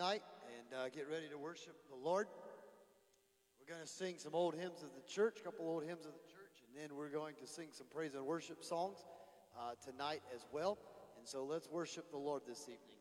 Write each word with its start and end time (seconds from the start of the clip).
tonight 0.00 0.22
and 0.56 0.80
uh, 0.80 0.88
get 0.88 1.06
ready 1.10 1.28
to 1.28 1.36
worship 1.36 1.76
the 1.90 1.94
Lord. 1.94 2.26
We're 3.60 3.74
going 3.74 3.86
to 3.86 3.92
sing 3.92 4.14
some 4.16 4.34
old 4.34 4.54
hymns 4.54 4.82
of 4.82 4.88
the 4.96 5.06
church, 5.06 5.40
a 5.40 5.44
couple 5.44 5.68
old 5.68 5.84
hymns 5.84 6.06
of 6.06 6.12
the 6.12 6.24
church, 6.32 6.64
and 6.64 6.72
then 6.74 6.96
we're 6.96 7.10
going 7.10 7.34
to 7.34 7.46
sing 7.46 7.66
some 7.70 7.86
praise 7.92 8.14
and 8.14 8.24
worship 8.24 8.64
songs 8.64 9.04
uh, 9.58 9.72
tonight 9.84 10.22
as 10.34 10.46
well. 10.52 10.78
And 11.18 11.28
so 11.28 11.44
let's 11.44 11.68
worship 11.68 12.10
the 12.10 12.16
Lord 12.16 12.44
this 12.48 12.62
evening. 12.62 12.99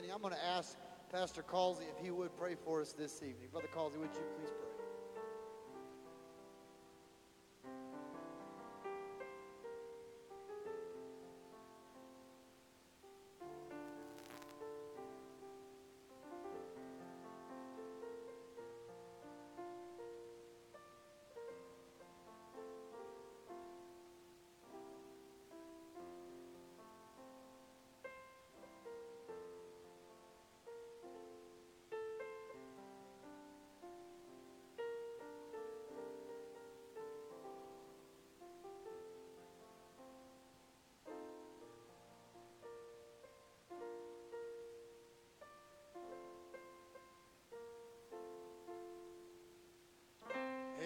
standing. 0.00 0.14
I'm 0.14 0.22
going 0.22 0.34
to 0.34 0.46
ask 0.46 0.76
Pastor 1.12 1.42
Causey 1.42 1.84
if 1.84 2.02
he 2.02 2.10
would 2.10 2.36
pray 2.38 2.54
for 2.54 2.80
us 2.80 2.92
this 2.92 3.16
evening. 3.22 3.48
Brother 3.52 3.68
Causey, 3.74 3.98
would 3.98 4.10
you 4.14 4.22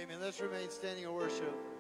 Amen. 0.04 0.18
Let's 0.20 0.38
remain 0.38 0.68
standing 0.68 1.04
in 1.04 1.12
worship. 1.14 1.74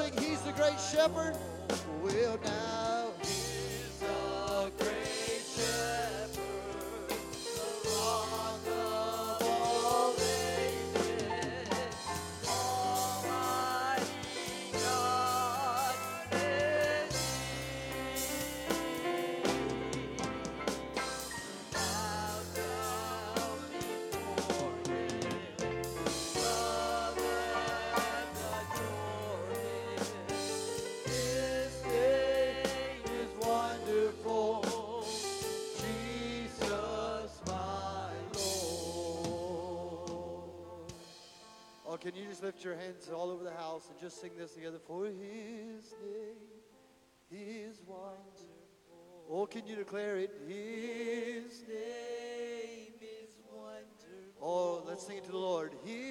sing, 0.00 0.12
He's 0.22 0.40
the 0.42 0.52
Great 0.52 0.78
Shepherd. 0.80 1.36
just 42.40 42.54
lift 42.54 42.64
your 42.64 42.74
hands 42.74 43.10
all 43.14 43.30
over 43.30 43.44
the 43.44 43.50
house 43.50 43.88
and 43.90 43.98
just 43.98 44.20
sing 44.20 44.30
this 44.38 44.52
together. 44.52 44.78
For 44.86 45.04
his 45.04 45.14
name 46.02 46.36
is 47.30 47.80
wonderful. 47.86 48.16
Oh, 49.30 49.46
can 49.46 49.66
you 49.66 49.76
declare 49.76 50.16
it? 50.16 50.30
His 50.46 51.62
name 51.68 52.94
is 53.00 53.36
wonderful. 53.52 54.40
Oh, 54.40 54.82
let's 54.86 55.06
sing 55.06 55.18
it 55.18 55.24
to 55.24 55.30
the 55.30 55.36
Lord. 55.36 55.74
His 55.84 56.09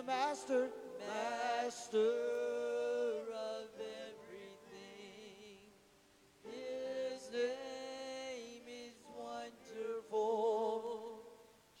the 0.00 0.06
master, 0.06 0.68
master 1.06 1.98
of 1.98 3.68
everything. 4.08 5.68
His 6.42 7.30
name 7.30 8.62
is 8.66 8.94
wonderful. 9.18 11.20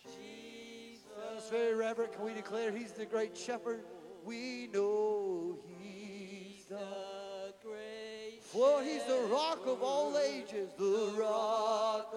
Jesus. 0.04 1.48
Very 1.50 1.74
reverent, 1.74 2.12
can 2.12 2.26
we 2.26 2.34
declare 2.34 2.70
he's 2.72 2.92
the 2.92 3.06
great 3.06 3.34
shepherd? 3.36 3.84
We 4.24 4.68
know 4.70 5.58
he's 5.78 6.66
the 6.66 7.54
great 7.64 8.42
For 8.42 8.82
he's 8.82 9.04
the 9.04 9.28
rock 9.30 9.66
of 9.66 9.82
all 9.82 10.18
ages, 10.18 10.68
the 10.78 11.14
rock 11.18 12.09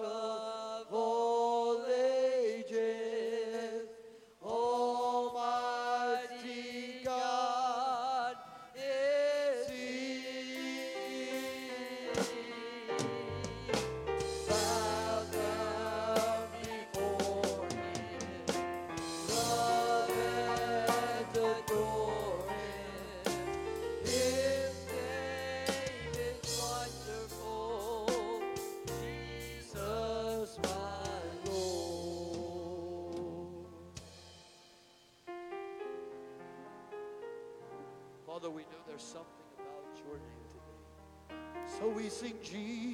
Oh, 41.86 41.90
we 41.90 42.08
sing 42.08 42.32
Jesus. 42.42 42.93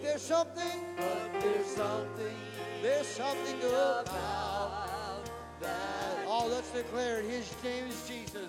But 0.00 0.10
there's 0.10 0.22
something, 0.22 0.80
but 0.96 1.40
there's 1.40 1.66
something, 1.66 2.36
there's 2.82 3.06
something 3.06 3.58
about, 3.68 4.06
about 4.06 5.30
that. 5.60 6.24
Oh, 6.24 6.48
let's 6.48 6.70
declare 6.70 7.18
it. 7.18 7.24
His 7.24 7.52
name 7.64 7.88
is 7.88 8.06
Jesus. 8.06 8.47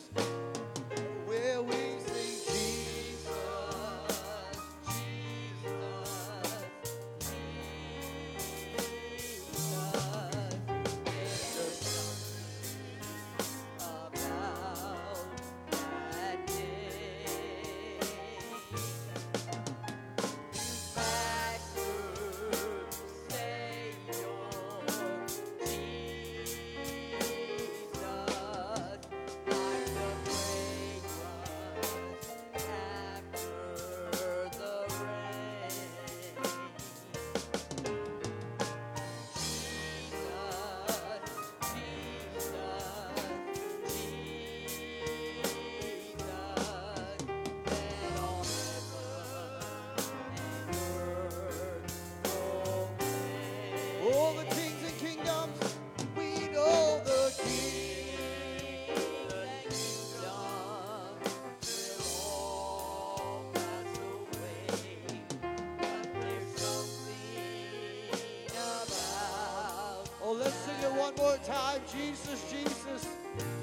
Jesus, 71.92 72.52
Jesus, 72.52 73.08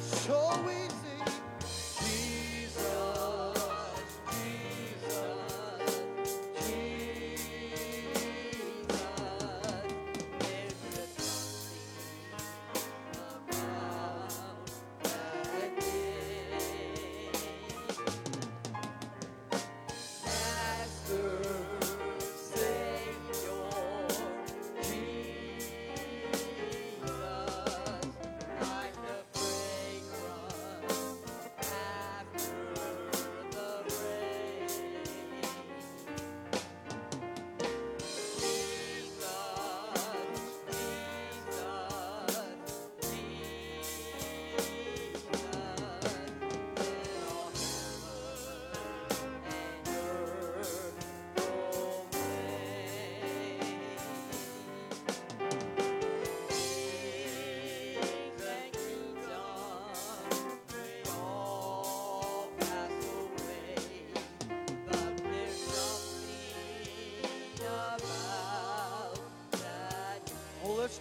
so 0.00 0.58
easy. 0.68 1.35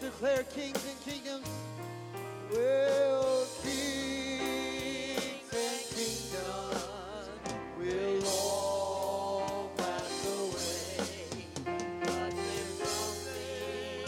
declare 0.05 0.43
kings 0.43 0.85
and 0.87 1.01
kingdoms 1.03 1.49
will 2.51 3.47
kings 3.63 5.49
and 5.51 5.81
kingdoms 5.95 7.39
will 7.79 8.27
all 8.27 9.71
pass 9.75 10.27
away, 10.27 11.07
but 12.01 12.31
there's 12.35 12.73
something 12.83 14.05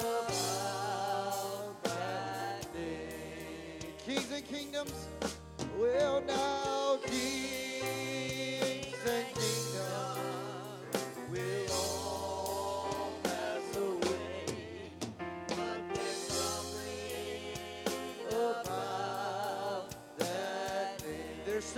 about 0.00 1.84
that 1.84 2.72
day. 2.72 3.92
Kings 4.06 4.30
and 4.32 4.46
kingdoms. 4.48 5.19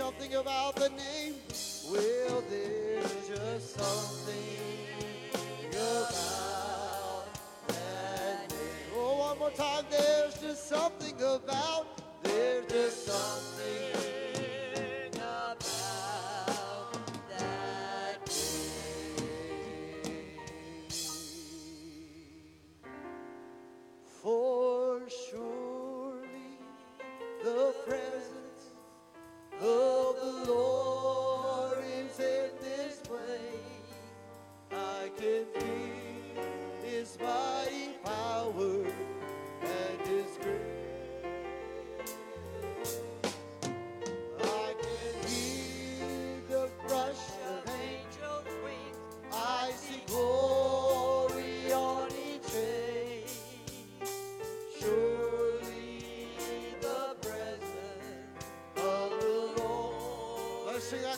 something 0.03 0.35
about 0.35 0.75
the 0.75 0.89
name. 0.89 1.22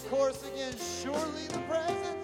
course 0.09 0.43
again. 0.47 0.73
Surely 1.01 1.47
the 1.47 1.59
presence. 1.67 2.14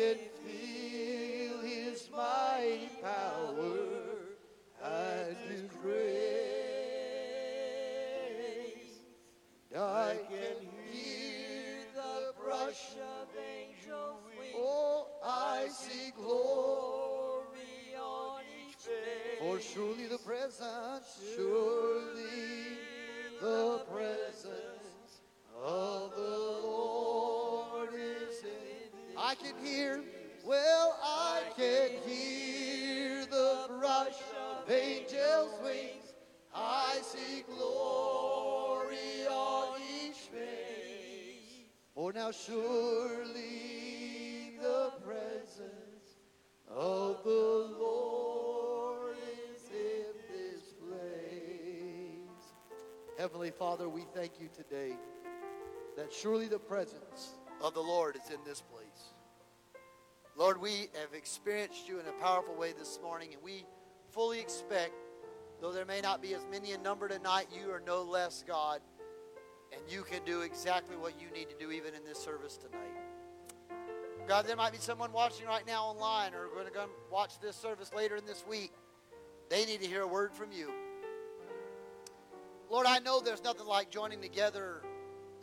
Can 0.00 0.29
Surely 42.32 42.62
the 44.60 44.92
presence 45.04 46.20
of 46.68 47.24
the 47.24 47.76
Lord 47.80 49.16
is 49.52 49.68
in 49.70 50.04
this 50.32 50.62
place. 50.88 52.44
Heavenly 53.18 53.50
Father, 53.50 53.88
we 53.88 54.04
thank 54.14 54.40
you 54.40 54.48
today 54.54 54.96
that 55.96 56.12
surely 56.12 56.46
the 56.46 56.60
presence 56.60 57.34
of 57.60 57.74
the 57.74 57.80
Lord 57.80 58.14
is 58.14 58.30
in 58.30 58.38
this 58.44 58.60
place. 58.60 59.14
Lord, 60.36 60.60
we 60.60 60.88
have 61.00 61.12
experienced 61.14 61.88
you 61.88 61.98
in 61.98 62.06
a 62.06 62.12
powerful 62.22 62.54
way 62.54 62.72
this 62.78 63.00
morning, 63.02 63.32
and 63.32 63.42
we 63.42 63.64
fully 64.10 64.38
expect, 64.38 64.94
though 65.60 65.72
there 65.72 65.84
may 65.84 66.00
not 66.00 66.22
be 66.22 66.34
as 66.34 66.46
many 66.48 66.70
in 66.72 66.82
number 66.82 67.08
tonight, 67.08 67.48
you 67.52 67.72
are 67.72 67.82
no 67.84 68.02
less 68.02 68.44
God, 68.46 68.80
you 69.90 70.02
can 70.02 70.20
do 70.24 70.42
exactly 70.42 70.96
what 70.96 71.14
you 71.20 71.30
need 71.30 71.48
to 71.50 71.56
do 71.56 71.70
even 71.70 71.94
in 71.94 72.04
this 72.04 72.18
service 72.18 72.56
tonight. 72.56 73.10
God, 74.28 74.46
there 74.46 74.56
might 74.56 74.72
be 74.72 74.78
someone 74.78 75.12
watching 75.12 75.46
right 75.46 75.66
now 75.66 75.84
online 75.84 76.34
or 76.34 76.46
going 76.54 76.66
to 76.66 76.72
go 76.72 76.86
watch 77.10 77.40
this 77.40 77.56
service 77.56 77.90
later 77.94 78.16
in 78.16 78.24
this 78.26 78.44
week. 78.48 78.72
They 79.48 79.64
need 79.64 79.80
to 79.80 79.88
hear 79.88 80.02
a 80.02 80.06
word 80.06 80.32
from 80.32 80.52
you. 80.52 80.70
Lord, 82.70 82.86
I 82.86 83.00
know 83.00 83.20
there's 83.20 83.42
nothing 83.42 83.66
like 83.66 83.90
joining 83.90 84.20
together 84.22 84.82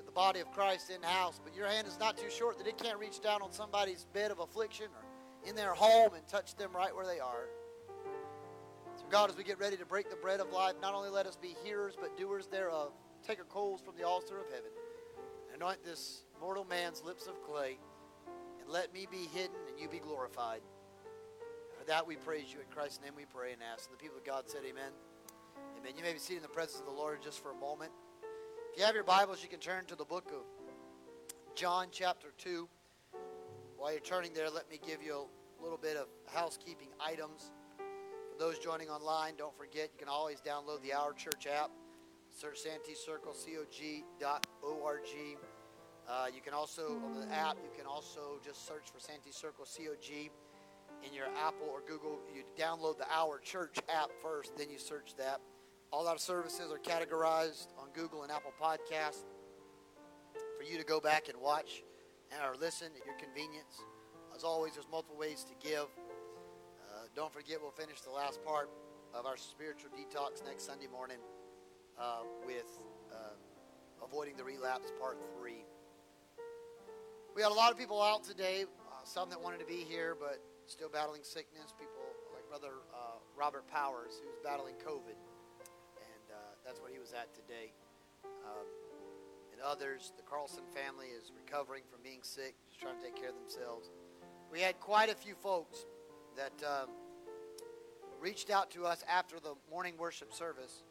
the 0.05 0.11
body 0.13 0.39
of 0.39 0.49
Christ 0.53 0.89
in 0.89 1.01
house, 1.01 1.41
but 1.43 1.53
your 1.53 1.67
hand 1.67 1.85
is 1.85 1.99
not 1.99 2.17
too 2.17 2.29
short 2.29 2.57
that 2.59 2.67
it 2.67 2.77
can't 2.77 2.97
reach 2.97 3.19
down 3.19 3.41
on 3.41 3.51
somebody's 3.51 4.05
bed 4.13 4.31
of 4.31 4.39
affliction 4.39 4.85
or 4.85 5.49
in 5.49 5.55
their 5.55 5.73
home 5.73 6.13
and 6.13 6.25
touch 6.27 6.55
them 6.55 6.71
right 6.73 6.95
where 6.95 7.05
they 7.05 7.19
are. 7.19 7.49
So, 8.95 9.03
God, 9.09 9.29
as 9.29 9.35
we 9.35 9.43
get 9.43 9.59
ready 9.59 9.75
to 9.75 9.85
break 9.85 10.09
the 10.09 10.15
bread 10.15 10.39
of 10.39 10.51
life, 10.51 10.75
not 10.81 10.95
only 10.95 11.09
let 11.09 11.25
us 11.25 11.35
be 11.35 11.55
hearers, 11.63 11.95
but 11.99 12.17
doers 12.17 12.47
thereof. 12.47 12.93
Take 13.25 13.39
a 13.39 13.43
coals 13.43 13.81
from 13.81 13.95
the 13.97 14.03
altar 14.03 14.39
of 14.39 14.45
heaven. 14.45 14.71
Anoint 15.53 15.83
this 15.83 16.23
mortal 16.39 16.65
man's 16.65 17.03
lips 17.03 17.27
of 17.27 17.41
clay, 17.41 17.77
and 18.61 18.69
let 18.69 18.93
me 18.93 19.07
be 19.09 19.27
hidden 19.33 19.55
and 19.67 19.79
you 19.79 19.89
be 19.89 19.99
glorified. 19.99 20.61
For 21.77 21.85
that 21.85 22.05
we 22.05 22.15
praise 22.15 22.53
you. 22.53 22.59
In 22.59 22.67
Christ's 22.73 23.01
name 23.03 23.13
we 23.15 23.25
pray 23.25 23.53
and 23.53 23.61
ask. 23.61 23.89
And 23.89 23.97
the 23.97 24.01
people 24.01 24.17
of 24.17 24.23
God 24.23 24.43
said, 24.47 24.61
Amen. 24.67 24.91
Amen. 25.79 25.93
You 25.97 26.03
may 26.03 26.13
be 26.13 26.19
seated 26.19 26.37
in 26.37 26.43
the 26.43 26.49
presence 26.49 26.79
of 26.79 26.85
the 26.85 26.91
Lord 26.91 27.21
just 27.21 27.41
for 27.41 27.51
a 27.51 27.55
moment. 27.55 27.91
If 28.71 28.79
you 28.79 28.85
have 28.85 28.95
your 28.95 29.03
Bibles, 29.03 29.41
you 29.41 29.49
can 29.49 29.59
turn 29.59 29.85
to 29.85 29.95
the 29.95 30.05
book 30.05 30.31
of 30.31 30.43
John, 31.55 31.87
chapter 31.91 32.27
2. 32.37 32.67
While 33.77 33.91
you're 33.91 34.01
turning 34.01 34.33
there, 34.33 34.49
let 34.49 34.69
me 34.69 34.79
give 34.85 35.01
you 35.01 35.27
a 35.59 35.63
little 35.63 35.77
bit 35.77 35.97
of 35.97 36.07
housekeeping 36.27 36.89
items. 36.99 37.51
For 37.77 38.37
those 38.37 38.59
joining 38.59 38.89
online, 38.89 39.33
don't 39.37 39.57
forget 39.57 39.89
you 39.93 39.99
can 39.99 40.09
always 40.09 40.39
download 40.41 40.81
the 40.81 40.93
Our 40.93 41.13
Church 41.13 41.47
app. 41.47 41.71
Search 42.37 42.59
Santee 42.59 42.93
Circle, 42.93 43.33
C-O-G.org. 43.33 45.01
Uh, 46.07 46.25
you 46.31 46.39
can 46.39 46.53
also, 46.53 47.01
on 47.03 47.19
the 47.19 47.33
app, 47.33 47.57
you 47.63 47.71
can 47.75 47.87
also 47.87 48.39
just 48.45 48.67
search 48.67 48.91
for 48.93 48.99
Santee 48.99 49.31
Circle, 49.31 49.65
C-O-G 49.65 50.29
in 51.03 51.13
your 51.15 51.25
Apple 51.35 51.67
or 51.67 51.81
Google. 51.87 52.19
You 52.31 52.43
download 52.55 52.99
the 52.99 53.07
Our 53.11 53.39
Church 53.39 53.79
app 53.89 54.09
first, 54.21 54.55
then 54.55 54.69
you 54.69 54.77
search 54.77 55.15
that. 55.17 55.41
All 55.91 56.07
our 56.07 56.19
services 56.19 56.71
are 56.71 56.77
categorized 56.77 57.69
on 57.79 57.87
Google 57.95 58.21
and 58.21 58.31
Apple 58.31 58.53
Podcasts 58.61 59.25
for 60.55 60.63
you 60.63 60.77
to 60.77 60.83
go 60.83 60.99
back 60.99 61.29
and 61.29 61.41
watch 61.41 61.81
or 62.45 62.55
listen 62.55 62.89
at 62.99 63.03
your 63.03 63.15
convenience. 63.17 63.81
As 64.35 64.43
always, 64.43 64.73
there's 64.73 64.87
multiple 64.91 65.17
ways 65.17 65.43
to 65.43 65.67
give. 65.67 65.87
Uh, 66.87 67.07
don't 67.15 67.33
forget, 67.33 67.57
we'll 67.59 67.71
finish 67.71 68.01
the 68.01 68.11
last 68.11 68.45
part 68.45 68.69
of 69.15 69.25
our 69.25 69.37
spiritual 69.37 69.89
detox 69.89 70.45
next 70.45 70.67
Sunday 70.67 70.85
morning 70.85 71.17
uh, 71.99 72.21
with 72.45 72.79
uh, 73.11 73.33
avoiding 74.03 74.37
the 74.37 74.43
relapse, 74.43 74.91
part 74.99 75.17
three. 75.37 75.65
We 77.35 77.41
had 77.41 77.51
a 77.51 77.55
lot 77.55 77.71
of 77.71 77.77
people 77.77 78.01
out 78.01 78.23
today. 78.23 78.63
Uh, 78.63 79.03
some 79.03 79.29
that 79.29 79.41
wanted 79.41 79.59
to 79.59 79.65
be 79.65 79.85
here, 79.87 80.15
but 80.19 80.41
still 80.65 80.89
battling 80.89 81.21
sickness. 81.23 81.73
People 81.77 82.01
like 82.33 82.47
Brother 82.49 82.73
uh, 82.93 83.17
Robert 83.37 83.67
Powers, 83.67 84.21
who's 84.23 84.39
battling 84.43 84.75
COVID, 84.75 85.17
and 85.17 86.25
uh, 86.31 86.35
that's 86.65 86.79
what 86.81 86.91
he 86.91 86.99
was 86.99 87.13
at 87.13 87.33
today. 87.33 87.71
Um, 88.25 88.65
and 89.51 89.61
others, 89.61 90.13
the 90.17 90.23
Carlson 90.23 90.63
family 90.73 91.07
is 91.07 91.31
recovering 91.35 91.83
from 91.89 92.01
being 92.03 92.19
sick, 92.21 92.55
just 92.69 92.79
trying 92.79 92.97
to 92.97 93.03
take 93.03 93.15
care 93.15 93.29
of 93.29 93.35
themselves. 93.35 93.89
We 94.51 94.61
had 94.61 94.79
quite 94.79 95.09
a 95.09 95.15
few 95.15 95.33
folks 95.35 95.85
that 96.35 96.53
um, 96.63 96.89
reached 98.21 98.49
out 98.49 98.69
to 98.71 98.85
us 98.85 99.03
after 99.09 99.39
the 99.39 99.53
morning 99.69 99.95
worship 99.97 100.33
service 100.33 100.83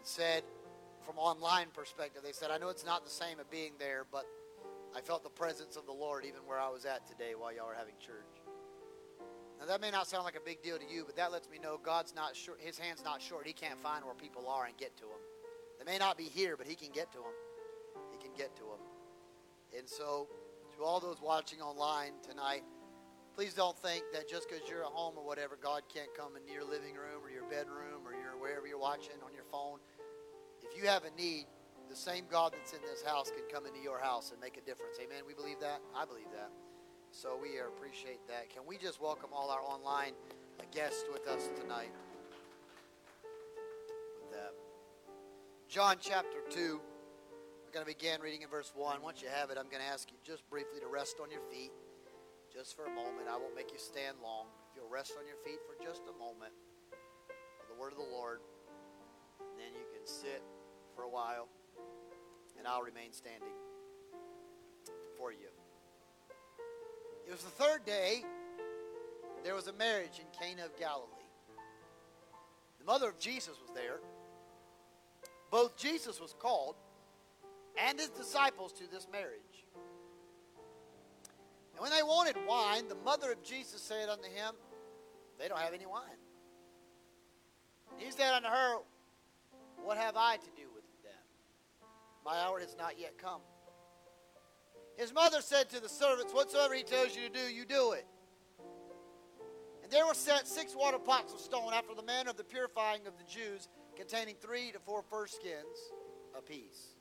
and 0.00 0.06
said, 0.06 0.44
from 1.04 1.18
online 1.18 1.66
perspective, 1.74 2.22
they 2.24 2.32
said, 2.32 2.50
I 2.50 2.56
know 2.56 2.70
it's 2.70 2.86
not 2.86 3.04
the 3.04 3.10
same 3.10 3.38
of 3.38 3.50
being 3.50 3.72
there, 3.78 4.06
but 4.10 4.24
I 4.96 5.02
felt 5.02 5.22
the 5.22 5.28
presence 5.28 5.76
of 5.76 5.84
the 5.84 5.92
Lord 5.92 6.24
even 6.24 6.40
where 6.46 6.58
I 6.58 6.70
was 6.70 6.86
at 6.86 7.06
today 7.06 7.34
while 7.36 7.52
y'all 7.52 7.66
were 7.66 7.76
having 7.76 7.92
church. 8.00 8.40
Now 9.60 9.66
that 9.66 9.82
may 9.82 9.90
not 9.90 10.06
sound 10.06 10.24
like 10.24 10.36
a 10.36 10.40
big 10.40 10.62
deal 10.62 10.78
to 10.78 10.88
you, 10.90 11.04
but 11.04 11.16
that 11.16 11.32
lets 11.32 11.50
me 11.50 11.58
know 11.62 11.78
God's 11.84 12.14
not 12.14 12.34
short. 12.34 12.60
His 12.62 12.78
hand's 12.78 13.04
not 13.04 13.20
short. 13.20 13.46
He 13.46 13.52
can't 13.52 13.78
find 13.78 14.02
where 14.06 14.14
people 14.14 14.48
are 14.48 14.64
and 14.64 14.74
get 14.78 14.96
to 14.96 15.02
them. 15.02 15.20
They 15.78 15.84
may 15.84 15.98
not 15.98 16.16
be 16.16 16.24
here, 16.24 16.56
but 16.56 16.66
He 16.66 16.74
can 16.74 16.88
get 16.94 17.12
to 17.12 17.18
them. 17.18 17.36
He 18.10 18.16
can 18.16 18.34
get 18.34 18.56
to 18.56 18.62
them. 18.62 18.80
And 19.76 19.86
so, 19.86 20.28
to 20.78 20.82
all 20.82 20.98
those 20.98 21.20
watching 21.20 21.60
online 21.60 22.12
tonight, 22.26 22.62
please 23.34 23.52
don't 23.52 23.76
think 23.78 24.04
that 24.14 24.28
just 24.30 24.48
because 24.48 24.66
you're 24.66 24.80
at 24.80 24.92
home 24.92 25.14
or 25.16 25.26
whatever, 25.26 25.58
God 25.60 25.82
can't 25.92 26.12
come 26.16 26.36
into 26.36 26.50
your 26.50 26.64
living 26.64 26.94
room 26.94 27.20
or 27.22 27.30
your 27.30 27.44
bedroom 27.44 28.00
or 28.04 28.12
your 28.12 28.40
wherever 28.40 28.66
you're 28.66 28.78
watching 28.78 29.20
on 29.24 29.34
your 29.34 29.44
phone. 29.52 29.78
If 30.70 30.80
you 30.80 30.88
have 30.88 31.02
a 31.04 31.10
need, 31.20 31.46
the 31.88 31.96
same 31.96 32.24
God 32.30 32.52
that's 32.52 32.72
in 32.72 32.78
this 32.82 33.02
house 33.02 33.30
can 33.30 33.42
come 33.52 33.66
into 33.66 33.80
your 33.80 33.98
house 33.98 34.30
and 34.30 34.40
make 34.40 34.56
a 34.56 34.60
difference. 34.60 34.96
Amen. 35.02 35.26
We 35.26 35.34
believe 35.34 35.58
that. 35.60 35.80
I 35.94 36.04
believe 36.04 36.30
that. 36.32 36.50
So 37.10 37.36
we 37.42 37.58
appreciate 37.58 38.22
that. 38.28 38.48
Can 38.50 38.62
we 38.64 38.78
just 38.78 39.02
welcome 39.02 39.30
all 39.34 39.50
our 39.50 39.60
online 39.62 40.12
guests 40.70 41.02
with 41.12 41.26
us 41.26 41.50
tonight? 41.60 41.90
With 44.22 44.30
that. 44.30 44.54
John 45.68 45.96
chapter 46.00 46.38
2. 46.50 46.80
We're 47.66 47.72
going 47.72 47.84
to 47.84 47.90
begin 47.90 48.20
reading 48.20 48.42
in 48.42 48.48
verse 48.48 48.70
1. 48.72 49.02
Once 49.02 49.20
you 49.20 49.28
have 49.28 49.50
it, 49.50 49.58
I'm 49.58 49.66
going 49.66 49.82
to 49.82 49.90
ask 49.90 50.10
you 50.12 50.18
just 50.22 50.48
briefly 50.48 50.78
to 50.78 50.86
rest 50.86 51.16
on 51.20 51.32
your 51.32 51.42
feet 51.50 51.72
just 52.54 52.76
for 52.76 52.86
a 52.86 52.90
moment. 52.94 53.26
I 53.28 53.36
won't 53.36 53.56
make 53.56 53.72
you 53.72 53.78
stand 53.78 54.18
long. 54.22 54.46
If 54.70 54.78
you'll 54.78 54.90
rest 54.90 55.14
on 55.18 55.26
your 55.26 55.38
feet 55.42 55.58
for 55.66 55.74
just 55.82 56.02
a 56.06 56.14
moment 56.18 56.54
for 57.58 57.66
the 57.66 57.74
word 57.74 57.90
of 57.90 57.98
the 57.98 58.10
Lord, 58.14 58.38
and 59.40 59.58
then 59.58 59.74
you 59.74 59.86
can 59.90 60.06
sit 60.06 60.42
for 61.00 61.06
a 61.06 61.08
while, 61.08 61.48
and 62.58 62.66
I'll 62.66 62.82
remain 62.82 63.10
standing 63.12 63.48
for 65.16 65.32
you. 65.32 65.48
It 67.26 67.32
was 67.32 67.42
the 67.42 67.50
third 67.50 67.86
day. 67.86 68.22
There 69.42 69.54
was 69.54 69.66
a 69.68 69.72
marriage 69.72 70.18
in 70.18 70.26
Cana 70.38 70.66
of 70.66 70.78
Galilee. 70.78 71.06
The 72.78 72.84
mother 72.84 73.08
of 73.08 73.18
Jesus 73.18 73.54
was 73.62 73.70
there. 73.74 74.00
Both 75.50 75.78
Jesus 75.78 76.20
was 76.20 76.34
called 76.38 76.76
and 77.78 77.98
his 77.98 78.10
disciples 78.10 78.72
to 78.74 78.90
this 78.90 79.06
marriage. 79.10 79.64
And 81.72 81.80
when 81.80 81.92
they 81.92 82.02
wanted 82.02 82.36
wine, 82.46 82.88
the 82.88 82.96
mother 83.06 83.32
of 83.32 83.42
Jesus 83.42 83.80
said 83.80 84.10
unto 84.10 84.24
him, 84.24 84.54
They 85.38 85.48
don't 85.48 85.60
have 85.60 85.72
any 85.72 85.86
wine. 85.86 86.20
He 87.96 88.10
said 88.10 88.34
unto 88.34 88.48
her, 88.48 88.80
What 89.82 89.96
have 89.96 90.16
I 90.16 90.36
to 90.36 90.50
do? 90.56 90.69
My 92.24 92.36
hour 92.38 92.60
has 92.60 92.76
not 92.78 92.98
yet 92.98 93.18
come. 93.18 93.40
His 94.96 95.14
mother 95.14 95.40
said 95.40 95.70
to 95.70 95.80
the 95.80 95.88
servants, 95.88 96.32
Whatsoever 96.32 96.74
he 96.74 96.82
tells 96.82 97.16
you 97.16 97.28
to 97.28 97.32
do, 97.32 97.52
you 97.52 97.64
do 97.64 97.92
it. 97.92 98.06
And 99.82 99.90
there 99.90 100.06
were 100.06 100.14
set 100.14 100.46
six 100.46 100.76
water 100.76 100.98
pots 100.98 101.32
of 101.32 101.40
stone 101.40 101.72
after 101.72 101.94
the 101.94 102.02
manner 102.02 102.30
of 102.30 102.36
the 102.36 102.44
purifying 102.44 103.06
of 103.06 103.14
the 103.16 103.24
Jews, 103.24 103.68
containing 103.96 104.34
three 104.40 104.72
to 104.72 104.78
four 104.78 105.02
skins 105.26 105.76
apiece. 106.36 106.96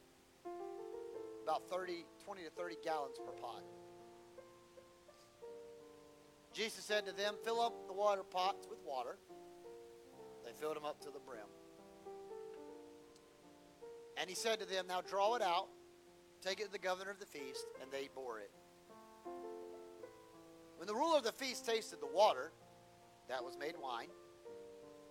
About 1.44 1.70
30, 1.70 2.06
20 2.24 2.44
to 2.44 2.50
30 2.52 2.76
gallons 2.84 3.18
per 3.18 3.32
pot. 3.34 3.64
Jesus 6.54 6.84
said 6.84 7.06
to 7.06 7.12
them, 7.12 7.36
Fill 7.44 7.62
up 7.62 7.88
the 7.88 7.94
water 7.94 8.24
pots 8.24 8.66
with 8.70 8.80
water. 8.86 9.18
They 10.46 10.52
filled 10.54 10.76
them 10.76 10.86
up 10.86 11.00
to 11.02 11.10
the 11.12 11.20
brim. 11.20 11.48
And 14.20 14.30
he 14.30 14.36
said 14.36 14.60
to 14.60 14.66
them, 14.66 14.86
Now 14.88 15.02
draw 15.02 15.36
it 15.36 15.42
out, 15.42 15.68
take 16.42 16.60
it 16.60 16.66
to 16.66 16.72
the 16.72 16.80
governor 16.80 17.12
of 17.12 17.20
the 17.20 17.26
feast, 17.26 17.66
and 17.82 17.90
they 17.92 18.10
bore 18.14 18.40
it. 18.40 18.52
When 20.78 20.88
the 20.88 20.94
ruler 20.94 21.18
of 21.18 21.24
the 21.24 21.32
feast 21.32 21.66
tasted 21.66 22.00
the 22.02 22.08
water, 22.08 22.52
that 23.30 23.44
was 23.44 23.58
made 23.58 23.76
wine, 23.82 24.10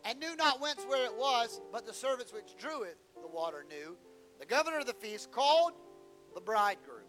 and 0.05 0.19
knew 0.21 0.37
not 0.37 0.61
whence 0.61 0.85
where 0.87 1.05
it 1.05 1.15
was, 1.15 1.61
but 1.73 1.87
the 1.87 1.93
servants 1.93 2.33
which 2.33 2.57
drew 2.59 2.83
it, 2.83 2.99
the 3.21 3.29
water 3.29 3.65
knew, 3.69 3.97
the 4.39 4.47
governor 4.47 4.79
of 4.79 4.87
the 4.87 4.95
feast 4.95 5.31
called 5.33 5.73
the 6.35 6.41
bridegroom. 6.41 7.07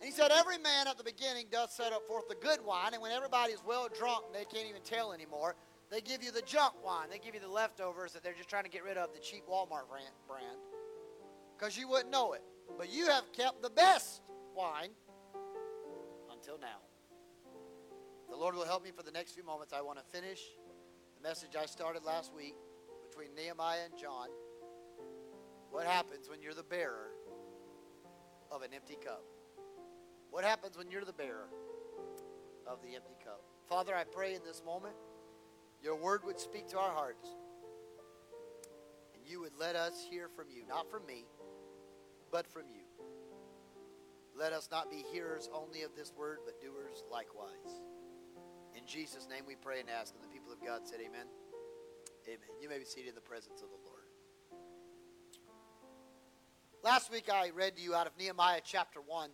And 0.00 0.04
he 0.04 0.10
said, 0.10 0.32
Every 0.32 0.58
man 0.58 0.88
at 0.88 0.98
the 0.98 1.04
beginning 1.04 1.46
doth 1.50 1.70
set 1.70 1.92
up 1.92 2.06
forth 2.08 2.28
the 2.28 2.34
good 2.34 2.64
wine, 2.64 2.92
and 2.92 3.00
when 3.00 3.12
everybody 3.12 3.52
is 3.52 3.62
well 3.64 3.88
drunk, 3.96 4.24
they 4.32 4.44
can't 4.44 4.68
even 4.68 4.82
tell 4.82 5.12
anymore, 5.12 5.54
they 5.92 6.00
give 6.00 6.22
you 6.22 6.32
the 6.32 6.40
junk 6.40 6.72
wine. 6.82 7.08
They 7.10 7.18
give 7.18 7.34
you 7.34 7.40
the 7.40 7.48
leftovers 7.48 8.14
that 8.14 8.22
they're 8.22 8.32
just 8.32 8.48
trying 8.48 8.64
to 8.64 8.70
get 8.70 8.82
rid 8.82 8.96
of, 8.96 9.12
the 9.12 9.20
cheap 9.20 9.44
Walmart 9.46 9.88
brand. 9.88 10.56
Because 11.56 11.76
you 11.76 11.86
wouldn't 11.86 12.10
know 12.10 12.32
it. 12.32 12.42
But 12.78 12.90
you 12.90 13.08
have 13.08 13.30
kept 13.32 13.60
the 13.60 13.68
best 13.68 14.22
wine 14.56 14.88
until 16.32 16.58
now. 16.58 16.80
The 18.30 18.36
Lord 18.36 18.54
will 18.54 18.64
help 18.64 18.82
me 18.82 18.90
for 18.96 19.02
the 19.02 19.10
next 19.10 19.32
few 19.32 19.44
moments. 19.44 19.74
I 19.74 19.82
want 19.82 19.98
to 19.98 20.04
finish 20.18 20.40
the 21.20 21.28
message 21.28 21.56
I 21.60 21.66
started 21.66 22.04
last 22.04 22.32
week 22.34 22.54
between 23.06 23.34
Nehemiah 23.34 23.80
and 23.84 24.00
John. 24.00 24.28
What 25.70 25.86
happens 25.86 26.30
when 26.30 26.40
you're 26.40 26.54
the 26.54 26.62
bearer 26.62 27.10
of 28.50 28.62
an 28.62 28.70
empty 28.74 28.96
cup? 29.04 29.24
What 30.30 30.42
happens 30.42 30.78
when 30.78 30.90
you're 30.90 31.04
the 31.04 31.12
bearer 31.12 31.50
of 32.66 32.80
the 32.80 32.94
empty 32.94 33.16
cup? 33.22 33.42
Father, 33.68 33.94
I 33.94 34.04
pray 34.04 34.34
in 34.34 34.40
this 34.42 34.62
moment 34.64 34.94
your 35.82 35.96
word 35.96 36.22
would 36.24 36.38
speak 36.38 36.68
to 36.68 36.78
our 36.78 36.92
hearts. 36.92 37.28
And 39.14 39.22
you 39.26 39.40
would 39.40 39.52
let 39.58 39.76
us 39.76 40.06
hear 40.08 40.28
from 40.28 40.46
you, 40.50 40.62
not 40.68 40.90
from 40.90 41.04
me, 41.06 41.26
but 42.30 42.46
from 42.46 42.62
you. 42.72 42.82
Let 44.38 44.52
us 44.52 44.68
not 44.70 44.90
be 44.90 45.04
hearers 45.12 45.50
only 45.52 45.82
of 45.82 45.90
this 45.96 46.12
word, 46.16 46.38
but 46.44 46.60
doers 46.60 47.04
likewise. 47.10 47.80
In 48.74 48.86
Jesus' 48.86 49.28
name 49.28 49.42
we 49.46 49.56
pray 49.56 49.80
and 49.80 49.90
ask. 49.90 50.14
And 50.14 50.24
the 50.24 50.28
people 50.28 50.52
of 50.52 50.64
God 50.64 50.86
said, 50.86 51.00
Amen. 51.00 51.26
Amen. 52.26 52.38
You 52.60 52.68
may 52.68 52.78
be 52.78 52.84
seated 52.84 53.10
in 53.10 53.14
the 53.14 53.20
presence 53.20 53.60
of 53.62 53.68
the 53.68 53.76
Lord. 53.84 54.02
Last 56.82 57.12
week 57.12 57.28
I 57.32 57.50
read 57.50 57.76
to 57.76 57.82
you 57.82 57.94
out 57.94 58.06
of 58.06 58.12
Nehemiah 58.18 58.60
chapter 58.64 59.00
1. 59.04 59.30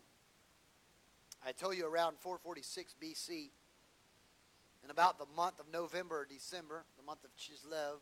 I 1.47 1.53
told 1.53 1.77
you 1.77 1.87
around 1.87 2.17
446 2.19 2.95
BC, 3.03 3.51
in 4.85 4.91
about 4.91 5.19
the 5.19 5.27
month 5.37 5.61
of 5.61 5.67
November 5.73 6.21
or 6.21 6.27
December, 6.27 6.85
the 6.97 7.05
month 7.05 7.25
of 7.25 7.31
Chislev, 7.37 8.01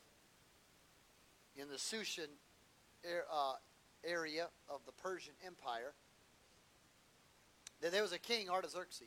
in 1.57 1.69
the 1.69 1.77
Sushan 1.77 2.29
uh, 3.33 3.55
area 4.05 4.49
of 4.69 4.81
the 4.87 4.93
Persian 4.93 5.35
Empire, 5.45 5.95
that 7.81 7.93
there 7.93 8.03
was 8.03 8.13
a 8.13 8.19
king, 8.19 8.49
Artaxerxes 8.49 9.07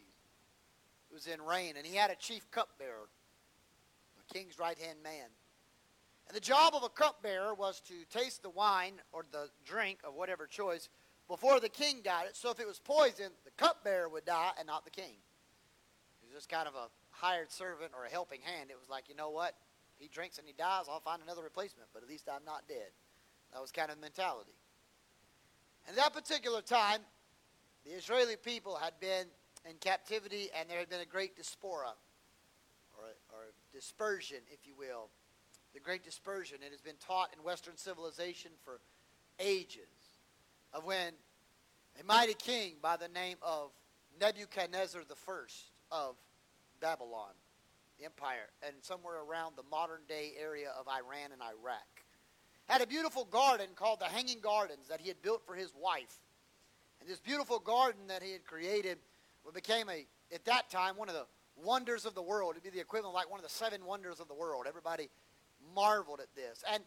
who 1.09 1.15
was 1.15 1.27
in 1.27 1.41
reign, 1.41 1.75
and 1.77 1.85
he 1.85 1.95
had 1.95 2.11
a 2.11 2.15
chief 2.15 2.49
cupbearer, 2.51 3.09
a 4.19 4.33
king's 4.33 4.59
right 4.59 4.77
hand 4.77 4.99
man. 5.03 5.27
And 6.27 6.35
the 6.35 6.41
job 6.41 6.75
of 6.75 6.83
a 6.83 6.89
cupbearer 6.89 7.55
was 7.55 7.81
to 7.81 7.93
taste 8.15 8.43
the 8.43 8.51
wine 8.51 8.93
or 9.11 9.25
the 9.31 9.49
drink 9.65 9.99
of 10.03 10.13
whatever 10.13 10.45
choice 10.45 10.89
before 11.27 11.59
the 11.59 11.69
king 11.69 12.01
got 12.03 12.25
it. 12.25 12.35
So 12.35 12.51
if 12.51 12.59
it 12.59 12.67
was 12.67 12.79
poison, 12.79 13.31
the 13.45 13.51
cupbearer 13.57 14.07
would 14.09 14.25
die 14.25 14.51
and 14.59 14.67
not 14.67 14.85
the 14.85 14.91
king. 14.91 15.15
He 16.21 16.27
was 16.27 16.35
just 16.35 16.49
kind 16.49 16.67
of 16.67 16.75
a 16.75 16.87
hired 17.19 17.51
servant 17.51 17.91
or 17.95 18.05
a 18.05 18.09
helping 18.09 18.41
hand. 18.41 18.69
It 18.71 18.77
was 18.79 18.89
like, 18.89 19.09
you 19.09 19.15
know 19.15 19.29
what? 19.29 19.55
He 19.97 20.07
drinks 20.07 20.37
and 20.37 20.47
he 20.47 20.53
dies, 20.53 20.85
I'll 20.89 21.01
find 21.01 21.21
another 21.21 21.43
replacement, 21.43 21.89
but 21.93 22.03
at 22.03 22.09
least 22.09 22.29
I'm 22.31 22.45
not 22.45 22.67
dead. 22.67 22.89
That 23.53 23.61
was 23.61 23.71
kind 23.71 23.89
of 23.89 23.97
the 23.97 24.01
mentality. 24.01 24.55
And 25.87 25.97
that 25.97 26.13
particular 26.13 26.61
time, 26.61 27.01
the 27.85 27.91
Israeli 27.91 28.35
people 28.35 28.75
had 28.75 28.93
been 28.99 29.25
in 29.69 29.75
captivity, 29.79 30.49
and 30.57 30.69
there 30.69 30.79
had 30.79 30.89
been 30.89 31.01
a 31.01 31.05
great 31.05 31.35
diaspora, 31.35 31.93
or, 32.97 33.05
or 33.33 33.45
dispersion, 33.73 34.37
if 34.51 34.65
you 34.65 34.73
will. 34.77 35.09
The 35.73 35.79
great 35.79 36.03
dispersion. 36.03 36.59
It 36.65 36.71
has 36.71 36.81
been 36.81 36.97
taught 37.05 37.33
in 37.35 37.43
Western 37.43 37.75
civilization 37.75 38.51
for 38.63 38.79
ages 39.39 40.19
of 40.73 40.85
when 40.85 41.13
a 41.99 42.03
mighty 42.03 42.33
king 42.33 42.75
by 42.81 42.97
the 42.97 43.07
name 43.07 43.37
of 43.41 43.71
Nebuchadnezzar 44.19 45.01
I 45.01 45.33
of 45.91 46.15
Babylon, 46.79 47.31
empire, 48.03 48.49
and 48.65 48.75
somewhere 48.81 49.21
around 49.21 49.55
the 49.55 49.63
modern 49.69 50.01
day 50.07 50.33
area 50.39 50.71
of 50.79 50.87
Iran 50.87 51.31
and 51.31 51.41
Iraq, 51.41 51.87
had 52.67 52.81
a 52.81 52.87
beautiful 52.87 53.25
garden 53.25 53.67
called 53.75 53.99
the 53.99 54.05
Hanging 54.05 54.39
Gardens 54.39 54.87
that 54.89 55.01
he 55.01 55.07
had 55.07 55.21
built 55.21 55.45
for 55.45 55.55
his 55.55 55.73
wife. 55.75 56.19
And 57.01 57.09
this 57.09 57.19
beautiful 57.19 57.59
garden 57.59 58.07
that 58.07 58.21
he 58.21 58.31
had 58.31 58.45
created 58.45 58.99
became 59.53 59.89
a, 59.89 60.05
at 60.33 60.45
that 60.45 60.69
time, 60.69 60.95
one 60.95 61.09
of 61.09 61.15
the 61.15 61.25
wonders 61.63 62.05
of 62.05 62.13
the 62.13 62.21
world. 62.21 62.51
It'd 62.51 62.63
be 62.63 62.69
the 62.69 62.79
equivalent 62.79 63.15
like 63.15 63.29
one 63.29 63.39
of 63.39 63.43
the 63.43 63.49
seven 63.49 63.85
wonders 63.85 64.19
of 64.19 64.27
the 64.27 64.35
world. 64.35 64.65
Everybody 64.67 65.09
marveled 65.73 66.19
at 66.19 66.33
this. 66.35 66.63
And 66.71 66.83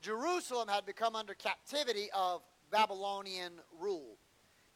Jerusalem 0.00 0.68
had 0.68 0.86
become 0.86 1.14
under 1.14 1.34
captivity 1.34 2.08
of 2.14 2.42
Babylonian 2.70 3.52
rule. 3.78 4.16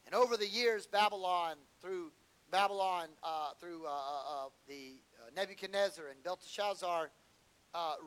And 0.05 0.15
over 0.15 0.37
the 0.37 0.47
years, 0.47 0.87
Babylon, 0.87 1.55
through 1.81 2.11
Babylon, 2.51 3.07
uh, 3.23 3.51
through 3.59 3.85
uh, 3.85 3.89
uh, 3.89 3.91
uh 3.91 4.49
the 4.67 5.01
uh, 5.19 5.29
Nebuchadnezzar 5.35 6.05
and 6.07 6.21
Belteshazzar 6.23 7.09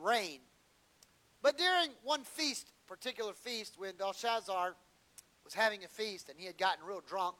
reign. 0.01 0.39
But 1.41 1.57
during 1.57 1.89
one 2.03 2.23
feast, 2.23 2.71
particular 2.87 3.33
feast, 3.33 3.75
when 3.77 3.95
Belshazzar 3.95 4.75
was 5.43 5.53
having 5.53 5.83
a 5.83 5.87
feast 5.87 6.29
and 6.29 6.39
he 6.39 6.45
had 6.45 6.57
gotten 6.57 6.85
real 6.85 7.01
drunk, 7.07 7.35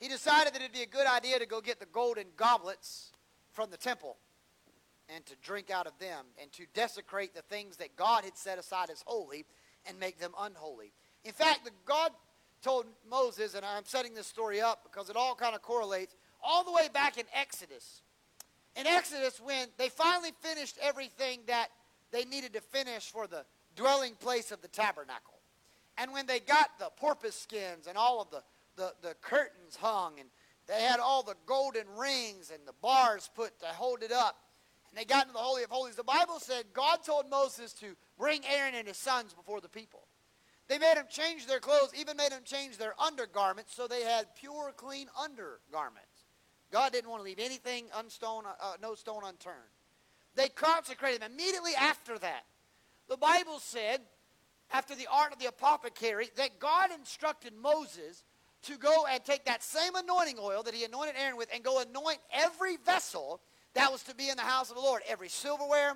he 0.00 0.08
decided 0.08 0.54
that 0.54 0.62
it'd 0.62 0.72
be 0.72 0.82
a 0.82 0.86
good 0.86 1.06
idea 1.06 1.38
to 1.38 1.46
go 1.46 1.60
get 1.60 1.80
the 1.80 1.86
golden 1.86 2.26
goblets 2.36 3.10
from 3.52 3.70
the 3.70 3.76
temple 3.76 4.16
and 5.08 5.26
to 5.26 5.34
drink 5.42 5.70
out 5.70 5.86
of 5.86 5.98
them 5.98 6.26
and 6.40 6.52
to 6.52 6.64
desecrate 6.74 7.34
the 7.34 7.42
things 7.42 7.76
that 7.78 7.96
God 7.96 8.24
had 8.24 8.36
set 8.36 8.58
aside 8.58 8.90
as 8.90 9.02
holy 9.06 9.44
and 9.86 9.98
make 9.98 10.20
them 10.20 10.32
unholy. 10.38 10.92
In 11.24 11.32
fact, 11.32 11.68
God 11.84 12.12
told 12.62 12.86
Moses, 13.08 13.54
and 13.54 13.64
I'm 13.64 13.84
setting 13.84 14.14
this 14.14 14.26
story 14.26 14.60
up 14.60 14.82
because 14.84 15.10
it 15.10 15.16
all 15.16 15.34
kind 15.34 15.54
of 15.54 15.62
correlates, 15.62 16.14
all 16.42 16.64
the 16.64 16.72
way 16.72 16.88
back 16.92 17.18
in 17.18 17.24
Exodus. 17.34 18.02
In 18.76 18.86
Exodus, 18.86 19.40
when 19.40 19.68
they 19.76 19.88
finally 19.88 20.30
finished 20.40 20.78
everything 20.80 21.40
that 21.46 21.68
they 22.10 22.24
needed 22.24 22.52
to 22.54 22.60
finish 22.60 23.10
for 23.10 23.26
the 23.26 23.44
dwelling 23.76 24.14
place 24.14 24.50
of 24.52 24.62
the 24.62 24.68
tabernacle, 24.68 25.40
and 25.96 26.12
when 26.12 26.26
they 26.26 26.40
got 26.40 26.78
the 26.78 26.90
porpoise 26.96 27.34
skins 27.34 27.86
and 27.86 27.98
all 27.98 28.22
of 28.22 28.30
the 28.30 28.42
the, 28.78 28.94
the 29.02 29.14
curtains 29.20 29.76
hung 29.76 30.18
and 30.18 30.30
they 30.66 30.82
had 30.82 31.00
all 31.00 31.22
the 31.22 31.34
golden 31.46 31.84
rings 31.98 32.50
and 32.50 32.60
the 32.66 32.74
bars 32.80 33.28
put 33.34 33.58
to 33.60 33.66
hold 33.66 34.02
it 34.02 34.12
up. 34.12 34.36
And 34.90 34.98
they 34.98 35.04
got 35.04 35.24
into 35.24 35.34
the 35.34 35.40
Holy 35.40 35.64
of 35.64 35.70
Holies. 35.70 35.96
The 35.96 36.04
Bible 36.04 36.38
said 36.38 36.64
God 36.72 36.98
told 37.04 37.28
Moses 37.28 37.74
to 37.74 37.96
bring 38.16 38.42
Aaron 38.48 38.74
and 38.74 38.88
his 38.88 38.96
sons 38.96 39.34
before 39.34 39.60
the 39.60 39.68
people. 39.68 40.06
They 40.68 40.78
made 40.78 40.96
them 40.96 41.06
change 41.08 41.46
their 41.46 41.60
clothes, 41.60 41.92
even 41.98 42.16
made 42.16 42.32
them 42.32 42.42
change 42.44 42.76
their 42.76 42.94
undergarments 43.00 43.74
so 43.74 43.86
they 43.86 44.02
had 44.02 44.26
pure, 44.36 44.72
clean 44.76 45.08
undergarments. 45.18 46.07
God 46.72 46.92
didn't 46.92 47.10
want 47.10 47.20
to 47.20 47.24
leave 47.24 47.38
anything 47.38 47.86
unstone, 47.96 48.44
uh, 48.46 48.74
no 48.82 48.94
stone 48.94 49.22
unturned. 49.24 49.56
They 50.34 50.48
consecrated 50.48 51.22
them 51.22 51.32
immediately 51.32 51.72
after 51.78 52.18
that. 52.18 52.44
The 53.08 53.16
Bible 53.16 53.58
said, 53.58 54.00
after 54.70 54.94
the 54.94 55.06
art 55.10 55.32
of 55.32 55.38
the 55.38 55.46
apothecary, 55.46 56.28
that 56.36 56.58
God 56.58 56.90
instructed 56.92 57.54
Moses 57.54 58.24
to 58.62 58.76
go 58.76 59.06
and 59.10 59.24
take 59.24 59.44
that 59.46 59.62
same 59.62 59.94
anointing 59.94 60.36
oil 60.38 60.62
that 60.62 60.74
he 60.74 60.84
anointed 60.84 61.14
Aaron 61.18 61.36
with 61.36 61.48
and 61.54 61.62
go 61.62 61.80
anoint 61.80 62.18
every 62.32 62.76
vessel 62.76 63.40
that 63.74 63.90
was 63.90 64.02
to 64.04 64.14
be 64.14 64.28
in 64.28 64.36
the 64.36 64.42
house 64.42 64.68
of 64.70 64.76
the 64.76 64.82
Lord. 64.82 65.02
Every 65.08 65.28
silverware, 65.28 65.94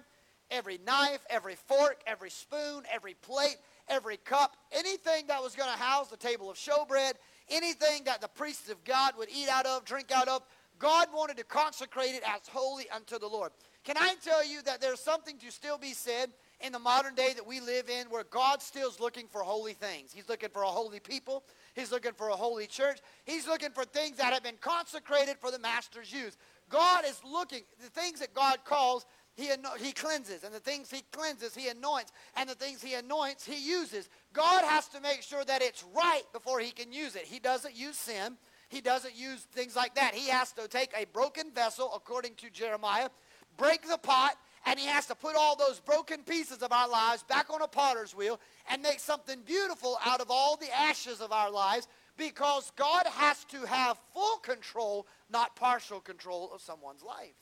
every 0.51 0.79
knife, 0.87 1.25
every 1.29 1.57
fork, 1.57 2.01
every 2.07 2.31
spoon, 2.31 2.85
every 2.93 3.15
plate, 3.15 3.57
every 3.89 4.17
cup, 4.19 4.57
anything 4.71 5.27
that 5.27 5.43
was 5.43 5.55
going 5.55 5.71
to 5.71 5.79
house 5.79 6.09
the 6.09 6.17
table 6.17 6.51
of 6.51 6.57
showbread, 6.57 7.15
anything 7.51 8.05
that 8.05 8.21
the 8.21 8.29
priests 8.29 8.71
of 8.71 8.83
God 8.85 9.15
would 9.19 9.29
eat 9.29 9.49
out 9.49 9.67
of, 9.67 9.85
drink 9.85 10.13
out 10.13 10.29
of, 10.29 10.43
God 10.79 11.09
wanted 11.15 11.37
to 11.37 11.45
consecrate 11.45 12.15
it 12.15 12.23
as 12.27 12.47
holy 12.49 12.89
unto 12.91 13.19
the 13.19 13.27
Lord. 13.27 13.53
Can 13.85 13.97
I 13.97 14.15
tell 14.23 14.45
you 14.47 14.63
that 14.63 14.81
there's 14.81 15.01
something 15.01 15.39
to 15.39 15.51
still 15.51 15.79
be 15.79 15.93
said 15.93 16.31
in 16.61 16.73
the 16.73 16.79
modern 16.79 17.15
day 17.15 17.33
that 17.35 17.47
we 17.47 17.61
live 17.61 17.89
in 17.89 18.07
where 18.09 18.25
God 18.25 18.63
still 18.63 18.89
is 18.89 19.01
looking 19.01 19.27
for 19.27 19.43
holy 19.43 19.73
things? 19.73 20.13
He's 20.13 20.29
looking 20.29 20.51
for 20.51 20.63
a 20.63 20.69
holy 20.69 21.01
people. 21.01 21.45
He's 21.75 21.91
looking 21.91 22.13
for 22.13 22.29
a 22.29 22.37
holy 22.37 22.67
church. 22.67 23.01
He's 23.25 23.47
looking 23.47 23.71
for 23.71 23.85
things 23.85 24.19
that 24.19 24.33
have 24.33 24.45
been 24.45 24.59
consecrated 24.61 25.37
for 25.41 25.51
the 25.51 25.59
master's 25.59 26.13
use. 26.13 26.37
God 26.69 27.05
is 27.07 27.21
looking, 27.25 27.63
the 27.83 27.91
things 27.91 28.21
that 28.21 28.35
God 28.35 28.59
calls, 28.65 29.05
he, 29.35 29.51
he 29.81 29.93
cleanses. 29.93 30.45
And 30.45 30.55
the 30.55 30.61
things 30.61 30.91
he 30.91 31.03
cleanses, 31.11 31.55
he 31.55 31.69
anoints. 31.69 32.13
And 32.37 32.49
the 32.49 32.55
things 32.55 32.83
he 32.83 32.95
anoints, 32.95 33.45
he 33.45 33.57
uses. 33.57 34.09
God 34.33 34.65
has 34.65 34.89
to 34.89 35.01
make 35.01 35.23
sure 35.23 35.45
that 35.45 35.63
it's 35.63 35.85
right 35.95 36.23
before 36.33 36.61
he 36.61 36.71
can 36.71 36.93
use 36.93 37.17
it. 37.17 37.25
He 37.25 37.39
doesn't 37.39 37.75
use 37.75 37.97
sin. 37.97 38.37
He 38.73 38.81
doesn't 38.81 39.15
use 39.15 39.47
things 39.53 39.77
like 39.77 39.95
that. 39.97 40.15
He 40.15 40.31
has 40.31 40.53
to 40.53 40.67
take 40.67 40.93
a 40.97 41.05
broken 41.13 41.51
vessel, 41.55 41.93
according 41.95 42.37
to 42.37 42.49
Jeremiah, 42.49 43.11
break 43.59 43.87
the 43.87 43.99
pot, 43.99 44.37
and 44.65 44.79
he 44.79 44.87
has 44.87 45.05
to 45.09 45.15
put 45.15 45.37
all 45.37 45.57
those 45.57 45.79
broken 45.81 46.23
pieces 46.23 46.63
of 46.63 46.73
our 46.73 46.89
lives 46.89 47.23
back 47.25 47.51
on 47.51 47.61
a 47.61 47.69
potter's 47.69 48.17
wheel 48.17 48.41
and 48.71 48.81
make 48.81 48.99
something 48.99 49.41
beautiful 49.45 49.99
out 50.07 50.23
of 50.23 50.31
all 50.31 50.57
the 50.57 50.75
ashes 50.75 51.21
of 51.21 51.33
our 51.33 51.51
lives 51.51 51.87
because 52.17 52.73
God 52.75 53.07
has 53.09 53.45
to 53.47 53.67
have 53.67 53.99
full 54.15 54.39
control, 54.39 55.07
not 55.31 55.55
partial 55.55 56.01
control 56.01 56.51
of 56.55 56.63
someone's 56.63 57.03
life. 57.03 57.35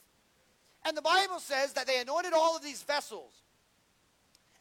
And 0.85 0.97
the 0.97 1.03
Bible 1.03 1.39
says 1.39 1.75
that 1.75 1.87
they 1.87 2.01
anointed 2.01 2.33
all 2.33 2.57
of 2.57 2.65
these 2.65 2.83
vessels. 2.83 3.35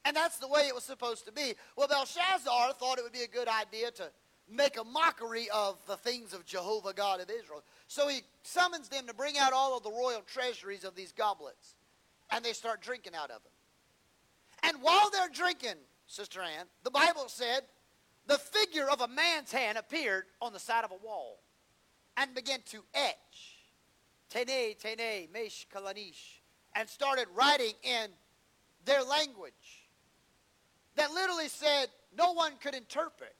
And 0.05 0.15
that's 0.15 0.37
the 0.37 0.47
way 0.47 0.67
it 0.67 0.75
was 0.75 0.83
supposed 0.83 1.25
to 1.25 1.31
be. 1.31 1.55
Well, 1.75 1.87
Belshazzar 1.87 2.73
thought 2.73 2.99
it 2.99 3.03
would 3.03 3.13
be 3.13 3.23
a 3.23 3.27
good 3.27 3.47
idea 3.47 3.89
to 3.91 4.11
make 4.51 4.79
a 4.79 4.83
mockery 4.83 5.47
of 5.53 5.77
the 5.87 5.95
things 5.97 6.33
of 6.33 6.45
Jehovah 6.45 6.93
God 6.93 7.21
of 7.21 7.29
Israel. 7.29 7.63
So 7.87 8.07
he 8.07 8.21
summons 8.43 8.89
them 8.89 9.07
to 9.07 9.13
bring 9.13 9.37
out 9.37 9.53
all 9.53 9.77
of 9.77 9.83
the 9.83 9.91
royal 9.91 10.21
treasuries 10.21 10.83
of 10.83 10.95
these 10.95 11.11
goblets. 11.11 11.75
And 12.31 12.43
they 12.43 12.53
start 12.53 12.81
drinking 12.81 13.15
out 13.15 13.31
of 13.31 13.41
them. 13.43 13.51
And 14.63 14.77
while 14.81 15.09
they're 15.09 15.29
drinking, 15.29 15.75
Sister 16.07 16.41
Ann, 16.41 16.65
the 16.83 16.91
Bible 16.91 17.25
said 17.27 17.61
the 18.27 18.37
figure 18.37 18.89
of 18.89 19.01
a 19.01 19.07
man's 19.07 19.51
hand 19.51 19.77
appeared 19.77 20.25
on 20.41 20.53
the 20.53 20.59
side 20.59 20.83
of 20.83 20.91
a 20.91 21.05
wall 21.05 21.39
and 22.17 22.33
began 22.35 22.59
to 22.67 22.83
etch. 22.93 23.55
Tene, 24.29 24.75
Tene, 24.77 25.27
Mesh, 25.33 25.65
Kalanish. 25.73 26.41
And 26.75 26.87
started 26.87 27.25
writing 27.33 27.73
in 27.83 28.09
their 28.85 29.03
language 29.03 29.79
that 30.95 31.11
literally 31.11 31.47
said 31.47 31.87
no 32.17 32.33
one 32.33 32.53
could 32.61 32.75
interpret. 32.75 33.33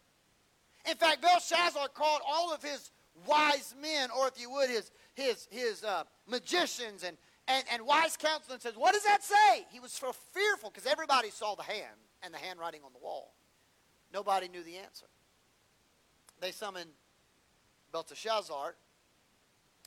In 0.90 0.98
fact, 0.98 1.22
Belshazzar 1.22 1.90
called 1.90 2.22
all 2.28 2.54
of 2.54 2.64
his 2.64 2.92
wise 3.28 3.76
men, 3.82 4.10
or 4.18 4.28
if 4.28 4.40
you 4.40 4.50
would, 4.50 4.70
his, 4.70 4.92
his, 5.14 5.48
his 5.52 5.84
uh, 5.84 6.04
magicians 6.28 7.04
and, 7.04 7.16
and, 7.48 7.64
and 7.72 7.86
wise 7.86 8.18
counsel, 8.18 8.54
and 8.54 8.62
says, 8.62 8.76
What 8.76 8.94
does 8.94 9.04
that 9.04 9.24
say? 9.24 9.66
He 9.72 9.80
was 9.80 9.92
so 9.92 10.12
fearful 10.34 10.72
because 10.72 10.90
everybody 10.90 11.30
saw 11.30 11.56
the 11.56 11.64
hand 11.64 11.98
and 12.24 12.34
the 12.34 12.38
handwriting 12.38 12.82
on 12.84 12.92
the 12.94 13.00
wall. 13.00 13.34
Nobody 14.14 14.48
knew 14.48 14.64
the 14.64 14.78
answer. 14.78 15.06
They 16.42 16.52
summoned 16.52 16.90
Belteshazzar, 17.92 18.76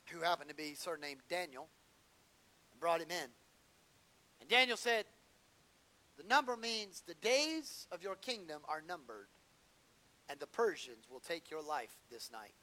who 0.09 0.19
happened 0.21 0.49
to 0.49 0.55
be 0.55 0.75
surnamed 0.75 1.21
Daniel, 1.29 1.67
and 2.71 2.79
brought 2.79 3.01
him 3.01 3.11
in. 3.11 3.27
And 4.39 4.49
Daniel 4.49 4.77
said, 4.77 5.05
The 6.17 6.23
number 6.23 6.55
means 6.55 7.03
the 7.05 7.15
days 7.15 7.87
of 7.91 8.03
your 8.03 8.15
kingdom 8.15 8.61
are 8.69 8.81
numbered 8.87 9.27
and 10.29 10.39
the 10.39 10.47
Persians 10.47 11.05
will 11.09 11.19
take 11.19 11.51
your 11.51 11.61
life 11.61 11.95
this 12.11 12.31
night. 12.31 12.53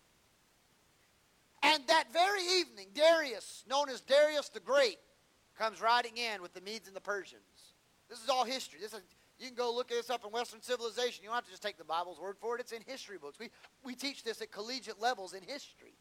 And 1.63 1.87
that 1.89 2.13
very 2.13 2.43
evening, 2.59 2.89
Darius, 2.95 3.65
known 3.69 3.91
as 3.91 4.01
Darius 4.01 4.49
the 4.49 4.61
Great, 4.61 4.99
comes 5.59 5.81
riding 5.81 6.17
in 6.17 6.41
with 6.41 6.55
the 6.55 6.61
Medes 6.63 6.87
and 6.87 6.97
the 6.97 7.01
Persians. 7.01 7.43
This 8.09 8.23
is 8.23 8.29
all 8.29 8.45
history. 8.45 8.81
This 8.81 8.95
is, 8.95 9.03
you 9.39 9.47
can 9.47 9.55
go 9.55 9.75
look 9.75 9.89
this 9.89 10.09
up 10.09 10.25
in 10.25 10.31
Western 10.31 10.63
civilization. 10.63 11.23
You 11.23 11.29
don't 11.29 11.35
have 11.35 11.45
to 11.45 11.51
just 11.51 11.63
take 11.63 11.77
the 11.77 11.85
Bible's 11.85 12.19
word 12.19 12.37
for 12.41 12.57
it. 12.57 12.61
It's 12.61 12.73
in 12.73 12.83
history 12.87 13.19
books. 13.19 13.39
We, 13.39 13.51
we 13.85 13.95
teach 13.95 14.25
this 14.25 14.41
at 14.41 14.51
collegiate 14.51 15.01
levels 15.01 15.35
in 15.35 15.43
history. 15.43 15.95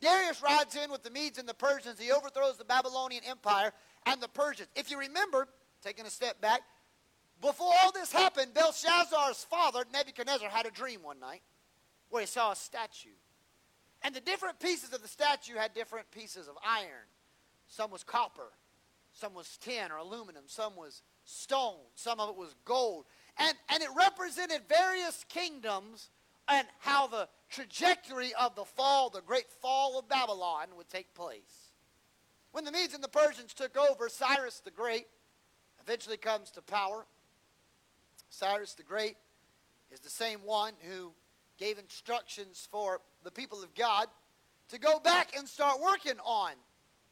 Darius 0.00 0.42
rides 0.42 0.74
in 0.74 0.90
with 0.90 1.04
the 1.04 1.10
Medes 1.10 1.38
and 1.38 1.48
the 1.48 1.54
Persians. 1.54 2.00
He 2.00 2.10
overthrows 2.10 2.58
the 2.58 2.64
Babylonian 2.64 3.22
Empire 3.24 3.72
and 4.04 4.20
the 4.20 4.28
Persians. 4.28 4.68
If 4.74 4.90
you 4.90 4.98
remember, 4.98 5.46
taking 5.82 6.06
a 6.06 6.10
step 6.10 6.40
back, 6.40 6.62
before 7.42 7.72
all 7.82 7.92
this 7.92 8.12
happened, 8.12 8.54
Belshazzar's 8.54 9.44
father, 9.44 9.84
Nebuchadnezzar, 9.92 10.48
had 10.48 10.64
a 10.64 10.70
dream 10.70 11.02
one 11.02 11.20
night 11.20 11.42
where 12.08 12.22
he 12.22 12.26
saw 12.26 12.52
a 12.52 12.56
statue. 12.56 13.10
And 14.02 14.14
the 14.14 14.20
different 14.20 14.60
pieces 14.60 14.92
of 14.92 15.02
the 15.02 15.08
statue 15.08 15.56
had 15.56 15.74
different 15.74 16.10
pieces 16.10 16.48
of 16.48 16.56
iron. 16.64 17.06
Some 17.68 17.90
was 17.90 18.04
copper, 18.04 18.52
some 19.12 19.34
was 19.34 19.58
tin 19.58 19.90
or 19.90 19.96
aluminum, 19.96 20.44
some 20.46 20.76
was 20.76 21.02
stone, 21.24 21.78
some 21.94 22.20
of 22.20 22.30
it 22.30 22.36
was 22.36 22.54
gold. 22.64 23.06
And, 23.38 23.56
and 23.68 23.82
it 23.82 23.88
represented 23.96 24.62
various 24.68 25.24
kingdoms 25.28 26.10
and 26.48 26.66
how 26.80 27.06
the 27.06 27.28
trajectory 27.50 28.32
of 28.34 28.54
the 28.54 28.64
fall, 28.64 29.10
the 29.10 29.20
great 29.20 29.50
fall 29.60 29.98
of 29.98 30.08
Babylon, 30.08 30.66
would 30.76 30.88
take 30.88 31.14
place. 31.14 31.70
When 32.52 32.64
the 32.64 32.72
Medes 32.72 32.94
and 32.94 33.02
the 33.02 33.08
Persians 33.08 33.54
took 33.54 33.76
over, 33.76 34.08
Cyrus 34.08 34.60
the 34.60 34.70
Great 34.70 35.06
eventually 35.80 36.16
comes 36.16 36.50
to 36.52 36.62
power. 36.62 37.06
Cyrus 38.32 38.72
the 38.72 38.82
Great 38.82 39.16
is 39.90 40.00
the 40.00 40.08
same 40.08 40.40
one 40.40 40.72
who 40.88 41.12
gave 41.58 41.78
instructions 41.78 42.66
for 42.72 43.02
the 43.24 43.30
people 43.30 43.62
of 43.62 43.74
God 43.74 44.08
to 44.70 44.78
go 44.78 44.98
back 44.98 45.36
and 45.36 45.46
start 45.46 45.80
working 45.82 46.18
on 46.24 46.52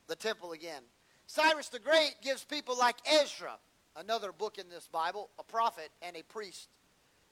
the 0.07 0.17
temple 0.17 0.53
again. 0.53 0.83
Cyrus 1.27 1.69
the 1.69 1.79
Great 1.79 2.15
gives 2.23 2.43
people 2.43 2.77
like 2.77 2.97
Ezra, 3.07 3.59
another 3.97 4.33
book 4.33 4.57
in 4.57 4.71
this 4.71 4.89
Bible, 4.89 5.29
a 5.39 5.45
prophet 5.45 5.91
and 6.01 6.17
a 6.17 6.23
priest, 6.23 6.71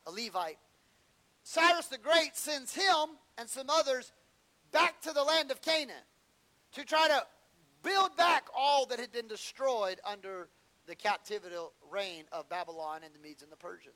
a 0.07 0.11
Levite. 0.11 0.59
Cyrus 1.43 1.87
the 1.87 1.97
Great 1.97 2.37
sends 2.37 2.75
him 2.75 3.17
and 3.39 3.49
some 3.49 3.71
others 3.71 4.13
back 4.71 5.01
to 5.01 5.15
the 5.15 5.25
land 5.25 5.51
of 5.51 5.63
Canaan 5.63 5.97
to 6.73 6.85
try 6.85 7.09
to 7.09 7.23
build 7.83 8.15
back 8.19 8.49
all 8.55 8.85
that 8.85 9.01
had 9.01 9.13
been 9.13 9.29
destroyed 9.29 9.99
under 10.05 10.51
the 10.89 10.97
captivity 10.97 11.55
reign 11.91 12.25
of 12.33 12.49
Babylon 12.49 13.03
and 13.05 13.15
the 13.15 13.19
Medes 13.21 13.43
and 13.43 13.53
the 13.53 13.57
Persians. 13.57 13.95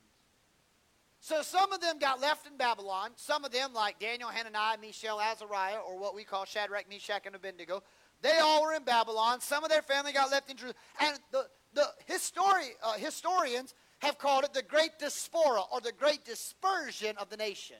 So 1.19 1.41
some 1.41 1.71
of 1.71 1.81
them 1.81 1.99
got 1.99 2.21
left 2.21 2.45
in 2.47 2.57
Babylon. 2.57 3.11
Some 3.15 3.45
of 3.45 3.51
them, 3.51 3.73
like 3.73 3.97
Daniel, 3.99 4.29
Hananiah, 4.29 4.77
Mishael, 4.79 5.19
Azariah, 5.19 5.77
or 5.77 5.97
what 5.97 6.15
we 6.15 6.23
call 6.23 6.45
Shadrach, 6.45 6.89
Meshach, 6.89 7.25
and 7.25 7.35
Abednego, 7.35 7.81
they 8.21 8.39
all 8.39 8.61
were 8.61 8.73
in 8.73 8.83
Babylon. 8.83 9.39
Some 9.41 9.63
of 9.63 9.69
their 9.69 9.81
family 9.81 10.11
got 10.11 10.31
left 10.31 10.51
in 10.51 10.57
Jerusalem. 10.57 10.81
And 10.99 11.17
the, 11.31 11.47
the 11.73 11.87
histori- 12.09 12.75
uh, 12.83 12.93
historians 12.93 13.73
have 13.99 14.17
called 14.17 14.43
it 14.43 14.53
the 14.53 14.63
Great 14.63 14.99
Diaspora, 14.99 15.61
or 15.71 15.79
the 15.79 15.93
Great 15.93 16.25
Dispersion 16.25 17.15
of 17.17 17.29
the 17.29 17.37
nation. 17.37 17.77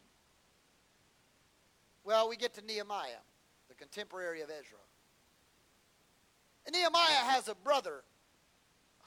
Well, 2.06 2.30
we 2.30 2.38
get 2.38 2.54
to 2.54 2.62
Nehemiah, 2.66 3.24
the 3.68 3.76
contemporary 3.76 4.42
of 4.42 4.50
Ezra. 4.50 4.80
And 6.66 6.74
Nehemiah 6.74 7.26
has 7.26 7.50
a 7.50 7.56
brother 7.56 8.04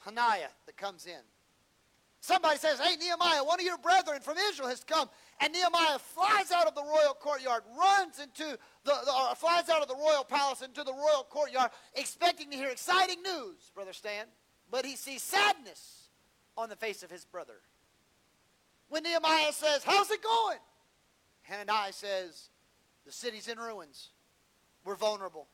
Hananiah 0.07 0.49
that 0.65 0.77
comes 0.77 1.05
in. 1.05 1.19
Somebody 2.19 2.57
says, 2.57 2.79
Hey, 2.79 2.95
Nehemiah, 2.95 3.43
one 3.43 3.59
of 3.59 3.65
your 3.65 3.77
brethren 3.77 4.21
from 4.21 4.37
Israel 4.49 4.69
has 4.69 4.83
come. 4.83 5.09
And 5.39 5.53
Nehemiah 5.53 5.99
flies 5.99 6.51
out 6.51 6.65
of 6.65 6.75
the 6.75 6.83
royal 6.83 7.13
courtyard, 7.13 7.63
runs 7.77 8.19
into 8.19 8.57
the, 8.83 8.93
the 9.05 9.11
or 9.11 9.35
flies 9.35 9.69
out 9.69 9.81
of 9.81 9.87
the 9.87 9.95
royal 9.95 10.23
palace 10.23 10.61
into 10.61 10.83
the 10.83 10.93
royal 10.93 11.25
courtyard, 11.29 11.71
expecting 11.93 12.49
to 12.51 12.57
hear 12.57 12.69
exciting 12.69 13.21
news, 13.21 13.71
Brother 13.75 13.93
Stan. 13.93 14.25
But 14.71 14.85
he 14.85 14.95
sees 14.95 15.21
sadness 15.21 16.09
on 16.57 16.69
the 16.69 16.75
face 16.75 17.03
of 17.03 17.11
his 17.11 17.23
brother. 17.23 17.61
When 18.89 19.03
Nehemiah 19.03 19.51
says, 19.51 19.83
How's 19.83 20.09
it 20.09 20.23
going? 20.23 20.59
Hananiah 21.43 21.93
says, 21.93 22.49
The 23.05 23.11
city's 23.11 23.47
in 23.47 23.59
ruins. 23.59 24.09
We're 24.83 24.95
vulnerable. 24.95 25.47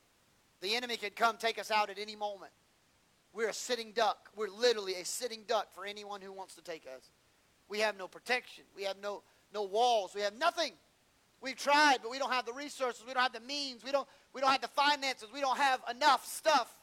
The 0.61 0.75
enemy 0.75 0.95
could 0.95 1.15
come 1.15 1.37
take 1.37 1.59
us 1.59 1.71
out 1.71 1.89
at 1.89 1.99
any 1.99 2.15
moment. 2.15 2.51
We're 3.33 3.49
a 3.49 3.53
sitting 3.53 3.91
duck. 3.93 4.29
We're 4.35 4.49
literally 4.49 4.95
a 4.95 5.05
sitting 5.05 5.43
duck 5.47 5.73
for 5.73 5.85
anyone 5.85 6.21
who 6.21 6.31
wants 6.31 6.55
to 6.55 6.61
take 6.61 6.85
us. 6.85 7.09
We 7.67 7.79
have 7.79 7.97
no 7.97 8.07
protection. 8.07 8.63
We 8.75 8.83
have 8.83 8.97
no, 9.01 9.23
no 9.53 9.63
walls. 9.63 10.13
We 10.13 10.21
have 10.21 10.37
nothing. 10.37 10.73
We've 11.41 11.57
tried, 11.57 11.97
but 12.01 12.11
we 12.11 12.19
don't 12.19 12.31
have 12.31 12.45
the 12.45 12.53
resources. 12.53 13.03
We 13.05 13.13
don't 13.13 13.23
have 13.23 13.33
the 13.33 13.39
means. 13.41 13.83
We 13.83 13.91
don't, 13.91 14.07
we 14.33 14.41
don't 14.41 14.51
have 14.51 14.61
the 14.61 14.67
finances. 14.67 15.29
We 15.33 15.41
don't 15.41 15.57
have 15.57 15.81
enough 15.89 16.25
stuff. 16.25 16.73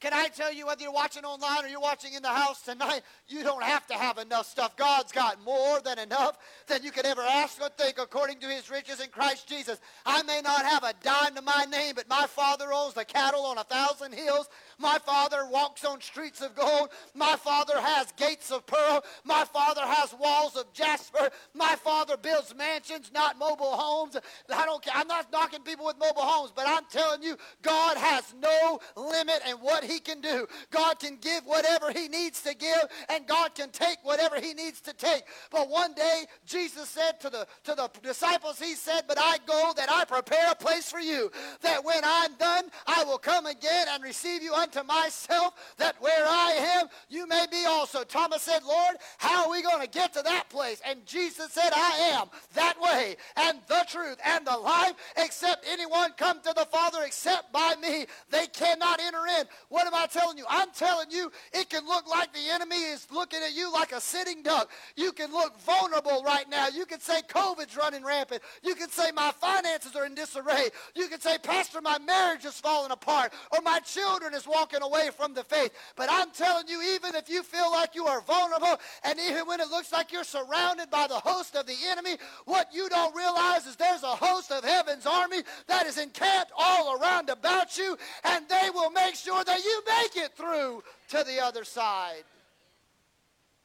Can 0.00 0.12
I 0.14 0.28
tell 0.28 0.52
you, 0.52 0.66
whether 0.66 0.80
you're 0.80 0.92
watching 0.92 1.24
online 1.24 1.64
or 1.64 1.68
you're 1.68 1.80
watching 1.80 2.14
in 2.14 2.22
the 2.22 2.28
house 2.28 2.62
tonight, 2.62 3.00
you 3.26 3.42
don't 3.42 3.64
have 3.64 3.84
to 3.88 3.94
have 3.94 4.18
enough 4.18 4.46
stuff. 4.46 4.76
God's 4.76 5.10
got 5.10 5.42
more 5.44 5.80
than 5.80 5.98
enough 5.98 6.38
than 6.68 6.84
you 6.84 6.92
could 6.92 7.04
ever 7.04 7.22
ask 7.22 7.60
or 7.60 7.68
think 7.70 7.98
according 7.98 8.38
to 8.40 8.46
his 8.46 8.70
riches 8.70 9.00
in 9.00 9.08
Christ 9.08 9.48
Jesus. 9.48 9.80
I 10.06 10.22
may 10.22 10.40
not 10.40 10.64
have 10.64 10.84
a 10.84 10.94
dime 11.02 11.34
to 11.34 11.42
my 11.42 11.66
name, 11.68 11.94
but 11.96 12.08
my 12.08 12.26
Father 12.28 12.72
owns 12.72 12.94
the 12.94 13.04
cattle 13.04 13.44
on 13.44 13.58
a 13.58 13.64
thousand 13.64 14.14
hills. 14.14 14.48
My 14.78 14.98
Father 14.98 15.46
walks 15.50 15.84
on 15.84 16.00
streets 16.00 16.40
of 16.40 16.54
gold. 16.54 16.90
My 17.14 17.36
Father 17.36 17.80
has 17.80 18.12
gates 18.12 18.50
of 18.50 18.66
pearl. 18.66 19.02
My 19.24 19.44
Father 19.44 19.82
has 19.82 20.14
walls 20.14 20.56
of 20.56 20.72
jasper. 20.72 21.30
My 21.54 21.74
Father 21.76 22.16
builds 22.16 22.54
mansions, 22.54 23.10
not 23.12 23.38
mobile 23.38 23.72
homes. 23.72 24.16
I 24.52 24.64
don't 24.64 24.82
care. 24.82 24.94
I'm 24.96 25.08
not 25.08 25.32
knocking 25.32 25.62
people 25.62 25.86
with 25.86 25.98
mobile 25.98 26.22
homes, 26.22 26.52
but 26.54 26.66
I'm 26.68 26.84
telling 26.90 27.22
you, 27.22 27.36
God 27.62 27.96
has 27.96 28.34
no 28.40 28.78
limit 28.96 29.40
in 29.48 29.56
what 29.56 29.82
he 29.82 29.98
can 29.98 30.20
do. 30.20 30.46
God 30.70 31.00
can 31.00 31.16
give 31.20 31.44
whatever 31.44 31.90
he 31.90 32.08
needs 32.08 32.40
to 32.42 32.54
give, 32.54 32.84
and 33.08 33.26
God 33.26 33.54
can 33.54 33.70
take 33.70 33.98
whatever 34.02 34.40
he 34.40 34.54
needs 34.54 34.80
to 34.82 34.92
take. 34.92 35.22
But 35.50 35.68
one 35.68 35.94
day, 35.94 36.24
Jesus 36.46 36.88
said 36.88 37.20
to 37.20 37.30
the, 37.30 37.46
to 37.64 37.74
the 37.74 37.90
disciples, 38.02 38.60
he 38.60 38.74
said, 38.74 39.02
but 39.08 39.18
I 39.18 39.38
go 39.46 39.72
that 39.76 39.90
I 39.90 40.04
prepare 40.04 40.52
a 40.52 40.54
place 40.54 40.90
for 40.90 41.00
you, 41.00 41.30
that 41.62 41.84
when 41.84 42.00
I'm 42.04 42.34
done, 42.34 42.64
I 42.86 43.04
will 43.04 43.18
come 43.18 43.46
again 43.46 43.86
and 43.90 44.02
receive 44.02 44.42
you 44.42 44.54
myself, 44.84 45.54
that 45.76 46.00
where 46.00 46.24
I 46.26 46.80
am, 46.80 46.86
you 47.08 47.26
may 47.26 47.46
be 47.50 47.64
also. 47.66 48.04
Thomas 48.04 48.42
said, 48.42 48.62
Lord, 48.66 48.96
how 49.18 49.44
are 49.44 49.50
we 49.50 49.62
going 49.62 49.82
to 49.82 49.88
get 49.88 50.12
to 50.14 50.22
that 50.22 50.48
place? 50.48 50.80
And 50.86 51.04
Jesus 51.06 51.52
said, 51.52 51.70
I 51.74 52.14
am 52.14 52.28
that 52.54 52.80
way 52.80 53.16
and 53.36 53.58
the 53.68 53.84
truth 53.88 54.18
and 54.24 54.46
the 54.46 54.56
life. 54.56 54.92
Except 55.16 55.66
anyone 55.70 56.12
come 56.16 56.40
to 56.42 56.52
the 56.54 56.66
Father 56.66 56.98
except 57.04 57.52
by 57.52 57.74
me, 57.80 58.06
they 58.30 58.46
cannot 58.46 59.00
enter 59.00 59.26
in. 59.38 59.46
What 59.68 59.86
am 59.86 59.94
I 59.94 60.06
telling 60.06 60.38
you? 60.38 60.44
I'm 60.48 60.70
telling 60.74 61.10
you, 61.10 61.30
it 61.52 61.70
can 61.70 61.86
look 61.86 62.08
like 62.08 62.32
the 62.32 62.50
enemy 62.52 62.76
is 62.76 63.06
looking 63.10 63.40
at 63.42 63.54
you 63.54 63.72
like 63.72 63.92
a 63.92 64.00
sitting 64.00 64.42
duck. 64.42 64.70
You 64.96 65.12
can 65.12 65.32
look 65.32 65.58
vulnerable 65.60 66.22
right 66.24 66.48
now. 66.48 66.68
You 66.68 66.86
can 66.86 67.00
say 67.00 67.20
COVID's 67.28 67.76
running 67.76 68.04
rampant. 68.04 68.42
You 68.62 68.74
can 68.74 68.88
say 68.88 69.10
my 69.14 69.32
finances 69.40 69.94
are 69.96 70.06
in 70.06 70.14
disarray. 70.14 70.68
You 70.94 71.08
can 71.08 71.20
say, 71.20 71.38
Pastor, 71.38 71.80
my 71.80 71.98
marriage 71.98 72.44
is 72.44 72.58
falling 72.60 72.90
apart 72.90 73.32
or 73.52 73.60
my 73.62 73.78
children 73.80 74.34
is 74.34 74.46
walking 74.58 74.82
away 74.82 75.10
from 75.16 75.34
the 75.34 75.44
faith. 75.44 75.72
But 75.96 76.08
I'm 76.10 76.30
telling 76.30 76.68
you, 76.68 76.82
even 76.94 77.14
if 77.14 77.28
you 77.28 77.42
feel 77.42 77.70
like 77.70 77.94
you 77.94 78.06
are 78.06 78.20
vulnerable 78.22 78.80
and 79.04 79.18
even 79.18 79.46
when 79.46 79.60
it 79.60 79.68
looks 79.70 79.92
like 79.92 80.12
you're 80.12 80.24
surrounded 80.24 80.90
by 80.90 81.06
the 81.06 81.14
host 81.14 81.54
of 81.54 81.66
the 81.66 81.76
enemy, 81.88 82.16
what 82.44 82.68
you 82.72 82.88
don't 82.88 83.14
realize 83.14 83.66
is 83.66 83.76
there's 83.76 84.02
a 84.02 84.06
host 84.06 84.50
of 84.50 84.64
heaven's 84.64 85.06
army 85.06 85.42
that 85.66 85.86
is 85.86 85.98
encamped 85.98 86.52
all 86.58 87.00
around 87.00 87.30
about 87.30 87.78
you 87.78 87.96
and 88.24 88.48
they 88.48 88.68
will 88.74 88.90
make 88.90 89.14
sure 89.14 89.44
that 89.44 89.62
you 89.62 89.82
make 90.00 90.16
it 90.24 90.36
through 90.36 90.82
to 91.08 91.24
the 91.24 91.40
other 91.42 91.64
side. 91.64 92.24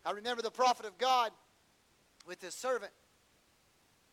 I 0.05 0.11
remember 0.11 0.41
the 0.41 0.51
prophet 0.51 0.85
of 0.85 0.97
God 0.97 1.31
with 2.27 2.41
his 2.41 2.53
servant. 2.53 2.91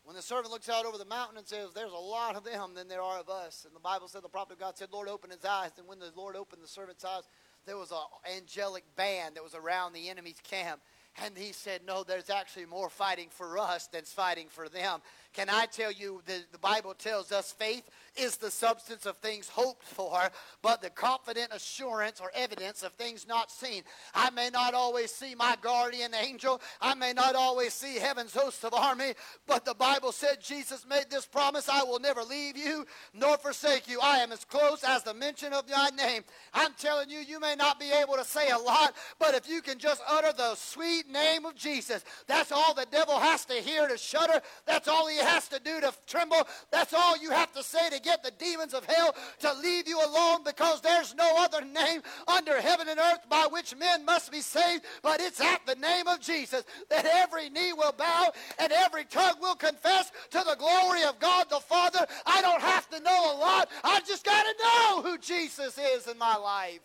When 0.04 0.16
the 0.16 0.22
servant 0.22 0.50
looks 0.50 0.68
out 0.68 0.86
over 0.86 0.98
the 0.98 1.04
mountain 1.04 1.36
and 1.36 1.46
says, 1.46 1.70
There's 1.74 1.92
a 1.92 1.96
lot 1.96 2.36
of 2.36 2.44
them 2.44 2.74
than 2.74 2.88
there 2.88 3.02
are 3.02 3.20
of 3.20 3.28
us. 3.28 3.64
And 3.66 3.74
the 3.74 3.80
Bible 3.80 4.08
said 4.08 4.22
the 4.22 4.28
prophet 4.28 4.54
of 4.54 4.60
God 4.60 4.76
said, 4.76 4.88
Lord, 4.92 5.08
open 5.08 5.30
his 5.30 5.44
eyes. 5.44 5.72
And 5.78 5.86
when 5.86 5.98
the 5.98 6.10
Lord 6.16 6.36
opened 6.36 6.62
the 6.62 6.68
servant's 6.68 7.04
eyes, 7.04 7.24
there 7.66 7.76
was 7.76 7.90
an 7.90 7.98
angelic 8.36 8.84
band 8.96 9.36
that 9.36 9.44
was 9.44 9.54
around 9.54 9.92
the 9.92 10.08
enemy's 10.08 10.40
camp. 10.42 10.80
And 11.24 11.36
he 11.36 11.52
said, 11.52 11.82
No, 11.86 12.02
there's 12.02 12.30
actually 12.30 12.66
more 12.66 12.88
fighting 12.88 13.28
for 13.30 13.58
us 13.58 13.88
than 13.88 14.04
fighting 14.04 14.46
for 14.48 14.68
them. 14.68 15.00
Can 15.32 15.48
I 15.48 15.66
tell 15.66 15.92
you, 15.92 16.22
the, 16.26 16.42
the 16.50 16.58
Bible 16.58 16.92
tells 16.92 17.30
us 17.30 17.52
faith 17.52 17.88
is 18.16 18.36
the 18.36 18.50
substance 18.50 19.06
of 19.06 19.16
things 19.18 19.48
hoped 19.48 19.86
for, 19.86 20.28
but 20.60 20.82
the 20.82 20.90
confident 20.90 21.52
assurance 21.52 22.20
or 22.20 22.32
evidence 22.34 22.82
of 22.82 22.92
things 22.94 23.28
not 23.28 23.50
seen. 23.50 23.84
I 24.12 24.30
may 24.30 24.50
not 24.50 24.74
always 24.74 25.12
see 25.12 25.36
my 25.36 25.56
guardian 25.62 26.14
angel, 26.14 26.60
I 26.80 26.94
may 26.94 27.12
not 27.12 27.36
always 27.36 27.72
see 27.72 27.96
heaven's 27.96 28.34
host 28.34 28.64
of 28.64 28.74
army, 28.74 29.14
but 29.46 29.64
the 29.64 29.74
Bible 29.74 30.10
said 30.10 30.38
Jesus 30.42 30.84
made 30.88 31.06
this 31.10 31.26
promise 31.26 31.68
I 31.68 31.84
will 31.84 32.00
never 32.00 32.22
leave 32.22 32.56
you 32.56 32.84
nor 33.14 33.38
forsake 33.38 33.88
you. 33.88 34.00
I 34.02 34.18
am 34.18 34.32
as 34.32 34.44
close 34.44 34.82
as 34.82 35.04
the 35.04 35.14
mention 35.14 35.52
of 35.52 35.68
my 35.70 35.90
name. 35.96 36.24
I'm 36.52 36.72
telling 36.74 37.08
you, 37.08 37.20
you 37.20 37.38
may 37.38 37.54
not 37.54 37.78
be 37.78 37.92
able 37.92 38.14
to 38.14 38.24
say 38.24 38.50
a 38.50 38.58
lot, 38.58 38.94
but 39.20 39.34
if 39.34 39.48
you 39.48 39.62
can 39.62 39.78
just 39.78 40.02
utter 40.08 40.32
the 40.36 40.56
sweet 40.56 41.08
name 41.08 41.46
of 41.46 41.54
Jesus, 41.54 42.04
that's 42.26 42.50
all 42.50 42.74
the 42.74 42.86
devil 42.90 43.18
has 43.18 43.44
to 43.46 43.54
hear 43.54 43.86
to 43.86 43.96
shudder. 43.96 44.40
That's 44.66 44.88
all 44.88 45.06
he 45.08 45.19
has 45.22 45.48
to 45.48 45.60
do 45.60 45.80
to 45.80 45.92
tremble. 46.06 46.46
That's 46.70 46.92
all 46.92 47.16
you 47.16 47.30
have 47.30 47.52
to 47.52 47.62
say 47.62 47.90
to 47.90 48.00
get 48.00 48.22
the 48.22 48.32
demons 48.32 48.74
of 48.74 48.84
hell 48.84 49.14
to 49.40 49.52
leave 49.54 49.88
you 49.88 49.98
alone 50.04 50.40
because 50.44 50.80
there's 50.80 51.14
no 51.14 51.36
other 51.38 51.64
name 51.64 52.02
under 52.28 52.60
heaven 52.60 52.88
and 52.88 52.98
earth 52.98 53.28
by 53.28 53.46
which 53.50 53.76
men 53.76 54.04
must 54.04 54.32
be 54.32 54.40
saved, 54.40 54.84
but 55.02 55.20
it's 55.20 55.40
at 55.40 55.64
the 55.66 55.74
name 55.76 56.06
of 56.06 56.20
Jesus 56.20 56.64
that 56.88 57.06
every 57.06 57.48
knee 57.50 57.72
will 57.72 57.92
bow 57.92 58.32
and 58.58 58.72
every 58.72 59.04
tongue 59.04 59.36
will 59.40 59.54
confess 59.54 60.10
to 60.30 60.42
the 60.46 60.56
glory 60.56 61.04
of 61.04 61.18
God 61.18 61.46
the 61.50 61.60
Father. 61.60 62.06
I 62.26 62.40
don't 62.42 62.62
have 62.62 62.88
to 62.90 63.00
know 63.00 63.34
a 63.34 63.36
lot. 63.36 63.68
I 63.84 64.00
just 64.00 64.24
got 64.24 64.42
to 64.42 64.54
know 64.62 65.02
who 65.02 65.18
Jesus 65.18 65.78
is 65.78 66.06
in 66.06 66.18
my 66.18 66.36
life. 66.36 66.80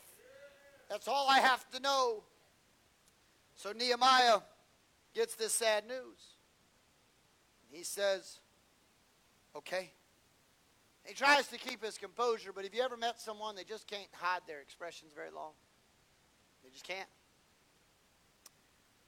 That's 0.89 1.07
all 1.07 1.27
I 1.29 1.39
have 1.39 1.69
to 1.71 1.79
know. 1.79 2.23
So 3.55 3.71
Nehemiah 3.71 4.39
gets 5.13 5.35
this 5.35 5.53
sad 5.53 5.87
news. 5.87 6.34
He 7.75 7.83
says, 7.83 8.39
okay. 9.53 9.91
He 11.03 11.13
tries 11.13 11.47
to 11.47 11.57
keep 11.57 11.83
his 11.83 11.97
composure, 11.97 12.51
but 12.55 12.63
have 12.63 12.73
you 12.73 12.81
ever 12.81 12.95
met 12.95 13.19
someone 13.19 13.55
that 13.57 13.67
just 13.67 13.85
can't 13.85 14.07
hide 14.13 14.39
their 14.47 14.61
expressions 14.61 15.11
very 15.13 15.29
long? 15.29 15.51
They 16.63 16.69
just 16.69 16.87
can't. 16.87 17.09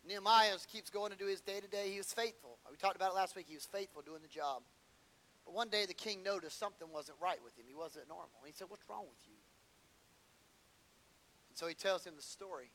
Nehemiah 0.05 0.57
keeps 0.69 0.89
going 0.89 1.13
to 1.13 1.17
do 1.17 1.27
his 1.27 1.39
day 1.39 1.61
to 1.61 1.67
day. 1.67 1.91
He 1.91 1.97
was 1.97 2.11
faithful. 2.11 2.57
We 2.69 2.75
talked 2.75 2.97
about 2.97 3.11
it 3.11 3.15
last 3.15 3.37
week. 3.37 3.45
He 3.47 3.55
was 3.55 3.65
faithful 3.65 4.01
doing 4.01 4.21
the 4.21 4.27
job. 4.27 4.63
But 5.45 5.55
one 5.55 5.69
day 5.69 5.85
the 5.85 5.93
king 5.93 6.21
noticed 6.21 6.59
something 6.59 6.87
wasn't 6.91 7.17
right 7.21 7.39
with 7.41 7.57
him. 7.57 7.65
He 7.69 7.75
wasn't 7.75 8.09
normal. 8.09 8.43
He 8.45 8.51
said, 8.51 8.67
What's 8.69 8.83
wrong 8.89 9.05
with 9.09 9.19
you? 9.25 9.35
And 11.49 11.57
so 11.57 11.67
he 11.67 11.73
tells 11.73 12.05
him 12.05 12.15
the 12.17 12.21
story. 12.21 12.69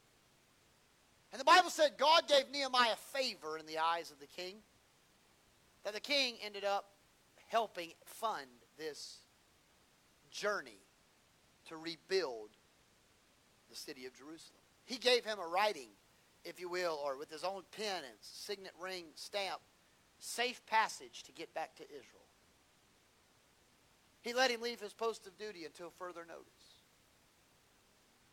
And 1.33 1.41
the 1.41 1.45
Bible 1.45 1.69
said 1.69 1.93
God 1.99 2.29
gave 2.29 2.51
Nehemiah 2.51 2.97
favor 3.13 3.59
in 3.59 3.67
the 3.67 3.79
eyes 3.79 4.11
of 4.11 4.19
the 4.21 4.27
king 4.27 4.57
that 5.85 5.95
the 5.95 6.01
king 6.01 6.37
ended 6.45 6.65
up 6.65 6.91
helping 7.49 7.93
fund 8.05 8.47
this 8.79 9.19
journey 10.31 10.81
to 11.69 11.77
rebuild 11.77 12.51
the 13.69 13.77
city 13.77 14.07
of 14.07 14.15
Jerusalem. 14.15 14.61
He 14.85 14.99
gave 14.99 15.25
him 15.25 15.39
a 15.39 15.47
writing, 15.47 15.89
if 16.45 16.61
you 16.61 16.69
will, 16.69 17.01
or 17.05 17.17
with 17.17 17.31
his 17.31 17.45
own 17.45 17.63
pen 17.77 18.05
and 18.05 18.15
signet 18.21 18.73
ring 18.81 19.05
stamp, 19.15 19.61
safe 20.19 20.65
passage 20.67 21.23
to 21.25 21.33
get 21.33 21.53
back 21.55 21.77
to 21.77 21.85
Israel. 21.85 22.27
He 24.23 24.33
let 24.33 24.51
him 24.51 24.61
leave 24.61 24.81
his 24.81 24.93
post 24.93 25.27
of 25.27 25.37
duty 25.37 25.65
until 25.65 25.91
further 25.91 26.25
notice. 26.27 26.47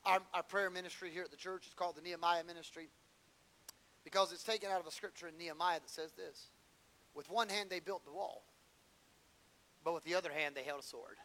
Our, 0.05 0.19
our 0.33 0.43
prayer 0.43 0.69
ministry 0.69 1.09
here 1.11 1.23
at 1.23 1.31
the 1.31 1.37
church 1.37 1.67
is 1.67 1.73
called 1.73 1.95
the 1.95 2.01
Nehemiah 2.01 2.43
Ministry 2.43 2.89
because 4.03 4.31
it's 4.31 4.43
taken 4.43 4.69
out 4.71 4.79
of 4.79 4.87
a 4.87 4.91
scripture 4.91 5.27
in 5.27 5.37
Nehemiah 5.37 5.79
that 5.79 5.89
says 5.89 6.11
this. 6.13 6.49
With 7.19 7.29
one 7.29 7.49
hand, 7.49 7.69
they 7.69 7.81
built 7.81 8.05
the 8.05 8.13
wall, 8.13 8.45
but 9.83 9.93
with 9.93 10.05
the 10.05 10.15
other 10.15 10.31
hand, 10.31 10.55
they 10.55 10.63
held 10.63 10.79
a 10.79 10.83
sword. 10.83 11.17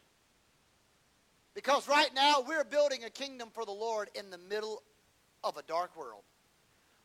Because 1.55 1.88
right 1.88 2.12
now, 2.12 2.45
we're 2.45 2.64
building 2.64 3.05
a 3.05 3.11
kingdom 3.11 3.51
for 3.55 3.64
the 3.64 3.70
Lord 3.70 4.11
in 4.16 4.28
the 4.30 4.38
middle 4.38 4.82
of 5.45 5.57
a 5.57 5.62
dark 5.62 5.97
world. 5.97 6.24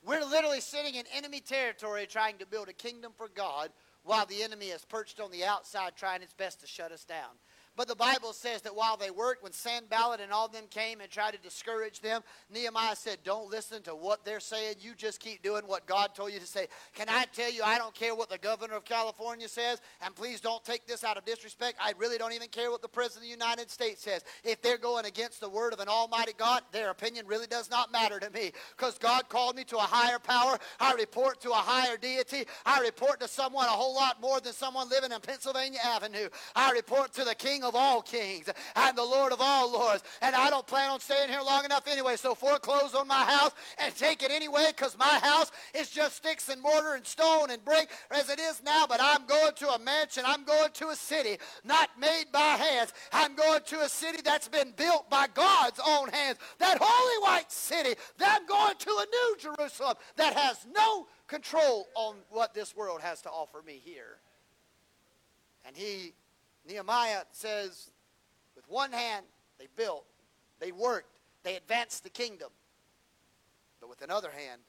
We're 0.04 0.26
literally 0.26 0.60
sitting 0.60 0.96
in 0.96 1.04
enemy 1.14 1.40
territory 1.40 2.08
trying 2.08 2.40
to 2.40 2.48
build 2.48 2.68
a 2.68 2.74
kingdom 2.74 3.12
for 3.16 3.28
God 3.28 3.70
while 4.02 4.26
the 4.26 4.42
enemy 4.42 4.70
is 4.70 4.84
perched 4.86 5.20
on 5.20 5.30
the 5.30 5.46
outside 5.46 5.96
trying 5.96 6.24
its 6.24 6.34
best 6.34 6.62
to 6.62 6.66
shut 6.66 6.92
us 6.92 7.06
down. 7.06 7.38
But 7.80 7.88
the 7.88 7.96
Bible 7.96 8.34
says 8.34 8.62
that 8.64 8.76
while 8.76 8.98
they 8.98 9.10
worked, 9.10 9.42
when 9.42 9.54
Sanballat 9.54 10.20
and 10.20 10.34
all 10.34 10.48
of 10.48 10.52
them 10.52 10.66
came 10.70 11.00
and 11.00 11.10
tried 11.10 11.32
to 11.32 11.38
discourage 11.38 12.02
them, 12.02 12.24
Nehemiah 12.54 12.94
said, 12.94 13.20
Don't 13.24 13.50
listen 13.50 13.82
to 13.84 13.96
what 13.96 14.26
they're 14.26 14.42
saying. 14.42 14.76
You 14.82 14.96
just 14.96 15.22
keep 15.22 15.42
doing 15.42 15.64
what 15.66 15.86
God 15.86 16.14
told 16.14 16.34
you 16.34 16.40
to 16.40 16.46
say. 16.46 16.68
Can 16.94 17.08
I 17.08 17.24
tell 17.32 17.50
you, 17.50 17.64
I 17.64 17.78
don't 17.78 17.94
care 17.96 18.14
what 18.14 18.30
the 18.30 18.38
governor 18.38 18.74
of 18.74 18.84
California 18.84 19.48
says, 19.48 19.80
and 20.02 20.14
please 20.14 20.42
don't 20.42 20.62
take 20.66 20.88
this 20.88 21.06
out 21.06 21.16
of 21.16 21.24
disrespect. 21.24 21.78
I 21.82 21.94
really 21.98 22.18
don't 22.18 22.34
even 22.34 22.50
care 22.50 22.70
what 22.70 22.82
the 22.82 22.90
president 22.90 23.32
of 23.32 23.40
the 23.40 23.46
United 23.46 23.72
States 23.72 24.02
says. 24.02 24.26
If 24.44 24.62
they're 24.62 24.78
going 24.78 25.06
against 25.06 25.40
the 25.40 25.48
word 25.48 25.72
of 25.72 25.80
an 25.80 25.88
almighty 25.88 26.34
God, 26.38 26.64
their 26.74 26.90
opinion 26.90 27.28
really 27.28 27.48
does 27.48 27.72
not 27.72 27.94
matter 27.94 28.20
to 28.20 28.30
me 28.32 28.52
because 28.76 28.98
God 28.98 29.30
called 29.30 29.56
me 29.56 29.64
to 29.64 29.78
a 29.78 29.80
higher 29.80 30.20
power. 30.20 30.60
I 30.82 30.96
report 30.96 31.40
to 31.44 31.52
a 31.52 31.54
higher 31.54 31.96
deity. 31.96 32.44
I 32.66 32.82
report 32.82 33.22
to 33.22 33.30
someone 33.30 33.68
a 33.68 33.70
whole 33.70 33.96
lot 33.96 34.20
more 34.20 34.42
than 34.42 34.52
someone 34.52 34.90
living 34.90 35.14
in 35.14 35.22
Pennsylvania 35.22 35.80
Avenue. 35.82 36.28
I 36.58 36.72
report 36.72 37.14
to 37.14 37.24
the 37.24 37.36
King 37.36 37.64
of 37.64 37.69
of 37.70 37.76
all 37.76 38.02
kings 38.02 38.50
and 38.76 38.98
the 38.98 39.04
Lord 39.04 39.32
of 39.32 39.40
all 39.40 39.72
lords. 39.72 40.04
And 40.22 40.36
I 40.36 40.50
don't 40.50 40.68
plan 40.68 40.90
on 40.90 41.00
staying 41.00 41.30
here 41.30 41.42
long 41.42 41.64
enough 41.64 41.88
anyway, 41.88 42.18
so 42.18 42.36
foreclose 42.36 42.94
on 42.94 43.08
my 43.08 43.24
house 43.24 43.52
and 43.78 43.96
take 43.96 44.24
it 44.24 44.32
anyway 44.32 44.68
because 44.76 44.98
my 44.98 45.20
house 45.22 45.52
is 45.74 45.90
just 45.90 46.18
sticks 46.18 46.50
and 46.50 46.62
mortar 46.62 46.96
and 46.96 47.06
stone 47.06 47.52
and 47.52 47.64
brick 47.64 47.90
as 48.12 48.30
it 48.30 48.40
is 48.40 48.62
now. 48.66 48.86
But 48.88 49.00
I'm 49.02 49.26
going 49.26 49.54
to 49.58 49.70
a 49.70 49.80
mansion. 49.80 50.24
I'm 50.26 50.44
going 50.44 50.72
to 50.74 50.90
a 50.90 50.96
city 50.96 51.38
not 51.64 51.90
made 52.00 52.26
by 52.34 52.40
hands. 52.40 52.94
I'm 53.14 53.36
going 53.36 53.62
to 53.68 53.82
a 53.82 53.90
city 53.90 54.20
that's 54.24 54.48
been 54.48 54.74
built 54.76 55.10
by 55.10 55.28
God's 55.34 55.80
own 55.86 56.10
hands. 56.10 56.40
That 56.58 56.78
holy 56.82 57.24
white 57.24 57.52
city. 57.52 57.96
I'm 58.20 58.46
going 58.46 58.76
to 58.78 58.90
a 58.90 59.06
new 59.06 59.56
Jerusalem 59.56 59.96
that 60.16 60.34
has 60.34 60.66
no 60.74 61.08
control 61.28 61.88
on 61.96 62.16
what 62.30 62.54
this 62.54 62.76
world 62.76 63.02
has 63.02 63.22
to 63.22 63.30
offer 63.30 63.62
me 63.66 63.82
here. 63.84 64.18
And 65.66 65.76
he 65.76 66.14
Nehemiah 66.68 67.24
says, 67.32 67.92
with 68.56 68.68
one 68.70 68.92
hand, 68.92 69.26
they 69.58 69.68
built, 69.76 70.06
they 70.60 70.72
worked, 70.72 71.20
they 71.44 71.56
advanced 71.56 72.04
the 72.04 72.10
kingdom. 72.10 72.50
But 73.80 73.90
with 73.90 74.02
another 74.02 74.30
hand, 74.30 74.62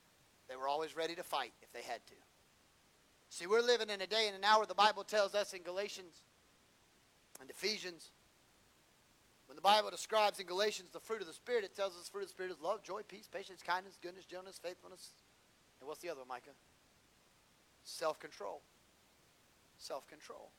they 0.48 0.56
were 0.56 0.68
always 0.68 0.96
ready 0.96 1.14
to 1.14 1.22
fight 1.22 1.52
if 1.62 1.72
they 1.72 1.82
had 1.82 2.04
to. 2.06 2.14
See, 3.28 3.46
we're 3.46 3.62
living 3.62 3.90
in 3.90 4.00
a 4.00 4.06
day 4.06 4.26
and 4.26 4.36
an 4.36 4.44
hour 4.44 4.66
the 4.66 4.74
Bible 4.74 5.04
tells 5.04 5.34
us 5.34 5.52
in 5.52 5.62
Galatians 5.62 6.22
and 7.40 7.48
Ephesians. 7.48 8.10
When 9.46 9.56
the 9.56 9.62
Bible 9.62 9.90
describes 9.90 10.38
in 10.38 10.46
Galatians 10.46 10.90
the 10.92 11.00
fruit 11.00 11.20
of 11.20 11.26
the 11.26 11.32
Spirit, 11.32 11.64
it 11.64 11.74
tells 11.74 11.96
us 11.96 12.04
the 12.04 12.10
fruit 12.10 12.22
of 12.22 12.28
the 12.28 12.32
Spirit 12.32 12.52
is 12.52 12.60
love, 12.60 12.82
joy, 12.82 13.02
peace, 13.06 13.28
patience, 13.32 13.62
kindness, 13.62 13.98
goodness, 14.00 14.24
gentleness, 14.24 14.60
faithfulness. 14.62 15.10
And 15.80 15.88
what's 15.88 16.00
the 16.00 16.08
other 16.08 16.20
one, 16.20 16.28
Micah? 16.28 16.50
Self 17.84 18.18
control. 18.18 18.62
Self 19.78 20.06
control. 20.06 20.50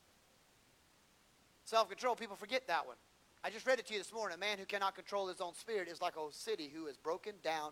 Self 1.66 1.90
control, 1.90 2.16
people 2.16 2.36
forget 2.36 2.68
that 2.68 2.86
one. 2.86 2.98
I 3.44 3.50
just 3.50 3.66
read 3.66 3.80
it 3.80 3.88
to 3.88 3.94
you 3.94 4.00
this 4.00 4.14
morning. 4.14 4.36
A 4.36 4.40
man 4.40 4.58
who 4.60 4.66
cannot 4.66 4.96
control 4.96 5.28
his 5.28 5.42
own 5.42 5.56
spirit 5.56 5.88
is 5.88 6.02
like 6.02 6.14
a 6.16 6.32
city 6.32 6.72
who 6.74 6.88
is 6.88 6.98
broken 6.98 7.34
down 7.44 7.72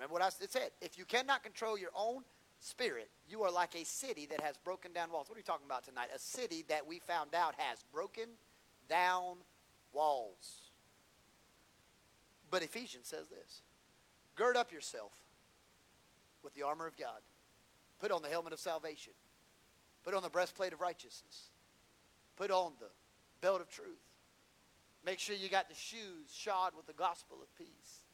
Remember 0.00 0.14
what 0.14 0.22
I 0.22 0.30
said? 0.30 0.70
If 0.80 0.96
you 0.96 1.04
cannot 1.04 1.42
control 1.42 1.76
your 1.76 1.90
own 1.94 2.22
spirit, 2.58 3.10
you 3.28 3.42
are 3.42 3.52
like 3.52 3.74
a 3.74 3.84
city 3.84 4.26
that 4.30 4.40
has 4.40 4.56
broken 4.56 4.94
down 4.94 5.12
walls. 5.12 5.28
What 5.28 5.36
are 5.36 5.40
you 5.40 5.44
talking 5.44 5.66
about 5.66 5.84
tonight? 5.84 6.08
A 6.14 6.18
city 6.18 6.64
that 6.68 6.86
we 6.86 7.00
found 7.00 7.34
out 7.34 7.54
has 7.58 7.84
broken 7.92 8.24
down 8.88 9.36
walls. 9.92 10.70
But 12.50 12.62
Ephesians 12.62 13.08
says 13.08 13.28
this 13.28 13.60
Gird 14.36 14.56
up 14.56 14.72
yourself 14.72 15.12
with 16.42 16.54
the 16.54 16.62
armor 16.62 16.86
of 16.86 16.96
God, 16.96 17.20
put 18.00 18.10
on 18.10 18.22
the 18.22 18.28
helmet 18.28 18.54
of 18.54 18.58
salvation, 18.58 19.12
put 20.02 20.14
on 20.14 20.22
the 20.22 20.30
breastplate 20.30 20.72
of 20.72 20.80
righteousness, 20.80 21.50
put 22.40 22.50
on 22.50 22.72
the 22.80 22.86
belt 23.42 23.60
of 23.60 23.68
truth. 23.68 23.86
Make 25.04 25.18
sure 25.18 25.36
you 25.36 25.50
got 25.50 25.68
the 25.68 25.74
shoes 25.74 26.32
shod 26.32 26.72
with 26.74 26.86
the 26.86 26.94
gospel 26.94 27.36
of 27.42 27.54
peace. 27.54 28.04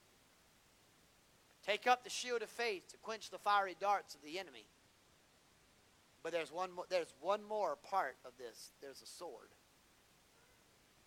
Take 1.65 1.87
up 1.87 2.03
the 2.03 2.11
shield 2.11 2.43
of 2.43 2.49
faith 2.49 2.89
to 2.89 2.97
quench 2.99 3.31
the 3.31 3.39
fiery 3.39 3.77
darts 3.79 4.17
of 4.17 4.23
the 4.23 4.39
enemy. 4.39 4.67
But 6.25 6.33
there's 6.33 6.51
one 6.51 6.73
more, 6.73 6.85
there's 6.89 7.13
one 7.21 7.41
more 7.49 7.77
part 7.77 8.17
of 8.25 8.33
this. 8.37 8.73
There's 8.83 9.01
a 9.01 9.07
sword. 9.07 9.51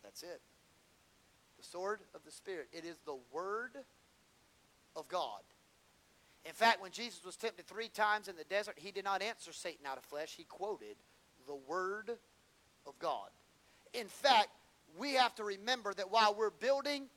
That's 0.01 0.23
it. 0.23 0.41
The 1.57 1.65
sword 1.65 1.99
of 2.15 2.23
the 2.23 2.31
Spirit. 2.31 2.69
It 2.71 2.85
is 2.85 2.95
the 3.05 3.17
word 3.33 3.71
of 4.95 5.09
God. 5.09 5.41
In 6.45 6.53
fact, 6.53 6.81
when 6.81 6.91
Jesus 6.91 7.25
was 7.25 7.35
tempted 7.35 7.67
three 7.67 7.89
times 7.89 8.29
in 8.29 8.37
the 8.37 8.45
desert, 8.45 8.75
he 8.77 8.91
did 8.91 9.03
not 9.03 9.21
answer 9.21 9.51
Satan 9.51 9.85
out 9.85 9.97
of 9.97 10.05
flesh. 10.05 10.35
He 10.37 10.45
quoted 10.45 10.95
the 11.47 11.55
word 11.55 12.11
of 12.89 12.99
God. 12.99 13.29
In 13.93 14.07
fact, 14.07 14.49
we 14.97 15.13
have 15.13 15.35
to 15.35 15.43
remember 15.43 15.93
that 15.93 16.11
while 16.11 16.35
we're 16.35 16.49
building 16.49 17.07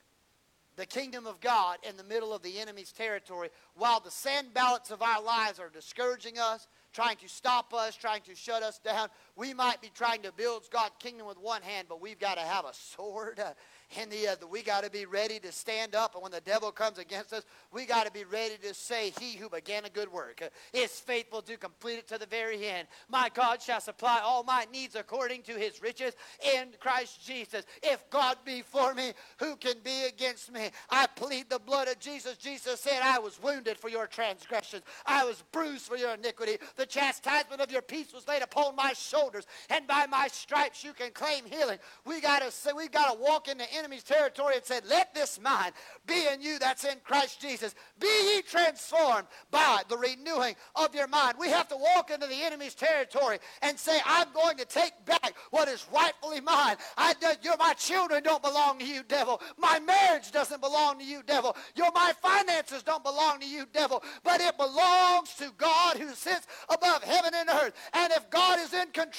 the 0.76 0.86
kingdom 0.86 1.26
of 1.26 1.40
God 1.40 1.78
in 1.88 1.96
the 1.96 2.04
middle 2.04 2.32
of 2.32 2.42
the 2.42 2.58
enemy's 2.58 2.92
territory, 2.92 3.48
while 3.74 4.00
the 4.00 4.10
Sanballats 4.10 4.90
of 4.90 5.02
our 5.02 5.22
lives 5.22 5.58
are 5.58 5.68
discouraging 5.68 6.38
us, 6.38 6.66
trying 6.92 7.16
to 7.16 7.28
stop 7.28 7.74
us, 7.74 7.96
trying 7.96 8.22
to 8.22 8.34
shut 8.34 8.62
us 8.62 8.78
down, 8.78 9.08
we 9.36 9.54
might 9.54 9.80
be 9.80 9.90
trying 9.94 10.22
to 10.22 10.32
build 10.32 10.68
God's 10.70 10.94
kingdom 10.98 11.26
with 11.26 11.38
one 11.38 11.62
hand, 11.62 11.86
but 11.88 12.00
we've 12.00 12.18
got 12.18 12.34
to 12.34 12.42
have 12.42 12.64
a 12.64 12.74
sword 12.74 13.40
uh, 13.40 13.52
in 14.00 14.10
the 14.10 14.28
other. 14.28 14.46
We 14.46 14.62
got 14.62 14.84
to 14.84 14.90
be 14.90 15.06
ready 15.06 15.38
to 15.40 15.52
stand 15.52 15.94
up, 15.94 16.14
and 16.14 16.22
when 16.22 16.32
the 16.32 16.40
devil 16.40 16.70
comes 16.70 16.98
against 16.98 17.32
us, 17.32 17.44
we 17.72 17.86
got 17.86 18.04
to 18.06 18.12
be 18.12 18.24
ready 18.24 18.56
to 18.62 18.74
say, 18.74 19.12
He 19.18 19.36
who 19.36 19.48
began 19.48 19.84
a 19.84 19.90
good 19.90 20.12
work 20.12 20.42
uh, 20.42 20.48
is 20.72 20.90
faithful 20.90 21.40
to 21.42 21.56
complete 21.56 21.98
it 21.98 22.08
to 22.08 22.18
the 22.18 22.26
very 22.26 22.66
end. 22.66 22.88
My 23.08 23.30
God 23.32 23.62
shall 23.62 23.80
supply 23.80 24.20
all 24.22 24.44
my 24.44 24.66
needs 24.72 24.96
according 24.96 25.42
to 25.42 25.52
his 25.52 25.82
riches 25.82 26.14
in 26.54 26.68
Christ 26.78 27.24
Jesus. 27.26 27.64
If 27.82 28.08
God 28.10 28.36
be 28.44 28.62
for 28.62 28.94
me, 28.94 29.12
who 29.38 29.56
can 29.56 29.74
be 29.82 30.04
against 30.04 30.52
me? 30.52 30.70
I 30.90 31.06
plead 31.06 31.48
the 31.48 31.58
blood 31.58 31.88
of 31.88 31.98
Jesus. 31.98 32.36
Jesus 32.36 32.80
said, 32.80 33.00
I 33.02 33.18
was 33.18 33.42
wounded 33.42 33.78
for 33.78 33.88
your 33.88 34.06
transgressions, 34.06 34.82
I 35.06 35.24
was 35.24 35.42
bruised 35.52 35.86
for 35.86 35.96
your 35.96 36.14
iniquity. 36.14 36.58
The 36.76 36.86
chastisement 36.86 37.60
of 37.60 37.70
your 37.70 37.82
peace 37.82 38.12
was 38.12 38.28
laid 38.28 38.42
upon 38.42 38.76
my 38.76 38.92
shoulders, 39.22 39.46
and 39.70 39.86
by 39.86 40.06
my 40.06 40.28
stripes 40.28 40.84
you 40.84 40.92
can 40.92 41.10
claim 41.12 41.44
healing. 41.44 41.78
We 42.04 42.20
gotta 42.20 42.50
say 42.50 42.70
we 42.74 42.88
gotta 42.88 43.18
walk 43.18 43.48
in 43.48 43.58
the 43.58 43.72
enemy's 43.74 44.02
territory 44.02 44.56
and 44.56 44.64
say, 44.64 44.80
Let 44.88 45.14
this 45.14 45.40
mind 45.40 45.72
be 46.06 46.26
in 46.32 46.40
you 46.40 46.58
that's 46.58 46.84
in 46.84 46.96
Christ 47.04 47.40
Jesus. 47.40 47.74
Be 48.00 48.06
ye 48.06 48.42
transformed 48.42 49.26
by 49.50 49.82
the 49.88 49.96
renewing 49.96 50.54
of 50.74 50.94
your 50.94 51.08
mind. 51.08 51.36
We 51.38 51.48
have 51.48 51.68
to 51.68 51.76
walk 51.76 52.10
into 52.10 52.26
the 52.26 52.42
enemy's 52.42 52.74
territory 52.74 53.38
and 53.62 53.78
say, 53.78 53.98
I'm 54.04 54.28
going 54.32 54.56
to 54.58 54.64
take 54.64 54.92
back 55.04 55.34
what 55.50 55.68
is 55.68 55.86
rightfully 55.92 56.40
mine. 56.40 56.76
I, 56.96 57.14
you're, 57.42 57.56
my 57.58 57.74
children 57.74 58.22
don't 58.22 58.42
belong 58.42 58.78
to 58.78 58.84
you, 58.84 59.02
devil. 59.06 59.40
My 59.58 59.78
marriage 59.80 60.32
doesn't 60.32 60.60
belong 60.60 60.98
to 60.98 61.04
you, 61.04 61.22
devil. 61.26 61.56
Your, 61.76 61.90
my 61.94 62.12
finances 62.20 62.82
don't 62.82 63.04
belong 63.04 63.40
to 63.40 63.46
you, 63.46 63.66
devil. 63.72 64.02
But 64.24 64.40
it 64.40 64.56
belongs 64.56 65.34
to 65.36 65.52
God 65.56 65.96
who 65.96 66.10
sits 66.14 66.46
above 66.68 67.02
heaven 67.04 67.32
and 67.34 67.48
earth. 67.48 67.74
And 67.92 68.12
if 68.12 68.28
God 68.30 68.58
is 68.58 68.72
in 68.72 68.88
control, 68.88 69.11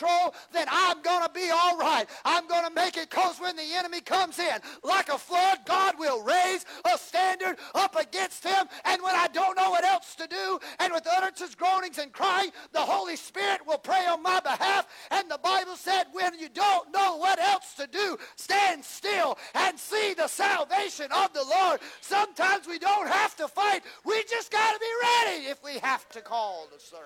then 0.51 0.67
I'm 0.69 1.01
going 1.01 1.23
to 1.23 1.31
be 1.33 1.49
all 1.51 1.77
right. 1.77 2.05
I'm 2.25 2.47
going 2.47 2.65
to 2.65 2.73
make 2.73 2.97
it 2.97 3.09
because 3.09 3.39
when 3.39 3.55
the 3.55 3.73
enemy 3.75 4.01
comes 4.01 4.39
in 4.39 4.59
like 4.83 5.09
a 5.09 5.17
flood, 5.17 5.59
God 5.65 5.95
will 5.99 6.23
raise 6.23 6.65
a 6.91 6.97
standard 6.97 7.57
up 7.75 7.95
against 7.95 8.43
him. 8.43 8.67
And 8.85 9.01
when 9.01 9.15
I 9.15 9.27
don't 9.27 9.55
know 9.55 9.69
what 9.69 9.83
else 9.83 10.15
to 10.15 10.27
do, 10.27 10.59
and 10.79 10.93
with 10.93 11.07
utterances, 11.07 11.55
groanings, 11.55 11.97
and 11.97 12.11
crying, 12.11 12.51
the 12.71 12.79
Holy 12.79 13.15
Spirit 13.15 13.65
will 13.65 13.77
pray 13.77 14.05
on 14.07 14.21
my 14.23 14.39
behalf. 14.39 14.87
And 15.11 15.29
the 15.29 15.39
Bible 15.43 15.75
said, 15.75 16.05
when 16.11 16.37
you 16.39 16.49
don't 16.49 16.91
know 16.91 17.17
what 17.17 17.39
else 17.39 17.73
to 17.75 17.87
do, 17.87 18.17
stand 18.35 18.83
still 18.83 19.37
and 19.55 19.77
see 19.77 20.13
the 20.13 20.27
salvation 20.27 21.07
of 21.11 21.33
the 21.33 21.43
Lord. 21.43 21.79
Sometimes 22.01 22.67
we 22.67 22.79
don't 22.79 23.07
have 23.07 23.35
to 23.37 23.47
fight. 23.47 23.81
We 24.05 24.23
just 24.29 24.51
got 24.51 24.73
to 24.73 24.79
be 24.79 24.85
ready 25.01 25.45
if 25.47 25.63
we 25.63 25.79
have 25.79 26.07
to 26.09 26.21
call 26.21 26.67
to 26.73 26.79
serve. 26.79 26.99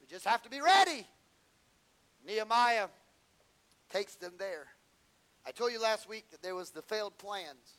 We 0.00 0.06
just 0.06 0.26
have 0.26 0.42
to 0.42 0.50
be 0.50 0.60
ready. 0.60 1.06
Nehemiah 2.26 2.88
takes 3.92 4.14
them 4.16 4.34
there. 4.38 4.66
I 5.46 5.52
told 5.52 5.72
you 5.72 5.80
last 5.80 6.08
week 6.08 6.30
that 6.30 6.42
there 6.42 6.54
was 6.54 6.70
the 6.70 6.82
failed 6.82 7.16
plans. 7.18 7.78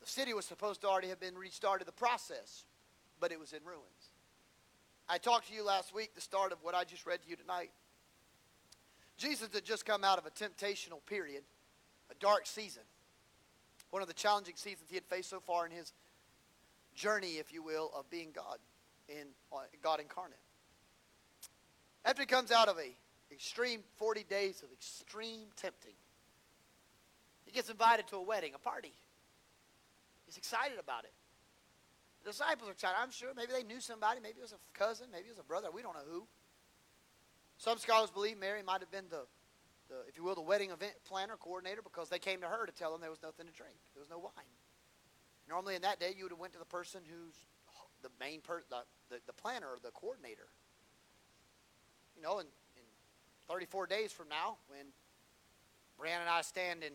The 0.00 0.06
city 0.06 0.34
was 0.34 0.44
supposed 0.44 0.82
to 0.82 0.88
already 0.88 1.08
have 1.08 1.20
been 1.20 1.36
restarted 1.36 1.86
the 1.86 1.92
process, 1.92 2.64
but 3.20 3.32
it 3.32 3.40
was 3.40 3.52
in 3.52 3.64
ruins. 3.64 4.12
I 5.08 5.18
talked 5.18 5.48
to 5.48 5.54
you 5.54 5.64
last 5.64 5.94
week, 5.94 6.14
the 6.14 6.20
start 6.20 6.52
of 6.52 6.58
what 6.62 6.74
I 6.74 6.84
just 6.84 7.06
read 7.06 7.22
to 7.22 7.28
you 7.28 7.36
tonight. 7.36 7.70
Jesus 9.16 9.48
had 9.52 9.64
just 9.64 9.84
come 9.86 10.04
out 10.04 10.18
of 10.18 10.26
a 10.26 10.30
temptational 10.30 11.04
period, 11.06 11.42
a 12.10 12.14
dark 12.20 12.46
season, 12.46 12.82
one 13.90 14.02
of 14.02 14.08
the 14.08 14.14
challenging 14.14 14.54
seasons 14.56 14.88
he 14.88 14.94
had 14.94 15.04
faced 15.06 15.30
so 15.30 15.40
far 15.40 15.66
in 15.66 15.72
his 15.72 15.92
journey, 16.94 17.38
if 17.38 17.52
you 17.52 17.62
will, 17.62 17.90
of 17.96 18.08
being 18.10 18.28
God, 18.34 18.58
in 19.08 19.28
uh, 19.52 19.60
God 19.82 20.00
incarnate. 20.00 20.38
After 22.04 22.22
he 22.22 22.26
comes 22.26 22.52
out 22.52 22.68
of 22.68 22.78
a 22.78 22.94
extreme 23.32 23.80
40 23.96 24.24
days 24.24 24.62
of 24.62 24.72
extreme 24.72 25.46
tempting, 25.56 25.94
he 27.44 27.52
gets 27.52 27.70
invited 27.70 28.06
to 28.08 28.16
a 28.16 28.22
wedding, 28.22 28.52
a 28.54 28.58
party. 28.58 28.92
He's 30.26 30.36
excited 30.36 30.78
about 30.78 31.04
it. 31.04 31.12
The 32.24 32.30
disciples 32.30 32.68
are 32.68 32.72
excited. 32.72 32.96
I'm 33.00 33.10
sure 33.10 33.30
maybe 33.34 33.52
they 33.52 33.62
knew 33.62 33.80
somebody. 33.80 34.20
Maybe 34.20 34.38
it 34.38 34.42
was 34.42 34.52
a 34.52 34.78
cousin. 34.78 35.06
Maybe 35.10 35.28
it 35.28 35.30
was 35.30 35.38
a 35.38 35.48
brother. 35.48 35.68
We 35.72 35.82
don't 35.82 35.94
know 35.94 36.04
who. 36.10 36.26
Some 37.56 37.78
scholars 37.78 38.10
believe 38.10 38.38
Mary 38.38 38.62
might 38.62 38.80
have 38.80 38.90
been 38.90 39.06
the, 39.08 39.24
the, 39.88 39.96
if 40.06 40.16
you 40.16 40.24
will, 40.24 40.34
the 40.34 40.42
wedding 40.42 40.70
event 40.70 40.92
planner, 41.06 41.36
coordinator, 41.40 41.80
because 41.82 42.08
they 42.08 42.18
came 42.18 42.40
to 42.40 42.46
her 42.46 42.66
to 42.66 42.72
tell 42.72 42.92
them 42.92 43.00
there 43.00 43.10
was 43.10 43.22
nothing 43.22 43.46
to 43.46 43.52
drink. 43.52 43.76
There 43.94 44.00
was 44.00 44.10
no 44.10 44.18
wine. 44.18 44.52
Normally 45.48 45.74
in 45.74 45.82
that 45.82 45.98
day, 45.98 46.12
you 46.16 46.24
would 46.24 46.32
have 46.32 46.38
went 46.38 46.52
to 46.52 46.58
the 46.58 46.68
person 46.68 47.00
who's 47.08 47.34
the 48.02 48.10
main 48.20 48.40
person, 48.40 48.66
the, 48.70 48.84
the, 49.08 49.20
the, 49.26 49.32
planner 49.32 49.68
the 49.82 49.90
coordinator. 49.90 50.52
You 52.14 52.22
know, 52.22 52.38
in 52.38 52.46
34 53.48 53.86
days 53.86 54.12
from 54.12 54.28
now, 54.28 54.58
when 54.68 54.92
Brian 55.98 56.20
and 56.20 56.30
I 56.30 56.42
stand 56.42 56.84
in 56.84 56.92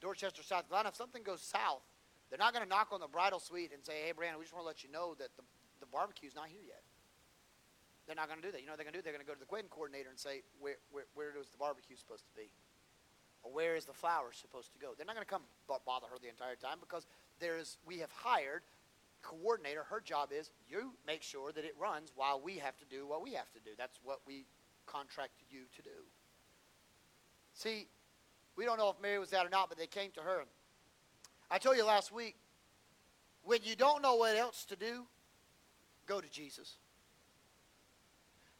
Dorchester, 0.00 0.42
South 0.42 0.68
Carolina, 0.68 0.90
if 0.90 0.96
something 0.96 1.22
goes 1.22 1.40
south, 1.40 1.82
they're 2.28 2.38
not 2.38 2.52
going 2.52 2.64
to 2.64 2.68
knock 2.68 2.88
on 2.92 3.00
the 3.00 3.08
bridal 3.08 3.38
suite 3.38 3.70
and 3.72 3.84
say, 3.84 4.04
hey, 4.04 4.12
Brian, 4.16 4.34
we 4.38 4.44
just 4.44 4.52
want 4.52 4.64
to 4.64 4.66
let 4.66 4.82
you 4.82 4.90
know 4.90 5.14
that 5.18 5.28
the, 5.36 5.42
the 5.80 5.86
barbecue's 5.86 6.34
not 6.34 6.48
here 6.48 6.64
yet. 6.66 6.82
They're 8.06 8.16
not 8.16 8.26
going 8.26 8.40
to 8.40 8.46
do 8.46 8.50
that. 8.50 8.60
You 8.60 8.66
know 8.66 8.72
what 8.72 8.82
they're 8.82 8.88
going 8.88 8.98
to 8.98 8.98
do? 8.98 9.04
They're 9.04 9.14
going 9.14 9.24
to 9.24 9.30
go 9.30 9.36
to 9.36 9.40
the 9.40 9.50
wedding 9.50 9.70
coordinator 9.70 10.10
and 10.10 10.18
say, 10.18 10.42
where, 10.58 10.76
where, 10.90 11.06
where 11.14 11.30
is 11.38 11.48
the 11.54 11.60
barbecue 11.60 11.94
supposed 11.94 12.26
to 12.26 12.34
be? 12.34 12.50
Or 13.42 13.52
where 13.52 13.76
is 13.76 13.84
the 13.86 13.94
flower 13.94 14.34
supposed 14.34 14.72
to 14.72 14.78
go? 14.78 14.94
They're 14.96 15.06
not 15.06 15.14
going 15.14 15.26
to 15.26 15.30
come 15.30 15.46
bother 15.68 16.06
her 16.10 16.18
the 16.18 16.28
entire 16.28 16.56
time 16.56 16.78
because 16.80 17.06
there 17.38 17.58
is, 17.58 17.78
we 17.86 17.98
have 17.98 18.10
hired 18.10 18.62
coordinator. 19.22 19.84
Her 19.84 20.00
job 20.00 20.30
is 20.34 20.50
you 20.68 20.94
make 21.06 21.22
sure 21.22 21.52
that 21.52 21.64
it 21.64 21.74
runs 21.78 22.12
while 22.14 22.40
we 22.42 22.58
have 22.58 22.76
to 22.78 22.84
do 22.84 23.06
what 23.06 23.22
we 23.22 23.32
have 23.34 23.50
to 23.52 23.60
do. 23.60 23.70
That's 23.78 23.98
what 24.02 24.20
we 24.26 24.46
contracted 24.86 25.46
you 25.50 25.62
to 25.76 25.82
do. 25.82 25.90
See, 27.54 27.88
we 28.56 28.64
don't 28.64 28.78
know 28.78 28.90
if 28.90 29.00
Mary 29.00 29.18
was 29.18 29.30
that 29.30 29.46
or 29.46 29.50
not, 29.50 29.68
but 29.68 29.78
they 29.78 29.86
came 29.86 30.10
to 30.12 30.20
her. 30.20 30.44
I 31.50 31.58
told 31.58 31.76
you 31.76 31.84
last 31.84 32.12
week, 32.12 32.36
when 33.44 33.60
you 33.62 33.76
don't 33.76 34.02
know 34.02 34.16
what 34.16 34.36
else 34.36 34.64
to 34.66 34.76
do, 34.76 35.06
go 36.06 36.20
to 36.20 36.28
Jesus. 36.30 36.76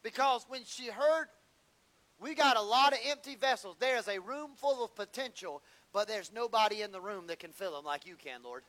Because 0.03 0.45
when 0.49 0.63
she 0.65 0.87
heard, 0.89 1.27
we 2.21 2.35
got 2.35 2.57
a 2.57 2.63
lot 2.63 2.93
of 2.93 2.99
empty 3.07 3.37
vessels. 3.37 3.77
There 3.79 3.97
is 3.97 4.09
a 4.09 4.21
room 4.21 4.51
full 4.57 4.85
of 4.85 4.95
potential, 4.95 5.63
but 5.93 6.09
there's 6.09 6.33
nobody 6.33 6.83
in 6.83 6.93
the 6.93 7.01
room 7.01 7.27
that 7.29 7.39
can 7.39 7.53
fill 7.53 7.73
them 7.73 7.85
like 7.85 8.07
you 8.07 8.17
can, 8.17 8.43
Lord. 8.43 8.63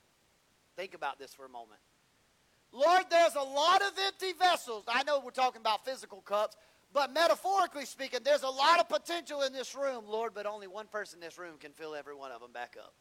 Think 0.76 0.94
about 0.94 1.20
this 1.20 1.34
for 1.34 1.46
a 1.46 1.50
moment. 1.50 1.80
Lord, 2.72 3.04
there's 3.12 3.36
a 3.36 3.42
lot 3.42 3.82
of 3.82 3.92
empty 4.04 4.34
vessels. 4.34 4.86
I 4.88 5.04
know 5.04 5.22
we're 5.24 5.32
talking 5.32 5.62
about 5.62 5.86
physical 5.86 6.22
cups, 6.22 6.56
but 6.94 7.12
metaphorically 7.12 7.86
speaking, 7.86 8.20
there's 8.24 8.44
a 8.44 8.50
lot 8.50 8.80
of 8.80 8.88
potential 8.88 9.42
in 9.42 9.52
this 9.52 9.76
room, 9.76 10.04
Lord, 10.08 10.34
but 10.34 10.46
only 10.46 10.68
one 10.68 10.88
person 10.88 11.18
in 11.18 11.26
this 11.26 11.40
room 11.40 11.58
can 11.60 11.72
fill 11.72 11.96
every 11.96 12.16
one 12.16 12.32
of 12.32 12.40
them 12.40 12.52
back 12.52 12.76
up. 12.80 12.94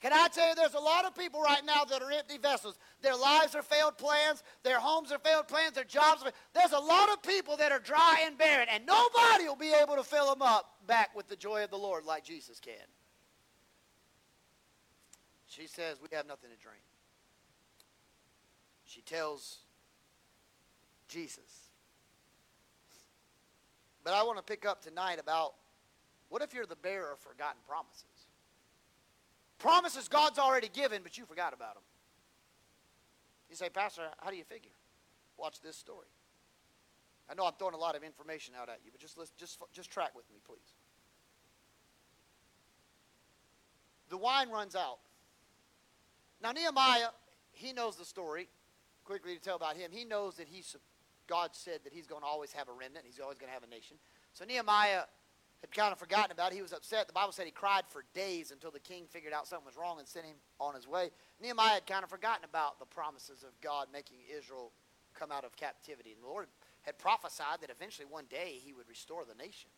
Can 0.00 0.12
I 0.12 0.28
tell 0.28 0.48
you, 0.48 0.54
there's 0.54 0.74
a 0.74 0.80
lot 0.80 1.04
of 1.04 1.14
people 1.16 1.40
right 1.40 1.64
now 1.64 1.84
that 1.84 2.02
are 2.02 2.10
empty 2.10 2.38
vessels. 2.38 2.78
Their 3.02 3.16
lives 3.16 3.56
are 3.56 3.62
failed 3.62 3.98
plans, 3.98 4.44
their 4.62 4.78
homes 4.78 5.10
are 5.10 5.18
failed 5.18 5.48
plans, 5.48 5.74
their 5.74 5.82
jobs 5.84 6.22
are. 6.22 6.30
There's 6.54 6.72
a 6.72 6.78
lot 6.78 7.08
of 7.10 7.22
people 7.22 7.56
that 7.56 7.72
are 7.72 7.80
dry 7.80 8.22
and 8.24 8.38
barren, 8.38 8.68
and 8.70 8.86
nobody 8.86 9.44
will 9.44 9.56
be 9.56 9.72
able 9.72 9.96
to 9.96 10.04
fill 10.04 10.30
them 10.30 10.42
up 10.42 10.86
back 10.86 11.16
with 11.16 11.28
the 11.28 11.34
joy 11.34 11.64
of 11.64 11.70
the 11.70 11.78
Lord 11.78 12.04
like 12.04 12.24
Jesus 12.24 12.60
can. 12.60 12.74
She 15.46 15.66
says, 15.66 15.98
We 16.00 16.08
have 16.16 16.28
nothing 16.28 16.50
to 16.50 16.56
drink. 16.56 16.82
She 18.84 19.00
tells 19.00 19.58
Jesus. 21.08 21.67
But 24.08 24.14
I 24.14 24.22
want 24.22 24.38
to 24.38 24.42
pick 24.42 24.64
up 24.64 24.80
tonight 24.80 25.20
about 25.20 25.52
what 26.30 26.40
if 26.40 26.54
you're 26.54 26.64
the 26.64 26.76
bearer 26.76 27.12
of 27.12 27.18
forgotten 27.18 27.60
promises? 27.68 28.06
Promises 29.58 30.08
God's 30.08 30.38
already 30.38 30.70
given, 30.70 31.02
but 31.02 31.18
you 31.18 31.26
forgot 31.26 31.52
about 31.52 31.74
them. 31.74 31.82
You 33.50 33.56
say, 33.56 33.68
Pastor, 33.68 34.04
how 34.18 34.30
do 34.30 34.36
you 34.38 34.44
figure? 34.44 34.70
Watch 35.36 35.60
this 35.60 35.76
story. 35.76 36.06
I 37.28 37.34
know 37.34 37.44
I'm 37.44 37.52
throwing 37.58 37.74
a 37.74 37.78
lot 37.78 37.96
of 37.96 38.02
information 38.02 38.54
out 38.58 38.70
at 38.70 38.78
you, 38.82 38.90
but 38.90 38.98
just 38.98 39.18
just 39.36 39.58
just 39.74 39.90
track 39.90 40.14
with 40.16 40.24
me, 40.30 40.38
please. 40.46 40.72
The 44.08 44.16
wine 44.16 44.48
runs 44.48 44.74
out. 44.74 45.00
Now 46.42 46.52
Nehemiah, 46.52 47.08
he 47.52 47.74
knows 47.74 47.96
the 47.96 48.06
story. 48.06 48.48
Quickly 49.04 49.34
to 49.34 49.40
tell 49.42 49.56
about 49.56 49.76
him, 49.76 49.90
he 49.92 50.06
knows 50.06 50.36
that 50.36 50.48
he's 50.48 50.76
God 51.28 51.50
said 51.52 51.80
that 51.84 51.92
he's 51.92 52.06
going 52.06 52.22
to 52.22 52.26
always 52.26 52.52
have 52.52 52.68
a 52.68 52.72
remnant. 52.72 53.04
He's 53.06 53.20
always 53.20 53.38
going 53.38 53.48
to 53.48 53.54
have 53.54 53.62
a 53.62 53.70
nation. 53.70 53.96
So 54.32 54.44
Nehemiah 54.44 55.02
had 55.60 55.70
kind 55.72 55.92
of 55.92 55.98
forgotten 55.98 56.32
about 56.32 56.52
it. 56.52 56.54
He 56.56 56.62
was 56.62 56.72
upset. 56.72 57.06
The 57.06 57.12
Bible 57.12 57.32
said 57.32 57.46
he 57.46 57.52
cried 57.52 57.84
for 57.88 58.04
days 58.14 58.50
until 58.50 58.70
the 58.70 58.80
king 58.80 59.04
figured 59.08 59.32
out 59.32 59.46
something 59.46 59.66
was 59.66 59.76
wrong 59.76 59.98
and 59.98 60.08
sent 60.08 60.24
him 60.24 60.36
on 60.58 60.74
his 60.74 60.88
way. 60.88 61.10
Nehemiah 61.42 61.74
had 61.74 61.86
kind 61.86 62.02
of 62.02 62.10
forgotten 62.10 62.44
about 62.44 62.78
the 62.78 62.86
promises 62.86 63.42
of 63.42 63.50
God 63.60 63.88
making 63.92 64.18
Israel 64.34 64.72
come 65.14 65.30
out 65.30 65.44
of 65.44 65.56
captivity. 65.56 66.12
And 66.12 66.22
the 66.22 66.28
Lord 66.28 66.46
had 66.82 66.98
prophesied 66.98 67.60
that 67.60 67.70
eventually 67.70 68.06
one 68.08 68.24
day 68.30 68.60
he 68.64 68.72
would 68.72 68.88
restore 68.88 69.24
the 69.24 69.34
nation. 69.34 69.70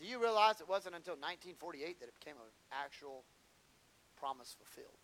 Do 0.00 0.06
you 0.06 0.20
realize 0.20 0.60
it 0.60 0.68
wasn't 0.68 0.94
until 0.96 1.14
1948 1.14 2.00
that 2.00 2.08
it 2.08 2.14
became 2.18 2.34
an 2.36 2.50
actual 2.72 3.24
promise 4.18 4.54
fulfilled? 4.58 4.98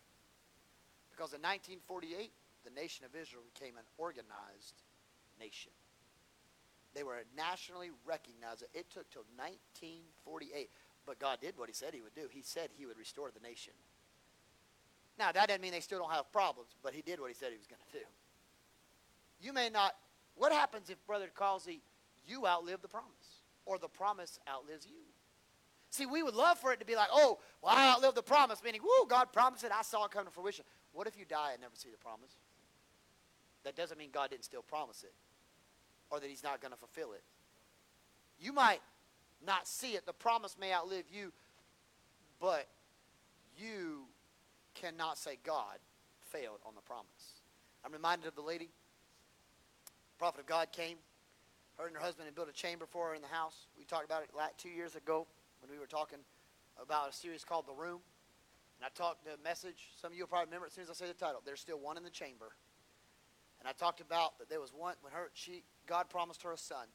Because 1.09 1.33
in 1.33 1.41
1948, 1.41 2.31
the 2.63 2.71
nation 2.71 3.05
of 3.05 3.15
Israel 3.15 3.43
became 3.53 3.77
an 3.77 3.85
organized 3.97 4.83
nation. 5.39 5.71
They 6.95 7.03
were 7.03 7.23
nationally 7.37 7.91
recognized. 8.05 8.63
It 8.73 8.89
took 8.89 9.09
till 9.11 9.25
1948. 9.37 10.69
But 11.05 11.19
God 11.19 11.39
did 11.41 11.57
what 11.57 11.69
he 11.69 11.73
said 11.73 11.93
he 11.93 12.01
would 12.01 12.15
do. 12.15 12.27
He 12.29 12.41
said 12.41 12.69
he 12.77 12.85
would 12.85 12.97
restore 12.97 13.31
the 13.31 13.39
nation. 13.39 13.73
Now, 15.17 15.31
that 15.31 15.47
doesn't 15.47 15.61
mean 15.61 15.71
they 15.71 15.79
still 15.79 15.99
don't 15.99 16.11
have 16.11 16.31
problems, 16.31 16.69
but 16.81 16.93
he 16.93 17.01
did 17.01 17.19
what 17.19 17.29
he 17.29 17.33
said 17.33 17.51
he 17.51 17.57
was 17.57 17.67
going 17.67 17.81
to 17.91 17.99
do. 17.99 18.05
You 19.41 19.53
may 19.53 19.69
not. 19.69 19.95
What 20.35 20.51
happens 20.51 20.89
if, 20.89 21.05
Brother 21.05 21.29
Causey, 21.33 21.81
you 22.27 22.47
outlive 22.47 22.81
the 22.81 22.87
promise? 22.87 23.41
Or 23.65 23.77
the 23.77 23.89
promise 23.89 24.39
outlives 24.47 24.85
you? 24.85 25.03
See, 25.89 26.05
we 26.05 26.23
would 26.23 26.35
love 26.35 26.59
for 26.59 26.71
it 26.71 26.79
to 26.79 26.85
be 26.85 26.95
like, 26.95 27.09
oh, 27.11 27.39
well, 27.61 27.73
I 27.75 27.91
outlived 27.91 28.15
the 28.15 28.23
promise, 28.23 28.63
meaning, 28.63 28.81
whoo, 28.81 29.07
God 29.07 29.33
promised 29.33 29.63
it, 29.63 29.71
I 29.77 29.81
saw 29.81 30.05
it 30.05 30.11
come 30.11 30.25
to 30.25 30.31
fruition. 30.31 30.63
What 30.93 31.07
if 31.07 31.17
you 31.17 31.25
die 31.25 31.51
and 31.53 31.61
never 31.61 31.75
see 31.75 31.89
the 31.89 31.97
promise? 31.97 32.37
That 33.63 33.75
doesn't 33.75 33.97
mean 33.97 34.09
God 34.11 34.29
didn't 34.29 34.45
still 34.45 34.61
promise 34.61 35.03
it 35.03 35.13
or 36.09 36.19
that 36.19 36.29
he's 36.29 36.43
not 36.43 36.61
going 36.61 36.71
to 36.71 36.77
fulfill 36.77 37.13
it. 37.13 37.23
You 38.39 38.53
might 38.53 38.81
not 39.45 39.67
see 39.67 39.93
it. 39.93 40.05
The 40.05 40.13
promise 40.13 40.55
may 40.59 40.73
outlive 40.73 41.05
you, 41.11 41.31
but 42.39 42.67
you 43.57 44.05
cannot 44.73 45.17
say 45.17 45.37
God 45.43 45.77
failed 46.31 46.59
on 46.65 46.73
the 46.75 46.81
promise. 46.81 47.41
I'm 47.85 47.91
reminded 47.91 48.27
of 48.27 48.35
the 48.35 48.41
lady. 48.41 48.69
The 49.85 50.17
prophet 50.17 50.41
of 50.41 50.45
God 50.45 50.71
came. 50.71 50.97
Her 51.77 51.87
and 51.87 51.95
her 51.95 52.01
husband 52.01 52.25
had 52.25 52.35
built 52.35 52.49
a 52.49 52.53
chamber 52.53 52.85
for 52.89 53.09
her 53.09 53.15
in 53.15 53.21
the 53.21 53.27
house. 53.27 53.67
We 53.77 53.85
talked 53.85 54.05
about 54.05 54.23
it 54.23 54.29
like 54.35 54.57
two 54.57 54.69
years 54.69 54.95
ago 54.95 55.27
when 55.61 55.71
we 55.71 55.79
were 55.79 55.87
talking 55.87 56.19
about 56.81 57.09
a 57.09 57.13
series 57.13 57.43
called 57.43 57.67
The 57.67 57.73
Room. 57.73 57.99
And 58.79 58.85
I 58.85 58.89
talked 58.95 59.25
the 59.25 59.41
message. 59.43 59.89
Some 60.01 60.11
of 60.11 60.17
you 60.17 60.23
will 60.23 60.27
probably 60.27 60.47
remember 60.47 60.67
as 60.67 60.73
soon 60.73 60.83
as 60.83 60.89
I 60.89 60.93
say 60.93 61.07
the 61.07 61.13
title. 61.13 61.41
There's 61.45 61.59
still 61.59 61.79
one 61.79 61.97
in 61.97 62.03
the 62.03 62.09
chamber. 62.09 62.51
And 63.59 63.67
I 63.67 63.73
talked 63.73 63.99
about 63.99 64.39
that 64.39 64.49
there 64.49 64.59
was 64.59 64.71
one 64.73 64.95
when 65.01 65.11
her 65.13 65.29
she 65.33 65.63
God 65.87 66.09
promised 66.09 66.43
her 66.43 66.53
a 66.53 66.57
son. 66.57 66.87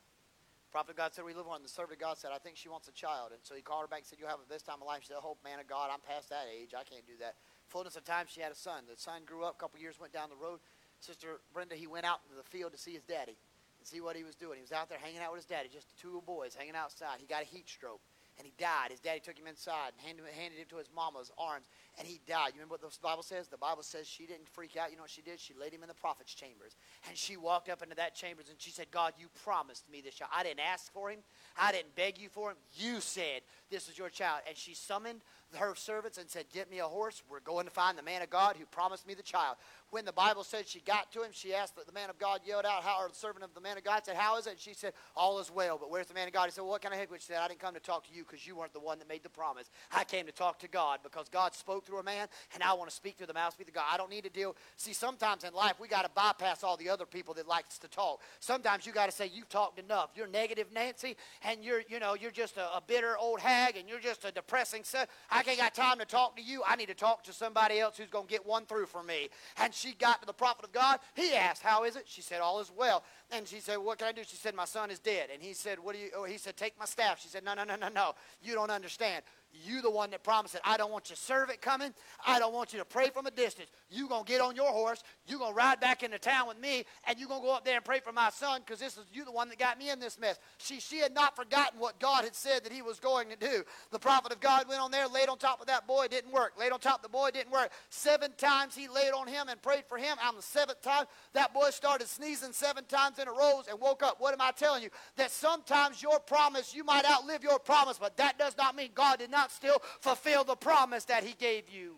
Prophet 0.72 0.92
of 0.92 0.96
God 0.96 1.14
said, 1.14 1.24
We 1.24 1.34
live 1.34 1.46
on. 1.46 1.62
The 1.62 1.68
servant 1.68 1.98
of 1.98 2.02
God 2.02 2.18
said, 2.18 2.30
I 2.34 2.38
think 2.38 2.56
she 2.56 2.68
wants 2.68 2.88
a 2.88 2.92
child. 2.92 3.30
And 3.30 3.38
so 3.42 3.54
he 3.54 3.62
called 3.62 3.82
her 3.82 3.86
back 3.86 4.02
and 4.02 4.06
said, 4.06 4.18
You'll 4.18 4.32
have 4.32 4.42
it 4.42 4.50
this 4.50 4.62
time 4.62 4.82
of 4.82 4.88
life. 4.88 5.06
She 5.06 5.14
said, 5.14 5.22
Oh, 5.22 5.36
man 5.44 5.60
of 5.60 5.68
God, 5.68 5.90
I'm 5.92 6.02
past 6.02 6.30
that 6.30 6.50
age. 6.50 6.74
I 6.74 6.82
can't 6.82 7.06
do 7.06 7.14
that. 7.20 7.38
Fullness 7.68 7.94
of 7.94 8.04
time, 8.04 8.26
she 8.26 8.40
had 8.40 8.50
a 8.50 8.58
son. 8.58 8.82
The 8.90 8.98
son 8.98 9.22
grew 9.24 9.44
up, 9.44 9.54
a 9.54 9.60
couple 9.60 9.78
years, 9.78 10.00
went 10.00 10.12
down 10.12 10.30
the 10.30 10.40
road. 10.40 10.58
Sister 10.98 11.38
Brenda, 11.52 11.76
he 11.76 11.86
went 11.86 12.06
out 12.06 12.26
into 12.26 12.34
the 12.34 12.48
field 12.48 12.72
to 12.72 12.78
see 12.78 12.92
his 12.92 13.04
daddy 13.04 13.36
and 13.78 13.86
see 13.86 14.00
what 14.00 14.16
he 14.16 14.24
was 14.24 14.34
doing. 14.34 14.56
He 14.56 14.66
was 14.66 14.72
out 14.72 14.88
there 14.88 14.98
hanging 14.98 15.20
out 15.20 15.30
with 15.30 15.44
his 15.44 15.50
daddy, 15.50 15.68
just 15.70 15.94
the 15.94 16.00
two 16.00 16.22
boys 16.26 16.56
hanging 16.58 16.74
outside. 16.74 17.20
He 17.20 17.26
got 17.26 17.42
a 17.42 17.46
heat 17.46 17.68
stroke 17.68 18.00
and 18.38 18.46
he 18.46 18.52
died. 18.58 18.90
His 18.90 19.00
daddy 19.00 19.20
took 19.20 19.38
him 19.38 19.46
inside 19.46 19.92
and 19.96 20.06
handed, 20.06 20.24
handed 20.36 20.58
him 20.58 20.66
to 20.70 20.76
his 20.76 20.90
mama's 20.94 21.30
arms, 21.38 21.66
and 21.98 22.06
he 22.06 22.20
died. 22.26 22.48
You 22.48 22.60
remember 22.60 22.74
what 22.74 22.82
the 22.82 22.98
Bible 23.02 23.22
says? 23.22 23.48
The 23.48 23.56
Bible 23.56 23.82
says 23.82 24.06
she 24.06 24.26
didn't 24.26 24.48
freak 24.48 24.76
out. 24.76 24.90
You 24.90 24.96
know 24.96 25.02
what 25.02 25.10
she 25.10 25.22
did? 25.22 25.38
She 25.38 25.54
laid 25.54 25.72
him 25.72 25.82
in 25.82 25.88
the 25.88 25.94
prophet's 25.94 26.34
chambers, 26.34 26.76
and 27.08 27.16
she 27.16 27.36
walked 27.36 27.68
up 27.68 27.82
into 27.82 27.94
that 27.96 28.14
chambers, 28.14 28.46
and 28.48 28.60
she 28.60 28.70
said, 28.70 28.90
God, 28.90 29.12
you 29.18 29.28
promised 29.44 29.90
me 29.90 30.00
this 30.00 30.14
child. 30.14 30.30
I 30.34 30.42
didn't 30.42 30.60
ask 30.60 30.92
for 30.92 31.10
him. 31.10 31.20
I 31.56 31.72
didn't 31.72 31.94
beg 31.94 32.18
you 32.18 32.28
for 32.28 32.50
him. 32.50 32.56
You 32.74 33.00
said 33.00 33.42
this 33.70 33.88
is 33.88 33.96
your 33.96 34.10
child. 34.10 34.40
And 34.48 34.56
she 34.56 34.74
summoned 34.74 35.20
her 35.56 35.74
servants 35.74 36.18
and 36.18 36.28
said, 36.28 36.46
Get 36.52 36.70
me 36.70 36.78
a 36.78 36.84
horse. 36.84 37.22
We're 37.30 37.40
going 37.40 37.66
to 37.66 37.70
find 37.70 37.96
the 37.96 38.02
man 38.02 38.22
of 38.22 38.30
God 38.30 38.56
who 38.58 38.66
promised 38.66 39.06
me 39.06 39.14
the 39.14 39.22
child. 39.22 39.56
When 39.90 40.04
the 40.04 40.12
Bible 40.12 40.42
said 40.42 40.66
she 40.66 40.80
got 40.80 41.12
to 41.12 41.22
him, 41.22 41.30
she 41.32 41.54
asked 41.54 41.76
that 41.76 41.86
the 41.86 41.92
man 41.92 42.10
of 42.10 42.18
God 42.18 42.40
yelled 42.44 42.64
out, 42.64 42.82
How, 42.82 43.04
or 43.04 43.08
the 43.08 43.14
servant 43.14 43.44
of 43.44 43.54
the 43.54 43.60
man 43.60 43.78
of 43.78 43.84
God 43.84 44.02
said, 44.04 44.16
How 44.16 44.36
is 44.38 44.48
it? 44.48 44.50
And 44.50 44.58
she 44.58 44.74
said, 44.74 44.92
All 45.16 45.38
is 45.38 45.52
well. 45.52 45.78
But 45.78 45.88
where's 45.88 46.08
the 46.08 46.14
man 46.14 46.26
of 46.26 46.32
God? 46.32 46.46
He 46.46 46.50
said, 46.50 46.62
well, 46.62 46.70
What 46.70 46.82
kind 46.82 46.92
of 46.92 46.98
head? 46.98 47.08
She 47.14 47.20
said, 47.20 47.38
I 47.40 47.46
didn't 47.46 47.60
come 47.60 47.74
to 47.74 47.80
talk 47.80 48.04
to 48.08 48.12
you 48.12 48.24
because 48.24 48.44
you 48.44 48.56
weren't 48.56 48.72
the 48.72 48.80
one 48.80 48.98
that 48.98 49.08
made 49.08 49.22
the 49.22 49.28
promise. 49.28 49.70
I 49.92 50.02
came 50.02 50.26
to 50.26 50.32
talk 50.32 50.58
to 50.60 50.68
God 50.68 50.98
because 51.04 51.28
God 51.28 51.54
spoke 51.54 51.86
through 51.86 52.00
a 52.00 52.02
man, 52.02 52.26
and 52.54 52.62
I 52.62 52.72
want 52.72 52.90
to 52.90 52.96
speak 52.96 53.16
through 53.16 53.28
the 53.28 53.34
mouth, 53.34 53.52
speak 53.52 53.68
to 53.68 53.72
God. 53.72 53.84
I 53.88 53.96
don't 53.96 54.10
need 54.10 54.24
to 54.24 54.30
deal. 54.30 54.56
See, 54.76 54.92
sometimes 54.92 55.44
in 55.44 55.54
life, 55.54 55.74
we 55.80 55.86
got 55.86 56.02
to 56.02 56.10
bypass 56.12 56.64
all 56.64 56.76
the 56.76 56.88
other 56.88 57.06
people 57.06 57.34
that 57.34 57.46
likes 57.46 57.78
to 57.78 57.88
talk. 57.88 58.20
Sometimes 58.40 58.86
you 58.86 58.92
got 58.92 59.06
to 59.06 59.12
say, 59.12 59.30
You've 59.32 59.48
talked 59.48 59.78
enough. 59.78 60.10
You're 60.16 60.26
negative, 60.26 60.66
Nancy, 60.74 61.16
and 61.44 61.62
you're, 61.62 61.82
you 61.88 62.00
know, 62.00 62.14
you're 62.14 62.32
just 62.32 62.56
a, 62.56 62.76
a 62.76 62.82
bitter 62.84 63.16
old 63.16 63.38
hag, 63.38 63.76
and 63.76 63.88
you're 63.88 64.00
just 64.00 64.24
a 64.24 64.32
depressing 64.32 64.82
son. 64.82 65.06
I 65.30 65.43
ain't 65.48 65.58
got 65.58 65.74
time 65.74 65.98
to 65.98 66.04
talk 66.04 66.36
to 66.36 66.42
you. 66.42 66.62
I 66.66 66.76
need 66.76 66.88
to 66.88 66.94
talk 66.94 67.24
to 67.24 67.32
somebody 67.32 67.80
else 67.80 67.96
who's 67.96 68.08
going 68.08 68.26
to 68.26 68.30
get 68.30 68.44
one 68.46 68.66
through 68.66 68.86
for 68.86 69.02
me. 69.02 69.28
And 69.58 69.72
she 69.74 69.92
got 69.92 70.20
to 70.20 70.26
the 70.26 70.32
prophet 70.32 70.64
of 70.64 70.72
God. 70.72 70.98
He 71.14 71.34
asked, 71.34 71.62
How 71.62 71.84
is 71.84 71.96
it? 71.96 72.04
She 72.06 72.22
said, 72.22 72.40
All 72.40 72.60
is 72.60 72.70
well. 72.76 73.04
And 73.30 73.46
she 73.46 73.60
said, 73.60 73.76
What 73.76 73.98
can 73.98 74.08
I 74.08 74.12
do? 74.12 74.22
She 74.26 74.36
said, 74.36 74.54
My 74.54 74.64
son 74.64 74.90
is 74.90 74.98
dead. 74.98 75.28
And 75.32 75.42
he 75.42 75.52
said, 75.52 75.78
What 75.78 75.94
do 75.94 76.00
you 76.00 76.10
oh, 76.16 76.24
he 76.24 76.38
said, 76.38 76.56
Take 76.56 76.78
my 76.78 76.84
staff. 76.84 77.20
She 77.20 77.28
said, 77.28 77.44
No, 77.44 77.54
no, 77.54 77.64
no, 77.64 77.76
no, 77.76 77.88
no. 77.88 78.12
You 78.42 78.54
don't 78.54 78.70
understand. 78.70 79.22
You 79.62 79.82
the 79.82 79.90
one 79.90 80.10
that 80.10 80.24
promised 80.24 80.54
it. 80.54 80.60
I 80.64 80.76
don't 80.76 80.90
want 80.90 81.10
your 81.10 81.16
servant 81.16 81.60
coming. 81.60 81.94
I 82.26 82.38
don't 82.38 82.52
want 82.52 82.72
you 82.72 82.78
to 82.80 82.84
pray 82.84 83.10
from 83.10 83.26
a 83.26 83.30
distance. 83.30 83.70
You 83.90 84.08
gonna 84.08 84.24
get 84.24 84.40
on 84.40 84.56
your 84.56 84.70
horse. 84.72 85.02
You 85.26 85.38
gonna 85.38 85.54
ride 85.54 85.80
back 85.80 86.02
into 86.02 86.18
town 86.18 86.48
with 86.48 86.60
me, 86.60 86.84
and 87.06 87.18
you 87.18 87.28
gonna 87.28 87.42
go 87.42 87.54
up 87.54 87.64
there 87.64 87.76
and 87.76 87.84
pray 87.84 88.00
for 88.00 88.12
my 88.12 88.30
son 88.30 88.62
because 88.64 88.80
this 88.80 88.96
is 88.96 89.04
you 89.12 89.24
the 89.24 89.32
one 89.32 89.48
that 89.48 89.58
got 89.58 89.78
me 89.78 89.90
in 89.90 90.00
this 90.00 90.18
mess. 90.18 90.38
She 90.58 90.80
she 90.80 90.98
had 90.98 91.14
not 91.14 91.36
forgotten 91.36 91.78
what 91.78 92.00
God 92.00 92.24
had 92.24 92.34
said 92.34 92.64
that 92.64 92.72
He 92.72 92.82
was 92.82 92.98
going 92.98 93.28
to 93.30 93.36
do. 93.36 93.62
The 93.90 93.98
prophet 93.98 94.32
of 94.32 94.40
God 94.40 94.68
went 94.68 94.80
on 94.80 94.90
there, 94.90 95.06
laid 95.06 95.28
on 95.28 95.38
top 95.38 95.60
of 95.60 95.66
that 95.68 95.86
boy. 95.86 96.08
Didn't 96.08 96.32
work. 96.32 96.54
Laid 96.58 96.72
on 96.72 96.80
top 96.80 96.96
of 96.96 97.02
the 97.02 97.08
boy. 97.08 97.30
Didn't 97.30 97.52
work. 97.52 97.70
Seven 97.90 98.32
times 98.36 98.74
he 98.74 98.88
laid 98.88 99.12
on 99.12 99.26
him 99.26 99.48
and 99.48 99.60
prayed 99.62 99.84
for 99.88 99.98
him. 99.98 100.16
On 100.24 100.34
the 100.34 100.42
seventh 100.42 100.82
time, 100.82 101.04
that 101.32 101.54
boy 101.54 101.70
started 101.70 102.08
sneezing 102.08 102.52
seven 102.52 102.84
times 102.84 103.18
in 103.18 103.28
a 103.28 103.32
row 103.32 103.62
and 103.70 103.80
woke 103.80 104.02
up. 104.02 104.16
What 104.20 104.32
am 104.34 104.40
I 104.40 104.50
telling 104.50 104.82
you? 104.82 104.90
That 105.16 105.30
sometimes 105.30 106.02
your 106.02 106.18
promise 106.20 106.74
you 106.74 106.84
might 106.84 107.04
outlive 107.04 107.42
your 107.42 107.58
promise, 107.58 107.98
but 107.98 108.16
that 108.16 108.38
does 108.38 108.56
not 108.56 108.76
mean 108.76 108.90
God 108.94 109.18
did 109.18 109.30
not 109.30 109.43
still 109.50 109.80
fulfill 110.00 110.44
the 110.44 110.56
promise 110.56 111.04
that 111.04 111.24
he 111.24 111.34
gave 111.34 111.68
you. 111.68 111.96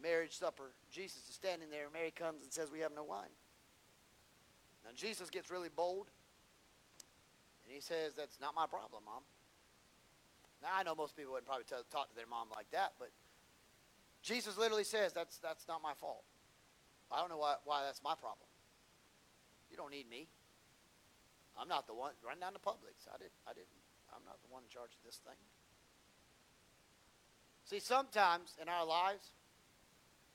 Marriage 0.00 0.36
supper. 0.36 0.70
Jesus 0.90 1.28
is 1.28 1.34
standing 1.34 1.70
there. 1.70 1.86
Mary 1.92 2.12
comes 2.12 2.42
and 2.42 2.52
says, 2.52 2.70
We 2.70 2.80
have 2.80 2.92
no 2.94 3.04
wine. 3.04 3.34
Now, 4.84 4.90
Jesus 4.94 5.28
gets 5.28 5.50
really 5.50 5.68
bold. 5.74 6.08
And 7.64 7.74
he 7.74 7.80
says, 7.80 8.14
That's 8.16 8.40
not 8.40 8.54
my 8.54 8.66
problem, 8.66 9.02
Mom. 9.04 9.22
Now, 10.62 10.68
I 10.78 10.82
know 10.82 10.94
most 10.94 11.16
people 11.16 11.32
wouldn't 11.32 11.46
probably 11.46 11.64
tell, 11.68 11.82
talk 11.90 12.08
to 12.10 12.16
their 12.16 12.26
mom 12.26 12.48
like 12.54 12.70
that, 12.72 12.92
but 12.98 13.10
Jesus 14.22 14.56
literally 14.56 14.84
says, 14.84 15.12
That's, 15.12 15.38
that's 15.38 15.66
not 15.68 15.82
my 15.82 15.94
fault. 15.94 16.24
I 17.10 17.20
don't 17.20 17.28
know 17.28 17.38
why, 17.38 17.56
why 17.64 17.84
that's 17.84 18.02
my 18.02 18.14
problem. 18.14 18.46
You 19.70 19.76
don't 19.76 19.90
need 19.90 20.08
me. 20.08 20.28
I'm 21.58 21.68
not 21.68 21.86
the 21.86 21.94
one. 21.94 22.12
Run 22.24 22.38
down 22.38 22.52
to 22.52 22.58
Publix. 22.58 23.10
I 23.12 23.18
didn't. 23.18 23.34
I 23.46 23.52
didn't. 23.52 23.82
I'm 24.14 24.24
not 24.24 24.40
the 24.40 24.48
one 24.48 24.62
in 24.62 24.70
charge 24.70 24.94
of 24.94 25.02
this 25.04 25.20
thing. 25.26 25.36
See, 27.64 27.80
sometimes 27.80 28.56
in 28.62 28.68
our 28.68 28.86
lives, 28.86 29.32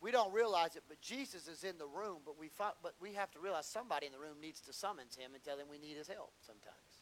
we 0.02 0.12
don't 0.12 0.34
realize 0.34 0.76
it, 0.76 0.84
but 0.88 1.02
Jesus 1.02 1.48
is 1.48 1.64
in 1.64 1.78
the 1.80 1.88
room. 1.88 2.20
But 2.26 2.38
we, 2.38 2.50
find, 2.50 2.74
but 2.84 2.94
we 3.00 3.14
have 3.14 3.32
to 3.32 3.40
realize 3.40 3.66
somebody 3.66 4.06
in 4.06 4.12
the 4.12 4.20
room 4.20 4.38
needs 4.42 4.60
to 4.62 4.74
summons 4.74 5.16
him 5.16 5.32
and 5.34 5.44
tell 5.44 5.58
him 5.58 5.66
we 5.72 5.80
need 5.80 5.98
his 5.98 6.08
help. 6.08 6.34
Sometimes. 6.46 7.02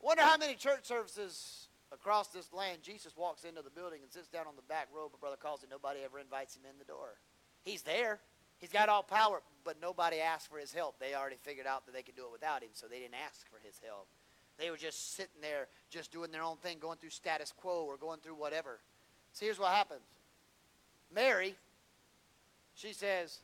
Wonder 0.00 0.22
how 0.22 0.36
many 0.36 0.54
church 0.54 0.84
services 0.84 1.68
across 1.90 2.28
this 2.28 2.52
land 2.52 2.82
Jesus 2.82 3.16
walks 3.16 3.44
into 3.44 3.62
the 3.62 3.70
building 3.70 4.00
and 4.02 4.12
sits 4.12 4.28
down 4.28 4.46
on 4.46 4.56
the 4.56 4.62
back 4.62 4.88
row, 4.94 5.08
but 5.10 5.20
brother 5.20 5.38
Causey. 5.40 5.66
Nobody 5.70 6.00
ever 6.04 6.18
invites 6.18 6.56
him 6.56 6.62
in 6.68 6.78
the 6.78 6.84
door. 6.84 7.16
He's 7.62 7.82
there. 7.82 8.20
He's 8.58 8.70
got 8.70 8.88
all 8.88 9.02
power, 9.02 9.40
but 9.64 9.76
nobody 9.80 10.20
asked 10.20 10.50
for 10.50 10.58
his 10.58 10.72
help. 10.72 10.98
They 10.98 11.14
already 11.14 11.36
figured 11.42 11.66
out 11.66 11.86
that 11.86 11.92
they 11.92 12.02
could 12.02 12.16
do 12.16 12.24
it 12.24 12.32
without 12.32 12.62
him, 12.62 12.70
so 12.72 12.86
they 12.86 12.98
didn't 12.98 13.14
ask 13.24 13.48
for 13.48 13.58
his 13.64 13.80
help. 13.84 14.08
They 14.58 14.70
were 14.70 14.76
just 14.76 15.14
sitting 15.14 15.40
there, 15.40 15.68
just 15.90 16.10
doing 16.10 16.32
their 16.32 16.42
own 16.42 16.56
thing, 16.56 16.78
going 16.80 16.98
through 16.98 17.10
status 17.10 17.52
quo 17.56 17.84
or 17.84 17.96
going 17.96 18.18
through 18.18 18.34
whatever. 18.34 18.80
So 19.32 19.46
here's 19.46 19.58
what 19.58 19.70
happens. 19.70 20.00
Mary, 21.14 21.54
she 22.74 22.92
says, 22.92 23.38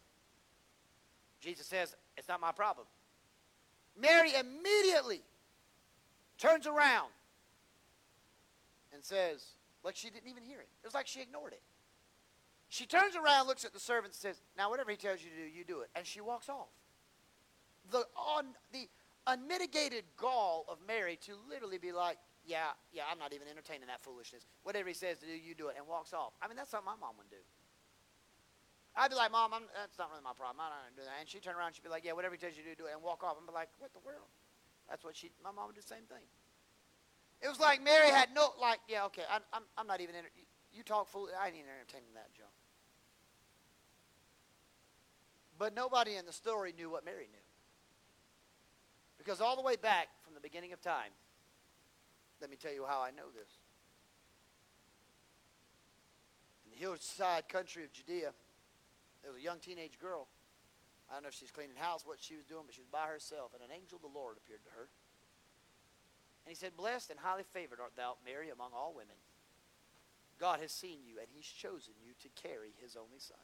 Jesus 1.41 1.67
says, 1.67 1.95
it's 2.17 2.29
not 2.29 2.41
my 2.41 2.51
problem. 2.51 2.87
Mary 4.01 4.33
immediately 4.35 5.23
turns 6.39 6.67
around 6.67 7.11
and 8.93 9.05
says, 9.05 9.45
like 9.85 9.95
she 9.95 10.11
didn't 10.11 10.29
even 10.29 10.43
hear 10.43 10.59
it. 10.59 10.69
It 10.83 10.87
was 10.87 10.95
like 10.95 11.07
she 11.07 11.21
ignored 11.21 11.53
it. 11.53 11.63
She 12.75 12.87
turns 12.87 13.15
around, 13.15 13.47
looks 13.47 13.65
at 13.65 13.71
the 13.71 13.79
servant, 13.79 14.19
and 14.19 14.19
says, 14.19 14.43
Now, 14.59 14.67
whatever 14.67 14.91
he 14.91 14.97
tells 14.97 15.23
you 15.23 15.31
to 15.31 15.39
do, 15.39 15.47
you 15.47 15.63
do 15.63 15.87
it. 15.87 15.95
And 15.95 16.03
she 16.03 16.19
walks 16.19 16.49
off. 16.51 16.75
The, 17.95 18.03
on, 18.19 18.59
the 18.75 18.91
unmitigated 19.31 20.03
gall 20.19 20.67
of 20.67 20.83
Mary 20.83 21.15
to 21.23 21.39
literally 21.49 21.79
be 21.79 21.93
like, 21.95 22.19
Yeah, 22.43 22.75
yeah, 22.91 23.07
I'm 23.07 23.23
not 23.23 23.31
even 23.31 23.47
entertaining 23.47 23.87
that 23.87 24.03
foolishness. 24.03 24.43
Whatever 24.67 24.91
he 24.91 24.95
says 24.99 25.23
to 25.23 25.27
do, 25.31 25.39
you 25.39 25.55
do 25.55 25.71
it, 25.71 25.79
and 25.79 25.87
walks 25.87 26.11
off. 26.11 26.35
I 26.43 26.51
mean, 26.51 26.59
that's 26.59 26.75
something 26.75 26.91
my 26.91 26.99
mom 26.99 27.15
would 27.23 27.31
do. 27.31 27.39
I'd 28.99 29.07
be 29.07 29.15
like, 29.15 29.31
Mom, 29.31 29.55
I'm, 29.55 29.71
that's 29.71 29.95
not 29.95 30.11
really 30.11 30.27
my 30.27 30.35
problem. 30.35 30.59
I 30.59 30.75
don't 30.75 30.99
do 30.99 31.07
that. 31.07 31.15
And 31.23 31.31
she'd 31.31 31.47
turn 31.47 31.55
around 31.55 31.79
she'd 31.79 31.87
be 31.87 31.95
like, 31.95 32.03
Yeah, 32.03 32.19
whatever 32.19 32.35
he 32.35 32.43
tells 32.43 32.59
you 32.59 32.67
to 32.67 32.75
do, 32.75 32.75
do 32.75 32.87
it, 32.91 32.99
and 32.99 33.07
walk 33.07 33.23
off. 33.23 33.39
And 33.39 33.47
be 33.47 33.55
like, 33.55 33.71
What 33.79 33.95
the 33.95 34.03
world? 34.03 34.27
That's 34.91 35.07
what 35.07 35.15
she, 35.15 35.31
my 35.47 35.55
mom 35.55 35.71
would 35.71 35.79
do 35.79 35.83
the 35.87 35.95
same 35.95 36.11
thing. 36.11 36.27
It 37.39 37.47
was 37.47 37.63
like 37.63 37.79
Mary 37.79 38.11
had 38.11 38.35
no, 38.35 38.51
like, 38.59 38.83
yeah, 38.91 39.07
okay, 39.15 39.23
I, 39.31 39.39
I'm, 39.55 39.63
I'm 39.79 39.87
not 39.87 40.03
even, 40.03 40.19
enter- 40.19 40.35
you 40.75 40.83
talk 40.83 41.07
fool, 41.07 41.31
I 41.31 41.47
ain't 41.47 41.55
even 41.55 41.71
entertaining 41.71 42.11
that 42.19 42.35
junk. 42.35 42.51
But 45.59 45.75
nobody 45.75 46.17
in 46.17 46.27
the 46.27 46.33
story 46.33 46.73
knew 46.77 46.91
what 46.91 47.05
Mary 47.05 47.29
knew. 47.31 47.45
Because 49.19 49.41
all 49.41 49.57
the 49.57 49.63
way 49.63 49.77
back 49.77 50.09
from 50.23 50.35
the 50.35 50.41
beginning 50.41 50.73
of 50.73 50.81
time, 50.81 51.11
let 52.41 52.51
me 52.51 52.57
tell 52.57 52.73
you 52.73 52.85
how 52.87 53.01
I 53.01 53.11
know 53.11 53.31
this. 53.35 53.49
In 56.67 56.73
the 56.73 56.77
hillside 56.77 57.49
country 57.49 57.85
of 57.85 57.93
Judea, 57.93 58.33
there 59.23 59.33
was 59.33 59.41
a 59.41 59.45
young 59.45 59.61
teenage 59.61 59.99
girl. 59.99 60.29
I 61.09 61.15
don't 61.15 61.23
know 61.23 61.29
if 61.29 61.35
she's 61.35 61.51
cleaning 61.51 61.77
house, 61.77 62.05
what 62.05 62.19
she 62.21 62.37
was 62.37 62.45
doing, 62.45 62.65
but 62.67 62.75
she 62.75 62.81
was 62.81 62.91
by 62.91 63.07
herself, 63.07 63.53
and 63.55 63.63
an 63.63 63.75
angel 63.75 63.97
of 63.97 64.03
the 64.03 64.13
Lord 64.13 64.37
appeared 64.37 64.65
to 64.65 64.71
her. 64.77 64.89
And 66.45 66.51
he 66.51 66.57
said, 66.57 66.77
Blessed 66.77 67.11
and 67.11 67.19
highly 67.19 67.45
favored 67.53 67.81
art 67.81 67.93
thou, 67.97 68.17
Mary, 68.25 68.51
among 68.51 68.73
all 68.75 68.93
women. 68.93 69.17
God 70.39 70.61
has 70.61 70.73
seen 70.73 71.01
you, 71.07 71.17
and 71.19 71.29
he's 71.33 71.47
chosen 71.47 71.95
you 72.05 72.13
to 72.21 72.29
carry 72.37 72.75
his 72.83 72.97
only 72.97 73.19
son. 73.19 73.41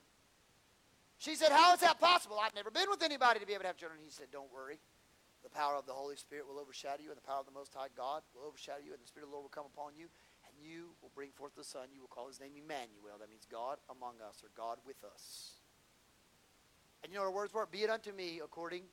She 1.20 1.36
said, 1.36 1.52
How 1.52 1.76
is 1.76 1.80
that 1.84 2.00
possible? 2.00 2.40
I've 2.40 2.56
never 2.56 2.72
been 2.72 2.88
with 2.88 3.04
anybody 3.04 3.40
to 3.40 3.46
be 3.46 3.52
able 3.52 3.68
to 3.68 3.68
have 3.68 3.76
children. 3.76 4.00
He 4.02 4.10
said, 4.10 4.32
Don't 4.32 4.48
worry. 4.48 4.80
The 5.44 5.52
power 5.52 5.76
of 5.76 5.84
the 5.84 5.92
Holy 5.92 6.16
Spirit 6.16 6.48
will 6.48 6.58
overshadow 6.58 7.02
you, 7.04 7.12
and 7.12 7.16
the 7.16 7.28
power 7.28 7.40
of 7.40 7.46
the 7.46 7.52
Most 7.52 7.76
High 7.76 7.92
God 7.94 8.22
will 8.34 8.48
overshadow 8.48 8.80
you, 8.84 8.92
and 8.92 9.00
the 9.00 9.06
Spirit 9.06 9.24
of 9.24 9.30
the 9.30 9.36
Lord 9.36 9.44
will 9.44 9.52
come 9.52 9.68
upon 9.68 9.92
you, 9.96 10.08
and 10.48 10.56
you 10.56 10.96
will 11.04 11.12
bring 11.14 11.28
forth 11.36 11.52
the 11.54 11.64
Son. 11.64 11.92
You 11.92 12.00
will 12.00 12.08
call 12.08 12.28
his 12.28 12.40
name 12.40 12.56
Emmanuel. 12.56 13.20
That 13.20 13.28
means 13.28 13.44
God 13.44 13.76
among 13.92 14.16
us, 14.26 14.40
or 14.40 14.48
God 14.56 14.80
with 14.84 14.96
us. 15.04 15.60
And 17.04 17.12
you 17.12 17.18
know 17.18 17.28
what 17.28 17.32
her 17.32 17.36
words 17.36 17.52
were? 17.52 17.68
Be 17.68 17.84
it 17.84 17.90
unto 17.90 18.12
me 18.12 18.40
according 18.42 18.84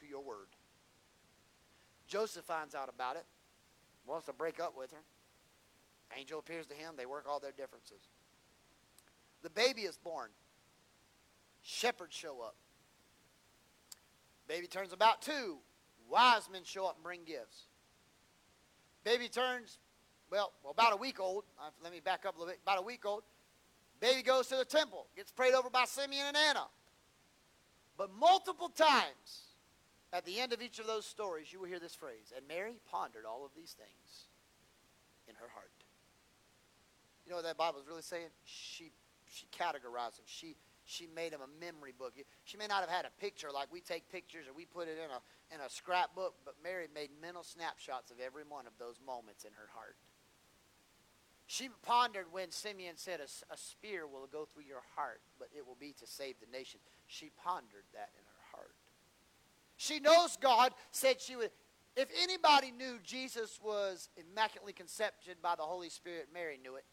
to 0.00 0.06
your 0.08 0.24
word. 0.24 0.48
Joseph 2.08 2.44
finds 2.44 2.74
out 2.74 2.88
about 2.88 3.16
it, 3.16 3.24
wants 4.06 4.26
to 4.26 4.32
break 4.32 4.60
up 4.60 4.76
with 4.76 4.92
her. 4.92 5.04
Angel 6.16 6.38
appears 6.38 6.66
to 6.66 6.74
him. 6.74 6.94
They 6.96 7.06
work 7.06 7.26
all 7.28 7.40
their 7.40 7.52
differences. 7.52 8.08
The 9.42 9.50
baby 9.50 9.82
is 9.82 9.96
born. 9.96 10.30
Shepherds 11.64 12.14
show 12.14 12.42
up. 12.42 12.56
Baby 14.46 14.66
turns 14.66 14.92
about 14.92 15.22
two. 15.22 15.56
Wise 16.10 16.48
men 16.52 16.62
show 16.64 16.84
up 16.86 16.96
and 16.96 17.02
bring 17.02 17.24
gifts. 17.24 17.64
Baby 19.02 19.28
turns, 19.28 19.78
well, 20.30 20.52
well 20.62 20.72
about 20.72 20.92
a 20.92 20.96
week 20.96 21.18
old. 21.18 21.44
Uh, 21.58 21.70
let 21.82 21.90
me 21.90 22.00
back 22.00 22.26
up 22.26 22.36
a 22.36 22.38
little 22.38 22.52
bit. 22.52 22.60
About 22.62 22.78
a 22.78 22.82
week 22.82 23.06
old. 23.06 23.22
Baby 23.98 24.22
goes 24.22 24.46
to 24.48 24.56
the 24.56 24.64
temple, 24.66 25.06
gets 25.16 25.32
prayed 25.32 25.54
over 25.54 25.70
by 25.70 25.86
Simeon 25.86 26.26
and 26.28 26.36
Anna. 26.36 26.66
But 27.96 28.10
multiple 28.18 28.68
times, 28.68 29.54
at 30.12 30.26
the 30.26 30.40
end 30.40 30.52
of 30.52 30.60
each 30.60 30.78
of 30.78 30.86
those 30.86 31.06
stories, 31.06 31.50
you 31.50 31.60
will 31.60 31.66
hear 31.66 31.78
this 31.78 31.94
phrase 31.94 32.32
And 32.36 32.46
Mary 32.46 32.78
pondered 32.90 33.24
all 33.24 33.44
of 33.46 33.52
these 33.56 33.72
things 33.72 34.26
in 35.28 35.34
her 35.36 35.48
heart. 35.54 35.70
You 37.24 37.30
know 37.30 37.36
what 37.36 37.46
that 37.46 37.56
Bible 37.56 37.80
is 37.80 37.88
really 37.88 38.02
saying? 38.02 38.28
She, 38.44 38.92
she 39.26 39.46
categorized 39.46 40.16
them. 40.16 40.26
She, 40.26 40.56
she 40.84 41.08
made 41.14 41.32
them 41.32 41.40
a 41.40 41.64
memory 41.64 41.92
book. 41.96 42.14
She 42.44 42.56
may 42.56 42.66
not 42.66 42.80
have 42.80 42.90
had 42.90 43.04
a 43.04 43.20
picture 43.20 43.48
like 43.52 43.72
we 43.72 43.80
take 43.80 44.10
pictures 44.10 44.46
or 44.46 44.52
we 44.52 44.66
put 44.66 44.88
it 44.88 44.98
in 44.98 45.10
a, 45.10 45.54
in 45.54 45.60
a 45.60 45.70
scrapbook, 45.70 46.34
but 46.44 46.54
Mary 46.62 46.86
made 46.94 47.10
mental 47.20 47.42
snapshots 47.42 48.10
of 48.10 48.18
every 48.20 48.44
one 48.46 48.66
of 48.66 48.72
those 48.78 49.00
moments 49.04 49.44
in 49.44 49.52
her 49.52 49.68
heart. 49.74 49.96
She 51.46 51.68
pondered 51.82 52.26
when 52.32 52.50
Simeon 52.50 52.96
said, 52.96 53.20
a, 53.20 53.52
a 53.52 53.56
spear 53.56 54.06
will 54.06 54.28
go 54.30 54.44
through 54.44 54.64
your 54.64 54.82
heart, 54.96 55.20
but 55.38 55.48
it 55.56 55.66
will 55.66 55.76
be 55.78 55.94
to 56.00 56.06
save 56.06 56.36
the 56.40 56.50
nation. 56.50 56.80
She 57.06 57.30
pondered 57.42 57.84
that 57.92 58.10
in 58.16 58.24
her 58.24 58.56
heart. 58.56 58.74
She 59.76 60.00
knows 60.00 60.36
God 60.40 60.72
said 60.90 61.20
she 61.20 61.36
would. 61.36 61.50
If 61.96 62.08
anybody 62.22 62.72
knew 62.72 62.98
Jesus 63.02 63.60
was 63.62 64.08
immaculately 64.16 64.72
conceived 64.72 65.40
by 65.42 65.54
the 65.54 65.62
Holy 65.62 65.88
Spirit, 65.88 66.28
Mary 66.32 66.58
knew 66.62 66.76
it. 66.76 66.84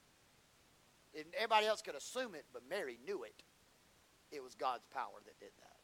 And 1.15 1.25
everybody 1.35 1.65
else 1.65 1.81
could 1.81 1.95
assume 1.95 2.35
it, 2.35 2.45
but 2.53 2.61
Mary 2.69 2.99
knew 3.05 3.23
it. 3.23 3.33
It 4.31 4.43
was 4.43 4.55
God's 4.55 4.85
power 4.93 5.19
that 5.25 5.39
did 5.39 5.51
that. 5.59 5.77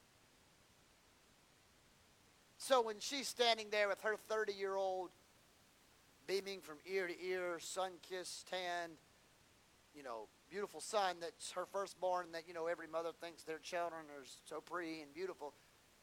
So 2.57 2.81
when 2.81 2.95
she's 2.99 3.27
standing 3.27 3.67
there 3.69 3.87
with 3.87 4.01
her 4.01 4.15
30 4.27 4.53
year 4.53 4.75
old, 4.75 5.09
beaming 6.27 6.59
from 6.59 6.77
ear 6.85 7.07
to 7.07 7.25
ear, 7.25 7.59
sun 7.59 7.91
kissed, 8.01 8.47
tan, 8.47 8.91
you 9.95 10.03
know, 10.03 10.27
beautiful 10.49 10.81
son 10.81 11.17
that's 11.21 11.51
her 11.51 11.65
firstborn, 11.71 12.27
that, 12.33 12.43
you 12.47 12.53
know, 12.53 12.67
every 12.67 12.87
mother 12.87 13.11
thinks 13.21 13.43
their 13.43 13.59
children 13.59 14.01
are 14.17 14.25
so 14.45 14.59
pretty 14.59 15.01
and 15.01 15.13
beautiful. 15.13 15.53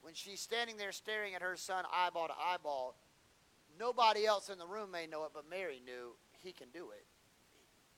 When 0.03 0.15
she's 0.15 0.41
standing 0.41 0.77
there 0.77 0.93
staring 0.93 1.35
at 1.35 1.43
her 1.43 1.57
son 1.57 1.85
eyeball 1.93 2.29
to 2.29 2.35
eyeball, 2.35 2.97
nobody 3.79 4.27
else 4.27 4.49
in 4.49 4.59
the 4.59 4.67
room 4.67 4.91
may 4.91 5.07
know 5.07 5.25
it, 5.25 5.31
but 5.35 5.49
Mary 5.49 5.81
knew 5.85 6.13
he 6.43 6.53
can 6.53 6.69
do 6.73 6.91
it. 6.91 7.05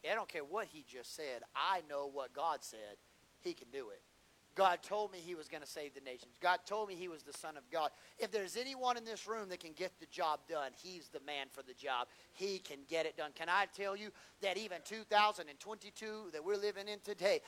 I 0.08 0.14
don't 0.14 0.28
care 0.28 0.44
what 0.44 0.66
he 0.66 0.84
just 0.88 1.16
said. 1.16 1.42
I 1.54 1.82
know 1.88 2.08
what 2.12 2.32
God 2.32 2.58
said. 2.62 2.96
He 3.40 3.54
can 3.54 3.68
do 3.72 3.90
it. 3.90 4.02
God 4.56 4.82
told 4.82 5.12
me 5.12 5.18
he 5.18 5.34
was 5.34 5.48
going 5.48 5.62
to 5.62 5.68
save 5.68 5.94
the 5.94 6.00
nations. 6.00 6.32
God 6.40 6.60
told 6.66 6.88
me 6.88 6.94
he 6.94 7.08
was 7.08 7.22
the 7.22 7.32
Son 7.32 7.58
of 7.58 7.70
God. 7.70 7.90
If 8.18 8.32
there's 8.32 8.56
anyone 8.56 8.96
in 8.96 9.04
this 9.04 9.28
room 9.28 9.50
that 9.50 9.60
can 9.60 9.72
get 9.72 9.92
the 10.00 10.06
job 10.06 10.40
done, 10.48 10.72
he's 10.82 11.08
the 11.08 11.20
man 11.20 11.46
for 11.52 11.62
the 11.62 11.74
job. 11.74 12.08
He 12.32 12.58
can 12.58 12.78
get 12.88 13.04
it 13.04 13.18
done. 13.18 13.32
Can 13.34 13.48
I 13.50 13.66
tell 13.76 13.94
you 13.94 14.10
that 14.40 14.56
even 14.56 14.78
2022 14.84 16.30
that 16.32 16.42
we're 16.42 16.56
living 16.56 16.88
in 16.88 17.00
today, 17.00 17.40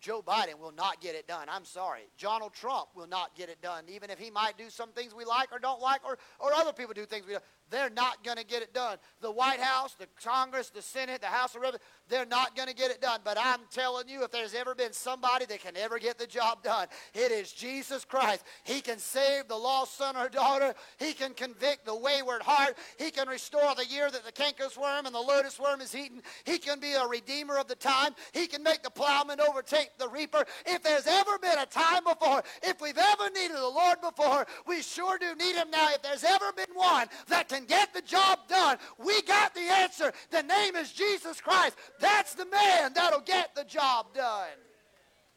Joe 0.00 0.22
Biden 0.22 0.58
will 0.58 0.72
not 0.72 1.00
get 1.00 1.14
it 1.16 1.26
done. 1.26 1.48
I'm 1.48 1.64
sorry. 1.64 2.02
Donald 2.18 2.54
Trump 2.54 2.88
will 2.94 3.06
not 3.06 3.34
get 3.36 3.48
it 3.48 3.60
done, 3.60 3.84
even 3.88 4.10
if 4.10 4.18
he 4.18 4.30
might 4.30 4.56
do 4.56 4.70
some 4.70 4.90
things 4.90 5.14
we 5.14 5.24
like 5.24 5.52
or 5.52 5.58
don't 5.58 5.80
like, 5.80 6.04
or, 6.04 6.16
or 6.38 6.52
other 6.54 6.72
people 6.72 6.94
do 6.94 7.06
things 7.06 7.26
we 7.26 7.32
don't. 7.32 7.44
They're 7.70 7.90
not 7.90 8.22
going 8.22 8.36
to 8.36 8.44
get 8.44 8.62
it 8.62 8.74
done. 8.74 8.98
The 9.20 9.30
White 9.30 9.60
House, 9.60 9.94
the 9.94 10.06
Congress, 10.22 10.70
the 10.70 10.82
Senate, 10.82 11.20
the 11.20 11.28
House 11.28 11.54
of 11.54 11.62
Representatives, 11.62 11.90
they're 12.08 12.26
not 12.26 12.54
going 12.54 12.68
to 12.68 12.74
get 12.74 12.90
it 12.90 13.00
done. 13.00 13.20
But 13.24 13.38
I'm 13.40 13.60
telling 13.70 14.08
you, 14.08 14.24
if 14.24 14.30
there's 14.30 14.54
ever 14.54 14.74
been 14.74 14.92
somebody 14.92 15.46
that 15.46 15.60
can 15.60 15.76
ever 15.76 15.98
get 15.98 16.18
the 16.18 16.26
job 16.26 16.62
done, 16.62 16.88
it 17.14 17.32
is 17.32 17.50
Jesus 17.52 18.04
Christ. 18.04 18.44
He 18.64 18.82
can 18.82 18.98
save 18.98 19.48
the 19.48 19.56
lost 19.56 19.96
son 19.96 20.16
or 20.16 20.28
daughter. 20.28 20.74
He 20.98 21.14
can 21.14 21.32
convict 21.32 21.86
the 21.86 21.96
wayward 21.96 22.42
heart. 22.42 22.76
He 22.98 23.10
can 23.10 23.28
restore 23.28 23.74
the 23.74 23.86
year 23.86 24.10
that 24.10 24.26
the 24.26 24.32
canker's 24.32 24.76
worm 24.76 25.06
and 25.06 25.14
the 25.14 25.20
locust 25.20 25.58
worm 25.58 25.80
is 25.80 25.94
eaten. 25.94 26.20
He 26.44 26.58
can 26.58 26.80
be 26.80 26.92
a 26.92 27.06
redeemer 27.06 27.56
of 27.56 27.68
the 27.68 27.74
time. 27.74 28.12
He 28.32 28.46
can 28.46 28.62
make 28.62 28.82
the 28.82 28.90
plowman 28.90 29.40
overtake 29.40 29.90
the 29.98 30.08
reaper. 30.08 30.44
If 30.66 30.82
there's 30.82 31.06
ever 31.06 31.38
been 31.38 31.58
a 31.58 31.66
time 31.66 32.04
before, 32.04 32.42
if 32.62 32.80
we've 32.82 32.98
ever 32.98 33.30
needed 33.34 33.56
the 33.56 33.62
Lord 33.62 34.00
before, 34.02 34.46
we 34.66 34.82
sure 34.82 35.18
do 35.18 35.34
need 35.36 35.54
him 35.54 35.70
now. 35.70 35.88
If 35.92 36.02
there's 36.02 36.24
ever 36.24 36.52
been 36.52 36.74
one 36.74 37.06
that 37.28 37.48
can 37.48 37.61
get 37.66 37.92
the 37.94 38.02
job 38.02 38.40
done, 38.48 38.78
we 38.98 39.22
got 39.22 39.54
the 39.54 39.60
answer. 39.60 40.12
The 40.30 40.42
name 40.42 40.76
is 40.76 40.92
Jesus 40.92 41.40
Christ. 41.40 41.76
That's 42.00 42.34
the 42.34 42.46
man 42.46 42.92
that'll 42.94 43.20
get 43.20 43.54
the 43.54 43.64
job 43.64 44.14
done. 44.14 44.48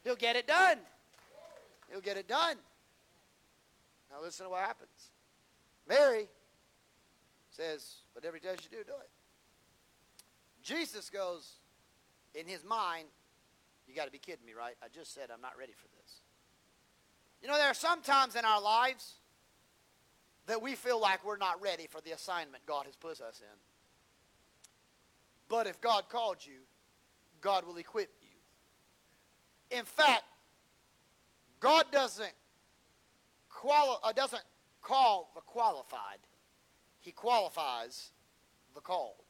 He'll 0.04 0.16
get 0.16 0.36
it 0.36 0.46
done. 0.46 0.78
He'll 1.90 2.00
get 2.00 2.16
it 2.16 2.28
done. 2.28 2.56
Now 4.10 4.22
listen 4.22 4.46
to 4.46 4.50
what 4.50 4.60
happens. 4.60 5.10
Mary 5.88 6.28
says, 7.50 7.96
whatever 8.12 8.36
he 8.36 8.40
tells 8.40 8.58
you 8.58 8.70
to 8.70 8.76
do, 8.76 8.84
do 8.84 8.92
it. 9.00 9.10
Jesus 10.62 11.10
goes, 11.10 11.54
in 12.34 12.46
his 12.46 12.64
mind, 12.64 13.06
you 13.86 13.94
got 13.94 14.06
to 14.06 14.10
be 14.10 14.18
kidding 14.18 14.44
me, 14.44 14.52
right? 14.52 14.74
I 14.82 14.86
just 14.92 15.14
said 15.14 15.30
I'm 15.32 15.40
not 15.40 15.52
ready 15.58 15.72
for 15.72 15.86
this. 16.00 16.20
You 17.40 17.48
know, 17.48 17.56
there 17.56 17.68
are 17.68 17.74
some 17.74 18.02
times 18.02 18.34
in 18.34 18.44
our 18.44 18.60
lives 18.60 19.14
that 20.46 20.62
we 20.62 20.74
feel 20.74 21.00
like 21.00 21.24
we're 21.24 21.36
not 21.36 21.60
ready 21.60 21.86
for 21.88 22.00
the 22.00 22.12
assignment 22.12 22.64
God 22.66 22.86
has 22.86 22.96
put 22.96 23.20
us 23.20 23.40
in. 23.40 23.58
But 25.48 25.66
if 25.66 25.80
God 25.80 26.08
called 26.08 26.38
you, 26.40 26.60
God 27.40 27.66
will 27.66 27.76
equip 27.76 28.10
you. 28.22 29.76
In 29.78 29.84
fact, 29.84 30.24
God 31.60 31.86
doesn't 31.90 32.32
quali- 33.48 33.98
uh, 34.02 34.12
doesn't 34.12 34.42
call 34.82 35.30
the 35.34 35.40
qualified. 35.40 36.18
He 37.00 37.12
qualifies 37.12 38.10
the 38.74 38.80
called. 38.80 39.24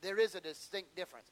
There 0.00 0.18
is 0.18 0.34
a 0.34 0.40
distinct 0.40 0.96
difference. 0.96 1.30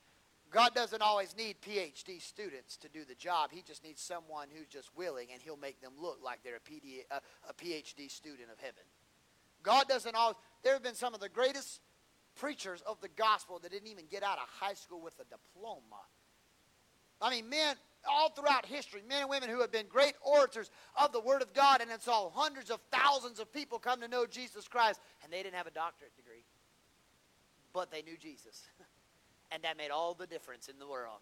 God 0.51 0.75
doesn't 0.75 1.03
always 1.03 1.37
need 1.37 1.57
PhD 1.61 2.23
students 2.23 2.77
to 2.79 2.89
do 2.89 3.05
the 3.05 3.15
job. 3.15 3.51
He 3.53 3.63
just 3.63 3.85
needs 3.85 4.01
someone 4.01 4.49
who's 4.51 4.67
just 4.67 4.91
willing, 4.97 5.29
and 5.33 5.43
He'll 5.43 5.59
make 5.59 5.81
them 5.81 5.93
look 6.01 6.21
like 6.25 6.43
they're 6.43 6.57
a, 6.57 6.61
PD, 6.61 7.05
a, 7.11 7.21
a 7.49 7.55
PhD 7.55 8.11
student 8.11 8.49
of 8.51 8.59
heaven. 8.59 8.85
God 9.63 9.89
doesn't 9.89 10.15
always. 10.15 10.37
There 10.63 10.73
have 10.73 10.83
been 10.83 10.95
some 10.95 11.15
of 11.15 11.21
the 11.21 11.29
greatest 11.29 11.81
preachers 12.37 12.83
of 12.87 13.01
the 13.01 13.09
gospel 13.09 13.59
that 13.61 13.71
didn't 13.71 13.89
even 13.89 14.07
get 14.11 14.23
out 14.23 14.39
of 14.39 14.49
high 14.61 14.75
school 14.75 15.01
with 15.01 15.15
a 15.21 15.25
diploma. 15.25 16.03
I 17.21 17.31
mean, 17.31 17.49
men 17.49 17.77
all 18.09 18.31
throughout 18.31 18.65
history, 18.65 19.03
men 19.09 19.23
and 19.23 19.31
women 19.31 19.49
who 19.49 19.61
have 19.61 19.73
been 19.73 19.87
great 19.89 20.15
orators 20.23 20.71
of 20.97 21.13
the 21.13 21.21
Word 21.21 21.43
of 21.43 21.53
God, 21.53 21.81
and 21.81 21.91
it's 21.91 22.07
all 22.07 22.33
hundreds 22.35 22.71
of 22.71 22.81
thousands 22.93 23.41
of 23.41 23.53
people 23.53 23.79
come 23.79 24.01
to 24.01 24.09
know 24.09 24.25
Jesus 24.25 24.69
Christ, 24.69 25.01
and 25.23 25.33
they 25.33 25.43
didn't 25.43 25.57
have 25.57 25.67
a 25.67 25.73
doctorate 25.73 26.15
degree, 26.17 26.45
but 27.73 27.91
they 27.91 28.03
knew 28.03 28.17
Jesus. 28.17 28.63
and 29.51 29.63
that 29.65 29.77
made 29.77 29.91
all 29.91 30.15
the 30.15 30.27
difference 30.27 30.69
in 30.69 30.79
the 30.79 30.87
world. 30.87 31.19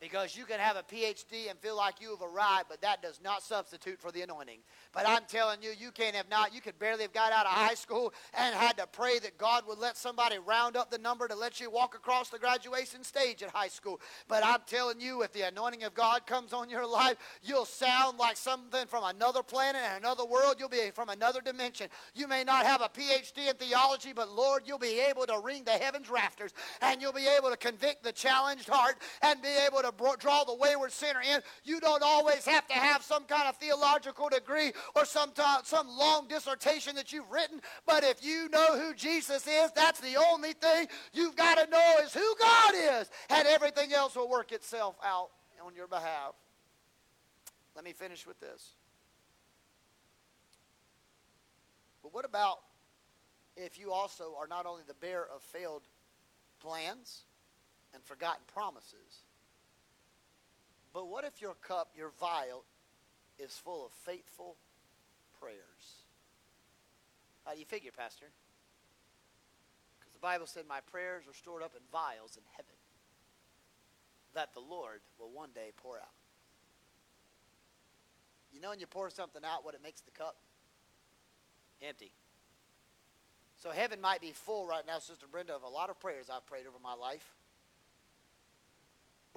Because 0.00 0.36
you 0.36 0.44
can 0.44 0.60
have 0.60 0.76
a 0.76 0.82
PhD 0.82 1.50
and 1.50 1.58
feel 1.58 1.76
like 1.76 2.00
you 2.00 2.10
have 2.10 2.22
arrived, 2.22 2.66
but 2.68 2.80
that 2.82 3.02
does 3.02 3.20
not 3.22 3.42
substitute 3.42 4.00
for 4.00 4.10
the 4.12 4.22
anointing. 4.22 4.60
But 4.92 5.08
I'm 5.08 5.22
telling 5.28 5.62
you, 5.62 5.70
you 5.78 5.90
can't 5.90 6.14
have 6.14 6.28
not. 6.30 6.54
You 6.54 6.60
could 6.60 6.78
barely 6.78 7.02
have 7.02 7.12
got 7.12 7.32
out 7.32 7.46
of 7.46 7.52
high 7.52 7.74
school 7.74 8.12
and 8.36 8.54
had 8.54 8.76
to 8.78 8.86
pray 8.86 9.18
that 9.20 9.38
God 9.38 9.64
would 9.66 9.78
let 9.78 9.96
somebody 9.96 10.38
round 10.38 10.76
up 10.76 10.90
the 10.90 10.98
number 10.98 11.28
to 11.28 11.34
let 11.34 11.60
you 11.60 11.70
walk 11.70 11.94
across 11.94 12.30
the 12.30 12.38
graduation 12.38 13.04
stage 13.04 13.42
at 13.42 13.50
high 13.50 13.68
school. 13.68 14.00
But 14.28 14.44
I'm 14.44 14.60
telling 14.66 15.00
you, 15.00 15.22
if 15.22 15.32
the 15.32 15.42
anointing 15.42 15.84
of 15.84 15.94
God 15.94 16.26
comes 16.26 16.52
on 16.52 16.68
your 16.68 16.86
life, 16.86 17.16
you'll 17.42 17.64
sound 17.64 18.18
like 18.18 18.36
something 18.36 18.86
from 18.86 19.04
another 19.04 19.42
planet 19.42 19.82
and 19.84 20.04
another 20.04 20.24
world. 20.24 20.56
You'll 20.58 20.68
be 20.68 20.90
from 20.94 21.08
another 21.08 21.40
dimension. 21.40 21.88
You 22.14 22.28
may 22.28 22.44
not 22.44 22.66
have 22.66 22.80
a 22.80 22.88
PhD 22.88 23.48
in 23.50 23.56
theology, 23.56 24.12
but 24.14 24.30
Lord, 24.30 24.62
you'll 24.66 24.78
be 24.78 25.00
able 25.00 25.26
to 25.26 25.40
ring 25.42 25.64
the 25.64 25.72
heavens 25.72 26.08
rafters 26.08 26.52
and 26.80 27.00
you'll 27.00 27.12
be 27.12 27.26
able 27.26 27.50
to 27.50 27.56
convict 27.56 28.02
the 28.02 28.12
challenged 28.12 28.68
heart 28.68 28.96
and 29.22 29.40
be 29.42 29.54
able 29.66 29.82
to 29.82 29.85
to 29.90 30.16
draw 30.18 30.44
the 30.44 30.54
wayward 30.54 30.92
sinner 30.92 31.20
in. 31.20 31.40
You 31.64 31.80
don't 31.80 32.02
always 32.02 32.44
have 32.46 32.66
to 32.68 32.74
have 32.74 33.02
some 33.02 33.24
kind 33.24 33.48
of 33.48 33.56
theological 33.56 34.28
degree 34.28 34.72
or 34.94 35.04
some, 35.04 35.32
some 35.64 35.88
long 35.88 36.28
dissertation 36.28 36.94
that 36.96 37.12
you've 37.12 37.30
written, 37.30 37.60
but 37.86 38.04
if 38.04 38.24
you 38.24 38.48
know 38.48 38.78
who 38.78 38.94
Jesus 38.94 39.46
is, 39.46 39.70
that's 39.74 40.00
the 40.00 40.16
only 40.30 40.52
thing 40.52 40.86
you've 41.12 41.36
got 41.36 41.56
to 41.58 41.70
know 41.70 41.96
is 42.02 42.12
who 42.12 42.34
God 42.40 42.74
is, 42.74 43.10
and 43.30 43.46
everything 43.48 43.92
else 43.92 44.16
will 44.16 44.28
work 44.28 44.52
itself 44.52 44.96
out 45.04 45.30
on 45.64 45.74
your 45.74 45.88
behalf. 45.88 46.34
Let 47.74 47.84
me 47.84 47.92
finish 47.92 48.26
with 48.26 48.40
this. 48.40 48.70
But 52.02 52.14
what 52.14 52.24
about 52.24 52.58
if 53.56 53.78
you 53.78 53.92
also 53.92 54.34
are 54.38 54.46
not 54.46 54.66
only 54.66 54.82
the 54.86 54.94
bearer 54.94 55.28
of 55.34 55.42
failed 55.42 55.82
plans 56.60 57.24
and 57.94 58.02
forgotten 58.04 58.42
promises, 58.46 59.24
but 60.96 61.08
what 61.08 61.26
if 61.26 61.42
your 61.42 61.52
cup, 61.60 61.90
your 61.94 62.10
vial, 62.18 62.64
is 63.38 63.52
full 63.52 63.84
of 63.84 63.92
faithful 63.92 64.56
prayers? 65.38 66.06
How 67.44 67.52
do 67.52 67.58
you 67.58 67.66
figure, 67.66 67.90
Pastor? 67.94 68.24
Because 70.00 70.14
the 70.14 70.20
Bible 70.20 70.46
said, 70.46 70.64
My 70.66 70.80
prayers 70.90 71.24
are 71.28 71.34
stored 71.34 71.62
up 71.62 71.72
in 71.76 71.82
vials 71.92 72.38
in 72.38 72.42
heaven 72.56 72.72
that 74.32 74.54
the 74.54 74.60
Lord 74.60 75.00
will 75.18 75.28
one 75.30 75.50
day 75.54 75.72
pour 75.76 75.98
out. 75.98 76.16
You 78.50 78.62
know 78.62 78.70
when 78.70 78.80
you 78.80 78.86
pour 78.86 79.10
something 79.10 79.42
out, 79.44 79.66
what 79.66 79.74
it 79.74 79.82
makes 79.82 80.00
the 80.00 80.12
cup? 80.12 80.36
Empty. 81.86 82.10
So 83.58 83.68
heaven 83.68 84.00
might 84.00 84.22
be 84.22 84.32
full 84.32 84.66
right 84.66 84.86
now, 84.86 84.98
Sister 84.98 85.26
Brenda, 85.30 85.54
of 85.54 85.62
a 85.62 85.68
lot 85.68 85.90
of 85.90 86.00
prayers 86.00 86.30
I've 86.32 86.46
prayed 86.46 86.66
over 86.66 86.78
my 86.82 86.94
life 86.94 87.34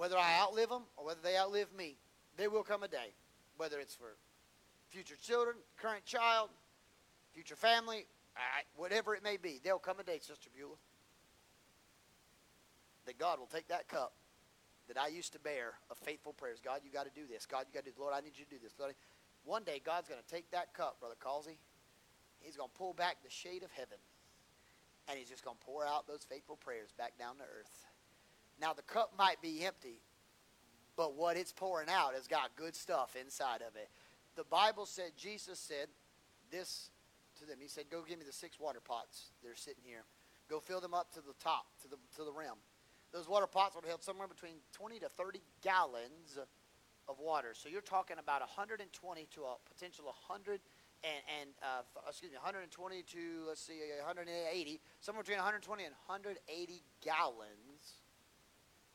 whether 0.00 0.16
I 0.16 0.40
outlive 0.40 0.70
them 0.70 0.84
or 0.96 1.04
whether 1.04 1.20
they 1.22 1.36
outlive 1.36 1.68
me, 1.76 1.98
there 2.38 2.48
will 2.48 2.62
come 2.62 2.82
a 2.82 2.88
day, 2.88 3.12
whether 3.58 3.78
it's 3.78 3.94
for 3.94 4.16
future 4.88 5.16
children, 5.22 5.56
current 5.76 6.06
child, 6.06 6.48
future 7.34 7.54
family, 7.54 8.06
whatever 8.76 9.14
it 9.14 9.22
may 9.22 9.36
be, 9.36 9.60
there'll 9.62 9.78
come 9.78 10.00
a 10.00 10.02
day, 10.02 10.18
Sister 10.18 10.48
Beulah, 10.56 10.80
that 13.04 13.18
God 13.18 13.40
will 13.40 13.46
take 13.46 13.68
that 13.68 13.88
cup 13.88 14.14
that 14.88 14.96
I 14.98 15.08
used 15.08 15.34
to 15.34 15.38
bear 15.38 15.74
of 15.90 15.98
faithful 15.98 16.32
prayers. 16.32 16.60
God, 16.64 16.80
you 16.82 16.90
got 16.90 17.04
to 17.04 17.12
do 17.14 17.26
this. 17.30 17.44
God, 17.44 17.66
you 17.68 17.74
got 17.74 17.84
to 17.84 17.90
do 17.90 17.90
this. 17.90 18.00
Lord, 18.00 18.14
I 18.16 18.20
need 18.20 18.38
you 18.38 18.46
to 18.46 18.50
do 18.50 18.58
this. 18.62 18.72
Lord, 18.80 18.94
one 19.44 19.64
day, 19.64 19.82
God's 19.84 20.08
going 20.08 20.22
to 20.26 20.34
take 20.34 20.50
that 20.52 20.72
cup, 20.72 20.98
Brother 21.00 21.16
Causey. 21.20 21.58
He's 22.40 22.56
going 22.56 22.70
to 22.70 22.78
pull 22.78 22.94
back 22.94 23.18
the 23.22 23.28
shade 23.28 23.62
of 23.62 23.70
heaven, 23.72 23.98
and 25.08 25.18
he's 25.18 25.28
just 25.28 25.44
going 25.44 25.58
to 25.58 25.66
pour 25.66 25.84
out 25.84 26.08
those 26.08 26.24
faithful 26.24 26.56
prayers 26.56 26.88
back 26.96 27.18
down 27.18 27.36
to 27.36 27.42
earth. 27.42 27.84
Now, 28.60 28.72
the 28.74 28.82
cup 28.82 29.12
might 29.16 29.40
be 29.40 29.64
empty, 29.64 30.02
but 30.96 31.16
what 31.16 31.36
it's 31.36 31.52
pouring 31.52 31.88
out 31.88 32.14
has 32.14 32.26
got 32.26 32.54
good 32.56 32.76
stuff 32.76 33.16
inside 33.18 33.62
of 33.66 33.74
it. 33.74 33.88
The 34.36 34.44
Bible 34.44 34.86
said, 34.86 35.12
Jesus 35.16 35.58
said 35.58 35.88
this 36.50 36.90
to 37.38 37.46
them. 37.46 37.56
He 37.60 37.68
said, 37.68 37.84
Go 37.90 38.02
give 38.06 38.18
me 38.18 38.24
the 38.26 38.32
six 38.32 38.60
water 38.60 38.80
pots. 38.80 39.30
They're 39.42 39.56
sitting 39.56 39.82
here. 39.84 40.04
Go 40.48 40.60
fill 40.60 40.80
them 40.80 40.94
up 40.94 41.12
to 41.14 41.20
the 41.20 41.34
top, 41.42 41.66
to 41.82 41.88
the, 41.88 41.96
to 42.16 42.24
the 42.24 42.32
rim. 42.32 42.58
Those 43.12 43.28
water 43.28 43.46
pots 43.46 43.74
would 43.74 43.84
have 43.86 44.02
somewhere 44.02 44.28
between 44.28 44.56
20 44.72 45.00
to 45.00 45.08
30 45.08 45.40
gallons 45.62 46.38
of 47.08 47.18
water. 47.18 47.50
So 47.54 47.68
you're 47.68 47.80
talking 47.80 48.18
about 48.18 48.40
120 48.40 49.26
to 49.34 49.40
a 49.42 49.56
potential 49.72 50.04
100 50.04 50.60
and, 51.02 51.22
and 51.40 51.50
uh, 51.62 51.82
excuse 52.08 52.30
me, 52.30 52.36
120 52.36 53.02
to 53.02 53.18
let's 53.48 53.62
see, 53.62 53.80
180, 54.04 54.80
somewhere 55.00 55.22
between 55.22 55.38
120 55.38 55.84
and 55.84 55.94
180 56.06 56.82
gallons 57.00 58.04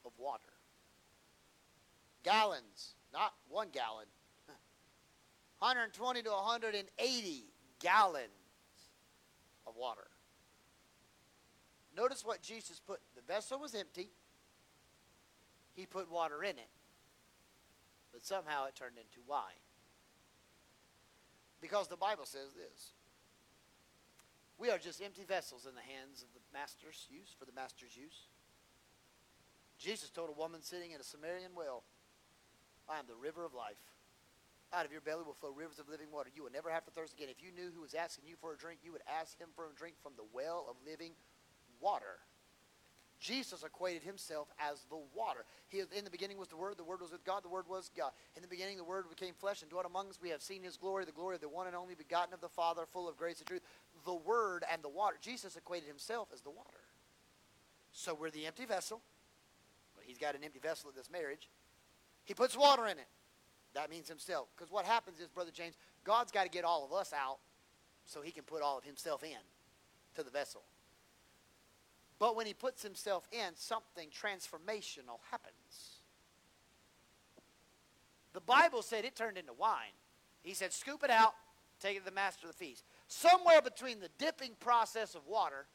of 0.05 0.11
water. 0.17 0.53
Gallons, 2.23 2.95
not 3.13 3.33
one 3.49 3.69
gallon. 3.71 4.07
120 5.59 6.23
to 6.23 6.29
180 6.29 7.45
gallons 7.79 8.29
of 9.67 9.75
water. 9.75 10.07
Notice 11.95 12.25
what 12.25 12.41
Jesus 12.41 12.79
put. 12.79 12.99
The 13.15 13.21
vessel 13.21 13.59
was 13.59 13.73
empty. 13.73 14.09
He 15.73 15.85
put 15.85 16.11
water 16.11 16.43
in 16.43 16.57
it. 16.57 16.69
But 18.11 18.25
somehow 18.25 18.65
it 18.65 18.75
turned 18.75 18.97
into 18.97 19.19
wine. 19.27 19.63
Because 21.61 21.87
the 21.87 21.97
Bible 21.97 22.25
says 22.25 22.53
this. 22.53 22.91
We 24.57 24.69
are 24.69 24.77
just 24.77 25.01
empty 25.01 25.23
vessels 25.23 25.65
in 25.65 25.75
the 25.75 25.81
hands 25.81 26.21
of 26.21 26.29
the 26.33 26.39
master's 26.53 27.07
use, 27.09 27.35
for 27.37 27.45
the 27.45 27.51
master's 27.51 27.97
use. 27.97 28.27
Jesus 29.85 30.09
told 30.09 30.33
a 30.33 30.39
woman 30.41 30.63
sitting 30.63 30.97
in 30.97 30.99
a 30.99 31.03
Samaritan 31.03 31.53
well, 31.55 31.83
I 32.89 32.97
am 32.97 33.05
the 33.05 33.13
river 33.13 33.45
of 33.45 33.53
life. 33.53 33.77
Out 34.73 34.83
of 34.83 34.91
your 34.91 34.99
belly 34.99 35.21
will 35.23 35.37
flow 35.37 35.53
rivers 35.53 35.77
of 35.77 35.87
living 35.87 36.07
water. 36.11 36.31
You 36.33 36.41
will 36.41 36.51
never 36.51 36.71
have 36.71 36.83
to 36.85 36.91
thirst 36.91 37.13
again. 37.13 37.27
If 37.29 37.45
you 37.45 37.53
knew 37.53 37.69
who 37.69 37.81
was 37.81 37.93
asking 37.93 38.25
you 38.25 38.33
for 38.41 38.53
a 38.53 38.57
drink, 38.57 38.79
you 38.83 38.91
would 38.91 39.05
ask 39.05 39.37
him 39.37 39.49
for 39.55 39.65
a 39.69 39.77
drink 39.77 39.93
from 40.01 40.13
the 40.17 40.25
well 40.33 40.65
of 40.67 40.75
living 40.89 41.11
water. 41.79 42.17
Jesus 43.19 43.61
equated 43.63 44.01
himself 44.01 44.47
as 44.57 44.85
the 44.89 44.97
water. 45.13 45.45
He, 45.69 45.81
in 45.95 46.03
the 46.03 46.09
beginning 46.09 46.39
was 46.39 46.47
the 46.47 46.57
Word. 46.57 46.77
The 46.77 46.83
Word 46.83 47.01
was 47.01 47.11
with 47.11 47.23
God. 47.23 47.43
The 47.43 47.49
Word 47.49 47.65
was 47.69 47.91
God. 47.95 48.09
In 48.35 48.41
the 48.41 48.47
beginning, 48.47 48.77
the 48.77 48.83
Word 48.83 49.05
became 49.07 49.35
flesh 49.35 49.61
and 49.61 49.69
dwelt 49.69 49.85
among 49.85 50.09
us. 50.09 50.17
We 50.19 50.29
have 50.29 50.41
seen 50.41 50.63
His 50.63 50.77
glory, 50.77 51.05
the 51.05 51.11
glory 51.11 51.35
of 51.35 51.41
the 51.41 51.49
one 51.49 51.67
and 51.67 51.75
only 51.75 51.93
begotten 51.93 52.33
of 52.33 52.41
the 52.41 52.49
Father, 52.49 52.85
full 52.91 53.07
of 53.07 53.17
grace 53.17 53.37
and 53.37 53.47
truth. 53.47 53.61
The 54.03 54.15
Word 54.15 54.65
and 54.71 54.81
the 54.81 54.89
water. 54.89 55.17
Jesus 55.21 55.55
equated 55.55 55.87
himself 55.87 56.29
as 56.33 56.41
the 56.41 56.49
water. 56.49 56.81
So 57.93 58.15
we're 58.15 58.31
the 58.31 58.47
empty 58.47 58.65
vessel 58.65 59.01
he's 60.05 60.17
got 60.17 60.35
an 60.35 60.43
empty 60.43 60.59
vessel 60.59 60.89
at 60.89 60.95
this 60.95 61.09
marriage. 61.11 61.49
He 62.23 62.33
puts 62.33 62.57
water 62.57 62.85
in 62.85 62.97
it. 62.97 63.07
That 63.73 63.89
means 63.89 64.07
himself. 64.07 64.47
Because 64.55 64.71
what 64.71 64.85
happens 64.85 65.19
is, 65.19 65.27
Brother 65.27 65.51
James, 65.53 65.75
God's 66.03 66.31
got 66.31 66.43
to 66.43 66.49
get 66.49 66.63
all 66.63 66.85
of 66.85 66.93
us 66.93 67.13
out 67.13 67.39
so 68.05 68.21
he 68.21 68.31
can 68.31 68.43
put 68.43 68.61
all 68.61 68.77
of 68.77 68.83
himself 68.83 69.23
in 69.23 69.37
to 70.15 70.23
the 70.23 70.31
vessel. 70.31 70.63
But 72.17 72.35
when 72.35 72.47
he 72.47 72.53
puts 72.53 72.81
himself 72.81 73.27
in, 73.31 73.55
something 73.55 74.09
transformational 74.09 75.19
happens. 75.29 75.99
The 78.33 78.41
Bible 78.41 78.81
said 78.81 79.05
it 79.05 79.15
turned 79.15 79.37
into 79.37 79.53
wine. 79.53 79.95
He 80.41 80.53
said, 80.53 80.71
scoop 80.71 81.03
it 81.03 81.09
out, 81.09 81.33
take 81.79 81.97
it 81.97 81.99
to 81.99 82.05
the 82.05 82.11
master 82.11 82.47
of 82.47 82.57
the 82.57 82.65
feast. 82.65 82.83
Somewhere 83.07 83.61
between 83.61 83.99
the 83.99 84.09
dipping 84.17 84.51
process 84.59 85.15
of 85.15 85.27
water 85.27 85.67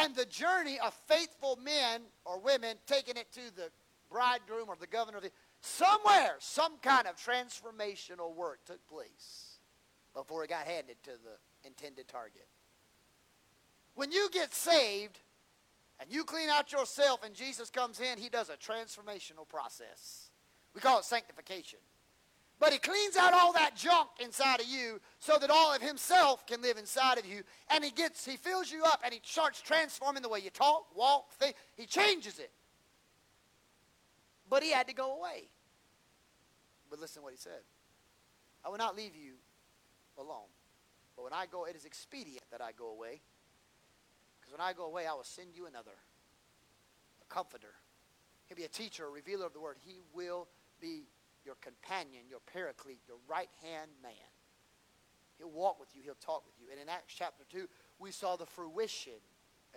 and 0.00 0.14
the 0.14 0.24
journey 0.24 0.78
of 0.80 0.94
faithful 1.06 1.58
men 1.62 2.02
or 2.24 2.40
women 2.40 2.76
taking 2.86 3.16
it 3.16 3.30
to 3.32 3.54
the 3.54 3.70
bridegroom 4.10 4.68
or 4.68 4.76
the 4.80 4.86
governor 4.86 5.18
of 5.18 5.22
the 5.22 5.30
somewhere 5.60 6.36
some 6.38 6.78
kind 6.82 7.06
of 7.06 7.16
transformational 7.16 8.34
work 8.34 8.60
took 8.64 8.86
place 8.88 9.58
before 10.14 10.42
it 10.42 10.50
got 10.50 10.66
handed 10.66 10.96
to 11.04 11.10
the 11.10 11.68
intended 11.68 12.08
target. 12.08 12.46
When 13.94 14.10
you 14.10 14.28
get 14.32 14.54
saved 14.54 15.18
and 16.00 16.10
you 16.10 16.24
clean 16.24 16.48
out 16.48 16.72
yourself 16.72 17.22
and 17.24 17.34
jesus 17.34 17.70
comes 17.70 18.00
in 18.00 18.18
he 18.18 18.28
does 18.28 18.48
a 18.48 18.56
transformational 18.56 19.46
process. 19.48 20.30
We 20.74 20.80
call 20.80 21.00
it 21.00 21.04
sanctification 21.04 21.78
but 22.60 22.74
he 22.74 22.78
cleans 22.78 23.16
out 23.16 23.32
all 23.32 23.54
that 23.54 23.74
junk 23.74 24.10
inside 24.22 24.60
of 24.60 24.66
you 24.66 25.00
so 25.18 25.38
that 25.40 25.48
all 25.48 25.74
of 25.74 25.80
himself 25.80 26.46
can 26.46 26.60
live 26.60 26.76
inside 26.76 27.16
of 27.16 27.24
you. 27.24 27.42
And 27.70 27.82
he 27.82 27.90
gets, 27.90 28.24
he 28.26 28.36
fills 28.36 28.70
you 28.70 28.84
up 28.84 29.00
and 29.02 29.14
he 29.14 29.20
starts 29.24 29.62
transforming 29.62 30.22
the 30.22 30.28
way 30.28 30.40
you 30.40 30.50
talk, 30.50 30.84
walk, 30.94 31.32
think. 31.32 31.56
He 31.74 31.86
changes 31.86 32.38
it. 32.38 32.50
But 34.50 34.62
he 34.62 34.70
had 34.72 34.88
to 34.88 34.94
go 34.94 35.16
away. 35.16 35.48
But 36.90 37.00
listen 37.00 37.22
to 37.22 37.24
what 37.24 37.32
he 37.32 37.38
said. 37.38 37.62
I 38.62 38.68
will 38.68 38.78
not 38.78 38.94
leave 38.94 39.16
you 39.16 39.32
alone. 40.18 40.50
But 41.16 41.24
when 41.24 41.32
I 41.32 41.46
go, 41.50 41.64
it 41.64 41.76
is 41.76 41.86
expedient 41.86 42.44
that 42.50 42.60
I 42.60 42.72
go 42.72 42.90
away. 42.90 43.22
Because 44.38 44.52
when 44.52 44.60
I 44.60 44.74
go 44.74 44.84
away, 44.84 45.06
I 45.06 45.14
will 45.14 45.24
send 45.24 45.54
you 45.54 45.66
another, 45.66 45.96
a 47.22 47.34
comforter. 47.34 47.72
He'll 48.48 48.56
be 48.56 48.64
a 48.64 48.68
teacher, 48.68 49.06
a 49.06 49.10
revealer 49.10 49.46
of 49.46 49.54
the 49.54 49.60
word. 49.60 49.76
He 49.80 50.00
will 50.12 50.46
be 50.78 51.04
your 51.44 51.56
companion, 51.60 52.24
your 52.28 52.40
paraclete, 52.52 53.00
your 53.06 53.18
right 53.28 53.50
hand 53.62 53.90
man. 54.02 54.30
He'll 55.38 55.50
walk 55.50 55.80
with 55.80 55.88
you, 55.94 56.02
he'll 56.02 56.14
talk 56.20 56.44
with 56.44 56.54
you. 56.60 56.66
And 56.70 56.80
in 56.80 56.88
Acts 56.88 57.14
chapter 57.16 57.44
2, 57.48 57.66
we 57.98 58.10
saw 58.10 58.36
the 58.36 58.46
fruition 58.46 59.20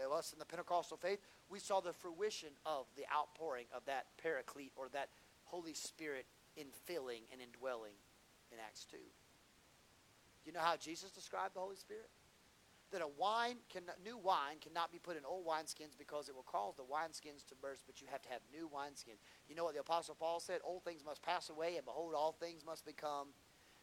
of 0.03 0.11
us 0.11 0.33
in 0.33 0.39
the 0.39 0.45
Pentecostal 0.45 0.97
faith. 0.97 1.19
We 1.49 1.59
saw 1.59 1.79
the 1.79 1.93
fruition 1.93 2.49
of 2.65 2.85
the 2.97 3.05
outpouring 3.13 3.65
of 3.73 3.85
that 3.85 4.05
paraclete 4.21 4.71
or 4.75 4.89
that 4.89 5.09
Holy 5.45 5.73
Spirit 5.73 6.25
infilling 6.57 7.23
and 7.31 7.41
indwelling 7.41 7.93
in 8.51 8.57
Acts 8.65 8.85
2. 8.91 8.97
Do 8.97 9.03
you 10.45 10.51
know 10.51 10.59
how 10.59 10.75
Jesus 10.75 11.11
described 11.11 11.55
the 11.55 11.59
Holy 11.59 11.75
Spirit? 11.77 12.09
That 12.93 13.01
a 13.01 13.09
wine 13.17 13.57
can, 13.69 13.81
new 14.05 14.17
wine 14.17 14.57
cannot 14.61 14.91
be 14.91 14.99
put 14.99 15.17
in 15.17 15.25
old 15.25 15.45
wineskins 15.45 15.97
because 15.97 16.29
it 16.29 16.35
will 16.35 16.43
cause 16.43 16.75
the 16.77 16.83
wineskins 16.83 17.45
to 17.49 17.55
burst, 17.59 17.83
but 17.85 17.99
you 17.99 18.07
have 18.11 18.21
to 18.21 18.29
have 18.29 18.41
new 18.53 18.69
wineskins. 18.69 19.19
You 19.49 19.55
know 19.55 19.65
what 19.65 19.73
the 19.73 19.81
Apostle 19.81 20.15
Paul 20.15 20.39
said? 20.39 20.59
Old 20.63 20.83
things 20.85 21.03
must 21.03 21.21
pass 21.21 21.49
away, 21.49 21.75
and 21.75 21.85
behold, 21.85 22.13
all 22.15 22.37
things 22.39 22.63
must 22.65 22.85
become 22.85 23.29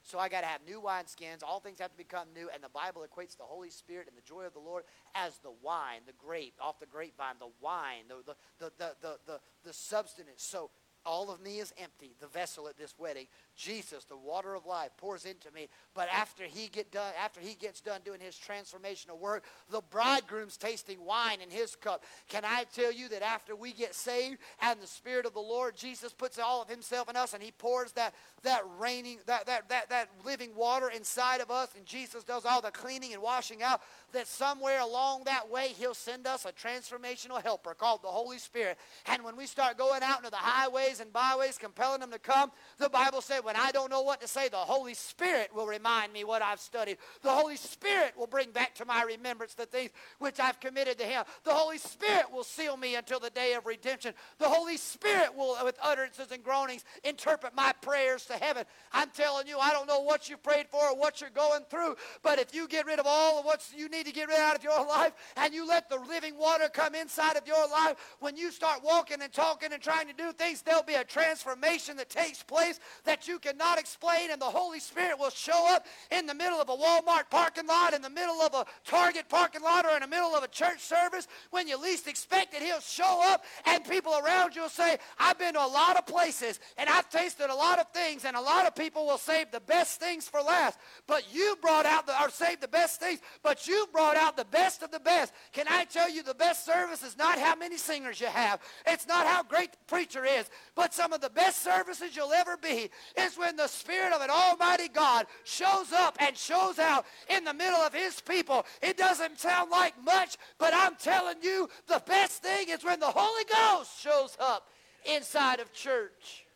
so 0.03 0.19
I 0.19 0.29
got 0.29 0.41
to 0.41 0.47
have 0.47 0.61
new 0.67 0.81
wineskins. 0.81 1.43
All 1.47 1.61
things 1.61 1.79
have 1.79 1.91
to 1.91 1.97
become 1.97 2.29
new. 2.35 2.49
And 2.53 2.63
the 2.63 2.69
Bible 2.71 3.05
equates 3.07 3.37
the 3.37 3.45
Holy 3.45 3.71
Spirit 3.71 4.09
and 4.09 4.17
the 4.17 4.23
joy 4.23 4.45
of 4.45 4.55
the 4.55 4.61
Lord 4.61 4.85
as 5.15 5.39
the 5.39 5.53
wine, 5.63 6.01
the 6.07 6.15
grape, 6.15 6.55
off 6.61 6.81
the 6.81 6.87
grapevine, 6.87 7.35
the 7.39 7.51
wine, 7.61 8.05
the, 8.09 8.17
the, 8.25 8.37
the, 8.59 8.73
the, 8.79 8.95
the, 9.03 9.19
the, 9.27 9.41
the 9.65 9.73
substance. 9.73 10.29
So 10.37 10.71
all 11.05 11.31
of 11.31 11.41
me 11.41 11.59
is 11.59 11.73
empty, 11.79 12.15
the 12.21 12.27
vessel 12.27 12.69
at 12.69 12.77
this 12.77 12.95
wedding. 12.99 13.27
Jesus, 13.61 14.05
the 14.05 14.17
water 14.17 14.55
of 14.55 14.65
life, 14.65 14.91
pours 14.97 15.27
into 15.27 15.51
me. 15.53 15.69
But 15.95 16.09
after 16.13 16.45
he 16.45 16.69
get 16.69 16.91
done, 16.91 17.13
after 17.23 17.41
he 17.41 17.55
gets 17.55 17.81
done 17.81 18.01
doing 18.05 18.21
his 18.21 18.35
transformational 18.35 19.19
work, 19.19 19.45
the 19.71 19.83
bridegroom's 19.91 20.57
tasting 20.57 21.05
wine 21.05 21.41
in 21.43 21.51
his 21.51 21.77
cup. 21.77 22.05
Can 22.29 22.45
I 22.45 22.65
tell 22.75 22.91
you 22.91 23.09
that 23.11 23.23
after 23.23 23.55
we 23.55 23.73
get 23.73 23.95
saved 23.95 24.39
and 24.63 24.81
the 24.81 24.87
Spirit 24.87 25.27
of 25.27 25.35
the 25.35 25.41
Lord, 25.41 25.77
Jesus 25.77 26.13
puts 26.13 26.39
all 26.39 26.63
of 26.63 26.69
himself 26.69 27.11
in 27.11 27.17
us 27.17 27.35
and 27.35 27.43
he 27.43 27.51
pours 27.51 27.93
that 27.93 28.15
that 28.43 28.63
raining, 28.79 29.19
that 29.27 29.45
that 29.47 29.69
that, 29.69 29.91
that 29.91 30.09
living 30.25 30.55
water 30.57 30.89
inside 30.89 31.43
of 31.43 31.51
us, 31.51 31.69
and 31.77 31.85
Jesus 31.85 32.25
does 32.25 32.47
all 32.47 32.63
the 32.63 32.71
cleaning 32.71 33.13
and 33.13 33.23
washing 33.23 33.63
out, 33.63 33.83
that 34.13 34.27
somewhere 34.27 34.81
along 34.81 35.25
that 35.25 35.51
way 35.51 35.69
he'll 35.79 35.93
send 35.93 36.27
us 36.27 36.47
a 36.47 36.53
transformational 36.53 37.43
helper 37.43 37.75
called 37.75 38.03
the 38.03 38.09
Holy 38.09 38.39
Spirit. 38.39 38.79
And 39.07 39.23
when 39.23 39.37
we 39.37 39.47
start 39.47 39.77
going 39.77 40.03
out 40.03 40.19
into 40.19 40.31
the 40.31 40.37
highways 40.37 41.01
and 41.01 41.13
byways, 41.13 41.59
compelling 41.59 42.01
them 42.01 42.11
to 42.13 42.19
come, 42.19 42.51
the 42.79 42.89
Bible 42.89 43.21
said, 43.21 43.45
when 43.51 43.61
I 43.61 43.73
don't 43.73 43.91
know 43.91 44.03
what 44.03 44.21
to 44.21 44.29
say, 44.29 44.49
the 44.49 44.59
Holy 44.59 44.95
Spirit 44.95 45.51
will 45.53 45.67
remind 45.67 46.13
me 46.13 46.23
what 46.23 46.41
I've 46.41 46.61
studied. 46.61 46.99
The 47.21 47.31
Holy 47.31 47.57
Spirit 47.57 48.13
will 48.17 48.29
bring 48.29 48.53
back 48.53 48.77
to 48.77 48.85
my 48.85 49.03
remembrance 49.03 49.55
the 49.55 49.67
things 49.67 49.91
which 50.21 50.39
I've 50.39 50.61
committed 50.61 50.99
to 50.99 51.05
Him. 51.05 51.25
The 51.43 51.53
Holy 51.53 51.79
Spirit 51.79 52.31
will 52.33 52.45
seal 52.45 52.77
me 52.77 52.95
until 52.95 53.19
the 53.19 53.31
day 53.31 53.55
of 53.55 53.67
redemption. 53.67 54.15
The 54.39 54.49
Holy 54.49 54.77
Spirit 54.77 55.35
will, 55.37 55.57
with 55.65 55.77
utterances 55.83 56.31
and 56.31 56.45
groanings, 56.45 56.85
interpret 57.03 57.57
my 57.57 57.73
prayers 57.83 58.25
to 58.27 58.35
heaven. 58.35 58.67
I'm 58.93 59.11
telling 59.11 59.49
you, 59.49 59.59
I 59.59 59.73
don't 59.73 59.89
know 59.89 59.99
what 59.99 60.31
you've 60.31 60.45
prayed 60.45 60.69
for 60.69 60.91
or 60.91 60.97
what 60.97 61.21
you're 61.21 61.31
going 61.31 61.65
through, 61.69 61.97
but 62.23 62.39
if 62.39 62.55
you 62.55 62.69
get 62.69 62.87
rid 62.87 63.01
of 63.01 63.07
all 63.09 63.41
of 63.41 63.45
what 63.45 63.67
you 63.77 63.89
need 63.89 64.07
to 64.07 64.13
get 64.13 64.29
rid 64.29 64.39
out 64.39 64.55
of 64.55 64.63
your 64.63 64.87
life 64.87 65.13
and 65.37 65.53
you 65.53 65.67
let 65.67 65.91
the 65.91 65.99
living 65.99 66.39
water 66.39 66.69
come 66.73 66.95
inside 66.95 67.37
of 67.37 67.49
your 67.49 67.69
life, 67.69 67.97
when 68.21 68.37
you 68.37 68.53
start 68.53 68.85
walking 68.85 69.21
and 69.21 69.33
talking 69.33 69.73
and 69.73 69.83
trying 69.83 70.07
to 70.07 70.13
do 70.13 70.31
things, 70.31 70.63
there'll 70.63 70.85
be 70.85 70.95
a 70.95 71.03
transformation 71.03 71.97
that 71.97 72.11
takes 72.11 72.45
place 72.45 72.79
that 73.03 73.27
you 73.27 73.40
cannot 73.41 73.79
explain, 73.79 74.31
and 74.31 74.41
the 74.41 74.47
Holy 74.47 74.81
Spirit 74.81 75.19
will 75.19 75.31
show 75.31 75.67
up 75.75 75.87
in 76.11 76.27
the 76.27 76.35
middle 76.35 76.61
of 76.61 76.69
a 76.69 76.77
Walmart 76.77 77.31
parking 77.31 77.67
lot, 77.67 77.95
in 77.95 78.03
the 78.03 78.11
middle 78.11 78.41
of 78.41 78.55
a 78.55 78.65
Target 78.85 79.29
parking 79.29 79.63
lot, 79.63 79.85
or 79.85 79.95
in 79.95 80.01
the 80.03 80.09
middle 80.09 80.35
of 80.35 80.43
a 80.43 80.49
church 80.49 80.81
service. 80.81 81.27
When 81.51 81.67
you 81.67 81.81
least 81.81 82.07
expect 82.07 82.55
it, 82.55 82.63
he'll 82.63 82.81
show 82.81 83.23
up, 83.25 83.45
and 83.67 83.85
people 83.85 84.13
around 84.25 84.55
you 84.55 84.63
will 84.63 84.69
say, 84.69 84.99
I've 85.19 85.39
been 85.39 85.55
to 85.55 85.65
a 85.65 85.67
lot 85.67 85.97
of 85.97 86.07
places, 86.07 86.61
and 86.79 86.89
I've 86.89 87.09
tasted 87.11 87.51
a 87.51 87.55
lot 87.55 87.79
of 87.79 87.91
things, 87.93 88.25
and 88.25 88.37
a 88.37 88.41
lot 88.41 88.67
of 88.67 88.75
people 88.75 89.07
will 89.07 89.19
save 89.19 89.51
the 89.51 89.61
best 89.61 90.01
things 90.01 90.29
for 90.29 90.41
last. 90.41 90.79
But 91.07 91.35
you 91.35 91.57
brought 91.61 91.87
out 91.87 92.07
the, 92.07 92.21
or 92.23 92.31
saved 92.31 92.61
the 92.61 92.69
best 92.69 93.01
things, 93.01 93.21
but 93.43 93.67
you 93.67 93.87
brought 93.93 94.17
out 94.17 94.37
the 94.37 94.45
best 94.45 94.83
of 94.83 94.91
the 94.91 95.01
best. 95.01 95.33
Can 95.53 95.67
I 95.69 95.85
tell 95.85 96.11
you 96.11 96.23
the 96.23 96.35
best 96.35 96.65
service 96.65 97.03
is 97.03 97.17
not 97.17 97.39
how 97.39 97.57
many 97.57 97.77
singers 97.77 98.21
you 98.21 98.27
have. 98.27 98.61
It's 98.87 99.07
not 99.07 99.27
how 99.27 99.43
great 99.43 99.73
the 99.73 99.79
preacher 99.87 100.25
is, 100.25 100.49
but 100.75 100.95
some 100.95 101.13
of 101.13 101.21
the 101.21 101.31
best 101.31 101.63
services 101.63 102.17
you'll 102.17 102.33
ever 102.33 102.57
be 102.57 102.91
is 103.27 103.39
when 103.39 103.57
the 103.57 103.67
Spirit 103.67 104.13
of 104.13 104.21
an 104.21 104.31
Almighty 104.31 104.89
God 104.89 105.27
shows 105.45 105.93
up 105.93 106.17
and 106.21 106.37
shows 106.37 106.79
out 106.79 107.07
in 107.29 107.45
the 107.45 107.55
middle 107.55 107.81
of 107.81 107.95
His 107.95 108.21
people. 108.21 108.67
It 108.83 108.97
doesn't 108.97 109.39
sound 109.39 109.71
like 109.71 109.95
much, 110.03 110.37
but 110.59 110.73
I'm 110.75 110.97
telling 110.97 111.37
you, 111.43 111.69
the 111.87 112.03
best 112.07 112.43
thing 112.43 112.69
is 112.69 112.85
when 112.85 113.01
the 113.01 113.07
Holy 113.07 113.45
Ghost 113.45 114.01
shows 114.01 114.37
up 114.41 114.69
inside 115.05 115.61
of 115.61 115.73
church. 115.73 116.47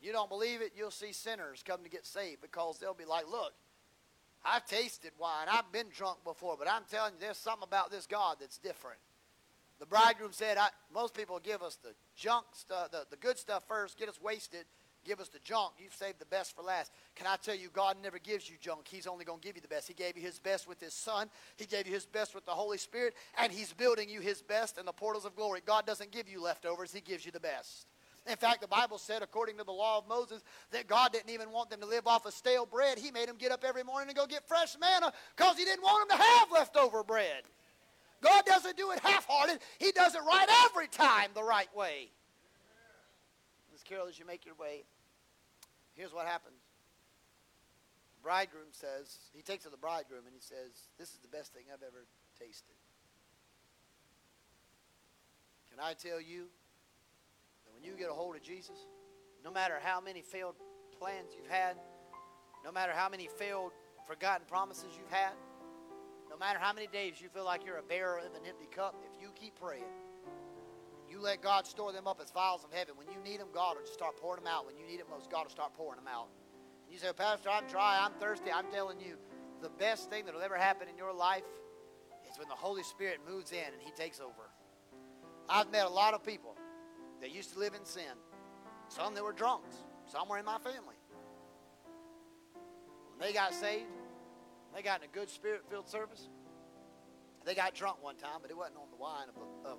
You 0.00 0.12
don't 0.12 0.28
believe 0.28 0.60
it, 0.60 0.72
you'll 0.76 0.90
see 0.90 1.12
sinners 1.12 1.64
come 1.66 1.82
to 1.82 1.90
get 1.90 2.06
saved 2.06 2.40
because 2.40 2.78
they'll 2.78 2.94
be 2.94 3.04
like, 3.04 3.28
look, 3.30 3.52
I've 4.44 4.64
tasted 4.66 5.12
wine. 5.18 5.46
I've 5.50 5.70
been 5.72 5.88
drunk 5.94 6.18
before, 6.24 6.56
but 6.58 6.70
I'm 6.70 6.82
telling 6.90 7.14
you, 7.14 7.20
there's 7.20 7.36
something 7.36 7.66
about 7.66 7.90
this 7.90 8.06
God 8.06 8.36
that's 8.40 8.58
different. 8.58 8.98
The 9.80 9.86
bridegroom 9.86 10.32
said, 10.32 10.56
I, 10.58 10.68
most 10.92 11.14
people 11.14 11.38
give 11.38 11.62
us 11.62 11.76
the 11.76 11.94
junk 12.16 12.46
stuff, 12.52 12.90
the, 12.90 13.06
the 13.10 13.16
good 13.16 13.38
stuff 13.38 13.64
first, 13.68 13.98
get 13.98 14.08
us 14.08 14.20
wasted, 14.20 14.64
give 15.08 15.20
us 15.20 15.28
the 15.28 15.38
junk. 15.38 15.72
You've 15.78 15.94
saved 15.94 16.18
the 16.18 16.26
best 16.26 16.54
for 16.54 16.62
last. 16.62 16.92
Can 17.16 17.26
I 17.26 17.36
tell 17.36 17.54
you, 17.54 17.70
God 17.72 17.96
never 18.02 18.18
gives 18.18 18.48
you 18.48 18.56
junk. 18.60 18.86
He's 18.86 19.06
only 19.06 19.24
going 19.24 19.40
to 19.40 19.46
give 19.46 19.56
you 19.56 19.62
the 19.62 19.68
best. 19.68 19.88
He 19.88 19.94
gave 19.94 20.16
you 20.16 20.22
his 20.22 20.38
best 20.38 20.68
with 20.68 20.78
his 20.80 20.92
son. 20.92 21.30
He 21.56 21.64
gave 21.64 21.86
you 21.86 21.94
his 21.94 22.04
best 22.04 22.34
with 22.34 22.44
the 22.44 22.52
Holy 22.52 22.76
Spirit, 22.76 23.14
and 23.38 23.50
he's 23.50 23.72
building 23.72 24.10
you 24.10 24.20
his 24.20 24.42
best 24.42 24.76
in 24.78 24.84
the 24.84 24.92
portals 24.92 25.24
of 25.24 25.34
glory. 25.34 25.62
God 25.64 25.86
doesn't 25.86 26.12
give 26.12 26.28
you 26.28 26.42
leftovers. 26.42 26.92
He 26.92 27.00
gives 27.00 27.24
you 27.24 27.32
the 27.32 27.40
best. 27.40 27.86
In 28.28 28.36
fact, 28.36 28.60
the 28.60 28.68
Bible 28.68 28.98
said, 28.98 29.22
according 29.22 29.56
to 29.56 29.64
the 29.64 29.72
law 29.72 29.96
of 29.96 30.06
Moses, 30.06 30.44
that 30.72 30.86
God 30.86 31.12
didn't 31.12 31.30
even 31.30 31.50
want 31.50 31.70
them 31.70 31.80
to 31.80 31.86
live 31.86 32.06
off 32.06 32.26
of 32.26 32.34
stale 32.34 32.66
bread. 32.66 32.98
He 32.98 33.10
made 33.10 33.28
them 33.28 33.36
get 33.38 33.50
up 33.50 33.64
every 33.66 33.82
morning 33.82 34.10
and 34.10 34.16
go 34.16 34.26
get 34.26 34.46
fresh 34.46 34.76
manna 34.78 35.10
because 35.34 35.56
he 35.56 35.64
didn't 35.64 35.82
want 35.82 36.06
them 36.06 36.18
to 36.18 36.22
have 36.22 36.52
leftover 36.52 37.02
bread. 37.02 37.44
God 38.20 38.44
doesn't 38.44 38.76
do 38.76 38.90
it 38.90 38.98
half-hearted. 38.98 39.60
He 39.78 39.92
does 39.92 40.14
it 40.14 40.20
right 40.26 40.48
every 40.66 40.88
time 40.88 41.30
the 41.34 41.42
right 41.42 41.74
way. 41.74 42.10
Miss 43.72 43.82
Carol, 43.82 44.08
as 44.08 44.18
you 44.18 44.26
make 44.26 44.44
your 44.44 44.56
way, 44.56 44.82
here's 45.98 46.14
what 46.14 46.26
happens. 46.26 46.62
The 48.16 48.22
bridegroom 48.22 48.70
says, 48.70 49.18
he 49.34 49.42
takes 49.42 49.64
to 49.64 49.70
the 49.70 49.76
bridegroom 49.76 50.22
and 50.24 50.34
he 50.34 50.40
says, 50.40 50.88
this 50.98 51.10
is 51.10 51.18
the 51.18 51.28
best 51.28 51.52
thing 51.52 51.64
I've 51.72 51.82
ever 51.82 52.06
tasted. 52.38 52.78
Can 55.70 55.80
I 55.80 55.94
tell 55.94 56.20
you 56.20 56.46
that 57.66 57.74
when 57.74 57.82
you 57.82 57.98
get 57.98 58.10
a 58.10 58.14
hold 58.14 58.36
of 58.36 58.42
Jesus, 58.42 58.86
no 59.44 59.50
matter 59.50 59.74
how 59.82 60.00
many 60.00 60.22
failed 60.22 60.54
plans 60.98 61.32
you've 61.36 61.50
had, 61.50 61.76
no 62.64 62.72
matter 62.72 62.92
how 62.92 63.08
many 63.08 63.28
failed, 63.36 63.72
forgotten 64.06 64.46
promises 64.48 64.90
you've 64.96 65.12
had, 65.12 65.34
no 66.30 66.36
matter 66.36 66.58
how 66.60 66.72
many 66.72 66.86
days 66.86 67.20
you 67.20 67.28
feel 67.28 67.44
like 67.44 67.64
you're 67.64 67.78
a 67.78 67.82
bearer 67.82 68.18
of 68.18 68.34
an 68.34 68.46
empty 68.46 68.68
cup, 68.70 68.96
if 69.04 69.20
you 69.20 69.30
keep 69.34 69.58
praying, 69.60 69.84
you 71.18 71.24
let 71.24 71.42
God 71.42 71.66
store 71.66 71.92
them 71.92 72.06
up 72.06 72.20
as 72.22 72.30
vials 72.30 72.64
of 72.64 72.72
heaven. 72.72 72.94
When 72.96 73.08
you 73.08 73.18
need 73.24 73.40
them, 73.40 73.48
God 73.52 73.76
will 73.76 73.82
just 73.82 73.94
start 73.94 74.16
pouring 74.16 74.42
them 74.42 74.52
out. 74.52 74.66
When 74.66 74.76
you 74.76 74.86
need 74.86 75.00
it 75.00 75.06
most, 75.10 75.30
God 75.30 75.44
will 75.44 75.50
start 75.50 75.74
pouring 75.74 75.96
them 75.96 76.08
out. 76.08 76.28
And 76.84 76.92
you 76.92 76.98
say, 76.98 77.12
Pastor, 77.12 77.50
I'm 77.50 77.66
dry, 77.66 78.00
I'm 78.00 78.12
thirsty. 78.20 78.50
I'm 78.54 78.70
telling 78.72 79.00
you, 79.00 79.16
the 79.60 79.68
best 79.68 80.10
thing 80.10 80.24
that 80.26 80.34
will 80.34 80.42
ever 80.42 80.56
happen 80.56 80.88
in 80.88 80.96
your 80.96 81.12
life 81.12 81.42
is 82.30 82.38
when 82.38 82.48
the 82.48 82.54
Holy 82.54 82.82
Spirit 82.82 83.18
moves 83.28 83.52
in 83.52 83.58
and 83.58 83.80
He 83.80 83.90
takes 83.92 84.20
over. 84.20 84.50
I've 85.48 85.70
met 85.72 85.86
a 85.86 85.90
lot 85.90 86.14
of 86.14 86.24
people 86.24 86.54
that 87.20 87.34
used 87.34 87.52
to 87.54 87.58
live 87.58 87.74
in 87.74 87.84
sin. 87.84 88.14
Some 88.88 89.14
that 89.14 89.24
were 89.24 89.32
drunks. 89.32 89.76
Some 90.06 90.28
were 90.28 90.38
in 90.38 90.44
my 90.44 90.58
family. 90.58 90.96
When 93.16 93.26
they 93.26 93.32
got 93.32 93.52
saved, 93.54 93.90
they 94.74 94.82
got 94.82 95.02
in 95.02 95.08
a 95.08 95.12
good 95.12 95.28
spirit-filled 95.28 95.88
service. 95.88 96.28
They 97.44 97.54
got 97.54 97.74
drunk 97.74 98.02
one 98.02 98.16
time, 98.16 98.38
but 98.40 98.50
it 98.50 98.56
wasn't 98.56 98.76
on 98.76 98.90
the 98.90 98.96
wine 98.96 99.28
of, 99.28 99.72
of 99.72 99.78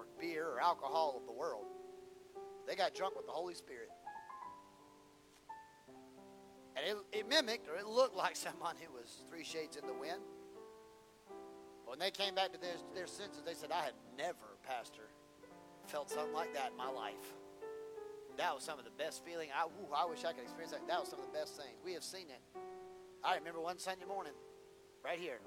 or 0.00 0.06
beer 0.18 0.46
or 0.46 0.60
alcohol 0.60 1.16
of 1.20 1.26
the 1.26 1.32
world. 1.32 1.66
They 2.66 2.74
got 2.74 2.94
drunk 2.94 3.16
with 3.16 3.26
the 3.26 3.32
Holy 3.32 3.54
Spirit. 3.54 3.90
And 6.76 6.86
it, 6.86 7.18
it 7.18 7.28
mimicked 7.28 7.68
or 7.68 7.76
it 7.76 7.86
looked 7.86 8.16
like 8.16 8.36
someone 8.48 8.76
who 8.80 8.92
was 8.92 9.24
three 9.28 9.44
shades 9.44 9.76
in 9.76 9.86
the 9.86 9.92
wind. 9.92 10.22
But 11.84 11.90
when 11.90 11.98
they 11.98 12.10
came 12.10 12.34
back 12.34 12.52
to 12.52 12.60
their, 12.60 12.76
their 12.94 13.06
senses, 13.06 13.42
they 13.44 13.54
said, 13.54 13.70
I 13.72 13.82
had 13.82 13.94
never, 14.16 14.56
Pastor, 14.66 15.10
felt 15.86 16.10
something 16.10 16.32
like 16.32 16.54
that 16.54 16.70
in 16.70 16.76
my 16.76 16.88
life. 16.88 17.34
That 18.38 18.54
was 18.54 18.64
some 18.64 18.78
of 18.78 18.84
the 18.84 18.92
best 18.92 19.24
feeling. 19.24 19.48
I, 19.54 19.66
ooh, 19.66 19.92
I 19.94 20.06
wish 20.06 20.24
I 20.24 20.32
could 20.32 20.44
experience 20.44 20.72
that. 20.72 20.86
That 20.88 21.00
was 21.00 21.10
some 21.10 21.18
of 21.18 21.26
the 21.26 21.32
best 21.32 21.56
things. 21.56 21.76
We 21.84 21.92
have 21.92 22.04
seen 22.04 22.26
it. 22.30 22.40
I 23.22 23.36
remember 23.36 23.60
one 23.60 23.78
Sunday 23.78 24.06
morning, 24.06 24.32
right 25.04 25.18
here. 25.18 25.40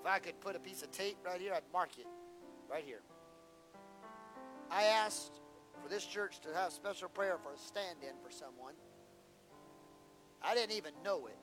If 0.00 0.06
I 0.06 0.20
could 0.20 0.40
put 0.40 0.56
a 0.56 0.58
piece 0.58 0.82
of 0.82 0.90
tape 0.90 1.18
right 1.24 1.40
here, 1.40 1.52
I'd 1.52 1.70
mark 1.72 1.90
it 1.98 2.06
right 2.70 2.84
here. 2.84 3.00
I 4.70 4.84
asked 4.84 5.40
for 5.82 5.88
this 5.88 6.04
church 6.04 6.40
to 6.40 6.48
have 6.54 6.72
special 6.72 7.08
prayer 7.08 7.38
for 7.42 7.52
a 7.52 7.58
stand 7.58 7.98
in 8.02 8.16
for 8.22 8.30
someone. 8.30 8.74
I 10.42 10.54
didn't 10.54 10.76
even 10.76 10.92
know 11.04 11.26
it. 11.26 11.38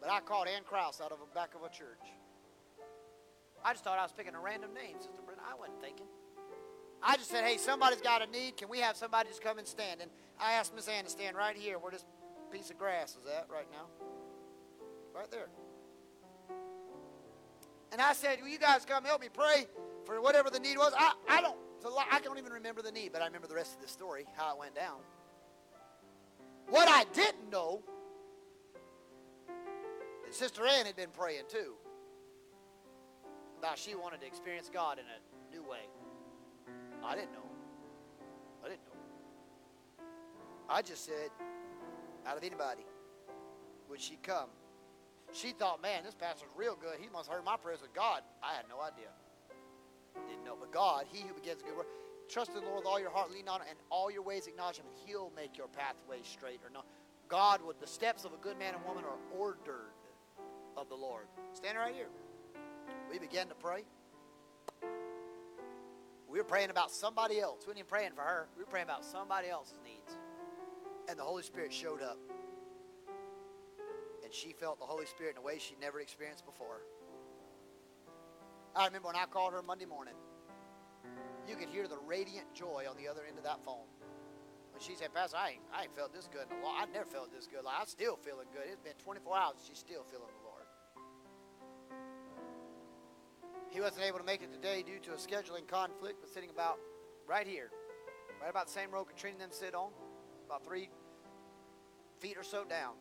But 0.00 0.10
I 0.10 0.20
called 0.20 0.48
Ann 0.48 0.62
Krause 0.64 1.00
out 1.04 1.12
of 1.12 1.18
the 1.18 1.34
back 1.34 1.54
of 1.54 1.62
a 1.62 1.68
church. 1.68 2.08
I 3.64 3.72
just 3.72 3.84
thought 3.84 3.98
I 3.98 4.02
was 4.02 4.12
picking 4.12 4.34
a 4.34 4.40
random 4.40 4.72
name, 4.72 4.96
Sister 4.98 5.20
Brenda. 5.24 5.42
I 5.46 5.54
wasn't 5.58 5.80
thinking. 5.82 6.06
I 7.02 7.16
just 7.16 7.30
said, 7.30 7.44
hey, 7.44 7.56
somebody's 7.58 8.00
got 8.00 8.26
a 8.26 8.30
need. 8.30 8.56
Can 8.56 8.68
we 8.68 8.78
have 8.78 8.96
somebody 8.96 9.28
just 9.28 9.42
come 9.42 9.58
and 9.58 9.66
stand? 9.66 10.00
And 10.00 10.10
I 10.38 10.52
asked 10.52 10.74
Miss 10.74 10.88
Ann 10.88 11.04
to 11.04 11.10
stand 11.10 11.36
right 11.36 11.56
here 11.56 11.78
where 11.78 11.92
this 11.92 12.04
piece 12.50 12.70
of 12.70 12.78
grass 12.78 13.16
is 13.16 13.26
at 13.26 13.46
right 13.50 13.66
now. 13.70 13.86
Right 15.14 15.30
there. 15.30 15.48
And 17.92 18.00
I 18.00 18.12
said, 18.12 18.40
will 18.40 18.48
you 18.48 18.58
guys 18.58 18.84
come 18.84 19.04
help 19.04 19.20
me 19.20 19.28
pray 19.32 19.66
for 20.04 20.20
whatever 20.20 20.50
the 20.50 20.60
need 20.60 20.76
was? 20.76 20.92
I, 20.96 21.12
I 21.28 21.40
don't 21.40 21.56
I 22.10 22.20
don't 22.20 22.38
even 22.38 22.52
remember 22.52 22.82
the 22.82 22.92
need, 22.92 23.12
but 23.12 23.22
I 23.22 23.26
remember 23.26 23.46
the 23.46 23.54
rest 23.54 23.74
of 23.74 23.80
the 23.82 23.88
story, 23.88 24.26
how 24.36 24.52
it 24.52 24.58
went 24.58 24.74
down. 24.74 24.98
What 26.68 26.88
I 26.88 27.04
didn't 27.14 27.50
know 27.50 27.82
that 30.24 30.34
Sister 30.34 30.66
Ann 30.66 30.86
had 30.86 30.94
been 30.94 31.10
praying 31.10 31.44
too 31.48 31.74
about 33.58 33.78
she 33.78 33.94
wanted 33.94 34.20
to 34.20 34.26
experience 34.26 34.70
God 34.72 34.98
in 34.98 35.04
a 35.04 35.54
new 35.54 35.68
way. 35.68 35.88
I 37.04 37.14
didn't 37.14 37.32
know. 37.32 37.48
I 38.64 38.68
didn't 38.68 38.84
know. 38.84 40.04
I 40.68 40.82
just 40.82 41.04
said, 41.04 41.30
out 42.26 42.36
of 42.36 42.44
anybody, 42.44 42.84
would 43.88 44.00
she 44.00 44.16
come? 44.22 44.48
She 45.32 45.52
thought, 45.52 45.80
man, 45.80 46.02
this 46.04 46.14
pastor's 46.14 46.48
real 46.56 46.76
good. 46.80 46.98
He 47.00 47.08
must 47.12 47.28
have 47.28 47.36
heard 47.36 47.44
my 47.44 47.56
prayers 47.56 47.80
with 47.80 47.94
God. 47.94 48.22
I 48.42 48.54
had 48.54 48.64
no 48.68 48.80
idea. 48.80 49.10
Didn't 50.28 50.44
know. 50.44 50.56
But 50.58 50.72
God, 50.72 51.06
he 51.10 51.22
who 51.22 51.34
begins 51.34 51.62
good 51.62 51.76
work, 51.76 51.86
trust 52.28 52.50
in 52.50 52.56
the 52.56 52.62
Lord 52.62 52.78
with 52.78 52.86
all 52.86 53.00
your 53.00 53.10
heart, 53.10 53.30
lean 53.30 53.48
on 53.48 53.60
Him, 53.60 53.66
and 53.70 53.78
all 53.90 54.10
your 54.10 54.22
ways 54.22 54.46
acknowledge 54.46 54.78
him, 54.78 54.86
and 54.86 55.08
he'll 55.08 55.32
make 55.36 55.56
your 55.56 55.68
pathway 55.68 56.18
straight 56.22 56.60
or 56.64 56.70
not. 56.70 56.86
God, 57.28 57.60
with 57.64 57.80
the 57.80 57.86
steps 57.86 58.24
of 58.24 58.32
a 58.32 58.36
good 58.38 58.58
man 58.58 58.74
and 58.74 58.84
woman 58.84 59.04
are 59.04 59.38
ordered 59.38 59.94
of 60.76 60.88
the 60.88 60.96
Lord. 60.96 61.26
Stand 61.52 61.78
right 61.78 61.94
here. 61.94 62.08
We 63.10 63.18
began 63.18 63.46
to 63.48 63.54
pray. 63.54 63.84
We 66.28 66.38
were 66.38 66.44
praying 66.44 66.70
about 66.70 66.90
somebody 66.90 67.40
else. 67.40 67.60
We 67.62 67.70
weren't 67.70 67.78
even 67.78 67.88
praying 67.88 68.12
for 68.14 68.22
her. 68.22 68.48
We 68.56 68.62
were 68.62 68.70
praying 68.70 68.86
about 68.86 69.04
somebody 69.04 69.48
else's 69.48 69.78
needs. 69.84 70.16
And 71.08 71.18
the 71.18 71.24
Holy 71.24 71.42
Spirit 71.42 71.72
showed 71.72 72.02
up. 72.02 72.18
And 74.30 74.34
she 74.36 74.52
felt 74.52 74.78
the 74.78 74.86
Holy 74.86 75.06
Spirit 75.06 75.34
in 75.34 75.38
a 75.38 75.44
way 75.44 75.58
she 75.58 75.74
never 75.80 75.98
experienced 75.98 76.46
before. 76.46 76.86
I 78.76 78.86
remember 78.86 79.08
when 79.08 79.16
I 79.16 79.26
called 79.26 79.52
her 79.54 79.60
Monday 79.60 79.86
morning, 79.86 80.14
you 81.48 81.56
could 81.56 81.68
hear 81.68 81.88
the 81.88 81.98
radiant 82.06 82.54
joy 82.54 82.84
on 82.88 82.96
the 82.96 83.08
other 83.08 83.22
end 83.26 83.38
of 83.38 83.42
that 83.42 83.64
phone. 83.64 83.90
When 84.70 84.80
she 84.80 84.94
said, 84.94 85.12
Pastor, 85.12 85.36
I 85.36 85.48
ain't, 85.58 85.62
I 85.74 85.82
ain't 85.82 85.96
felt 85.96 86.14
this 86.14 86.28
good 86.32 86.46
in 86.48 86.58
a 86.58 86.60
while. 86.62 86.76
I 86.78 86.86
never 86.94 87.10
felt 87.10 87.34
this 87.34 87.48
good. 87.48 87.64
Like, 87.64 87.74
I'm 87.80 87.88
still 87.88 88.14
feeling 88.14 88.46
good. 88.52 88.70
It's 88.70 88.78
been 88.78 88.94
24 89.02 89.36
hours. 89.36 89.56
She's 89.66 89.78
still 89.78 90.06
feeling 90.12 90.30
the 90.30 90.46
Lord. 90.46 90.62
He 93.70 93.80
wasn't 93.80 94.06
able 94.06 94.18
to 94.18 94.24
make 94.24 94.42
it 94.42 94.52
today 94.52 94.84
due 94.86 95.00
to 95.10 95.14
a 95.14 95.18
scheduling 95.18 95.66
conflict, 95.66 96.18
but 96.20 96.30
sitting 96.30 96.50
about 96.50 96.78
right 97.26 97.48
here, 97.48 97.72
right 98.40 98.50
about 98.50 98.68
the 98.68 98.72
same 98.72 98.92
row 98.92 99.02
Katrina 99.02 99.42
and 99.42 99.50
them 99.50 99.50
sit 99.50 99.74
on, 99.74 99.90
about 100.46 100.64
three 100.64 100.88
feet 102.20 102.36
or 102.36 102.44
so 102.44 102.62
down. 102.62 102.94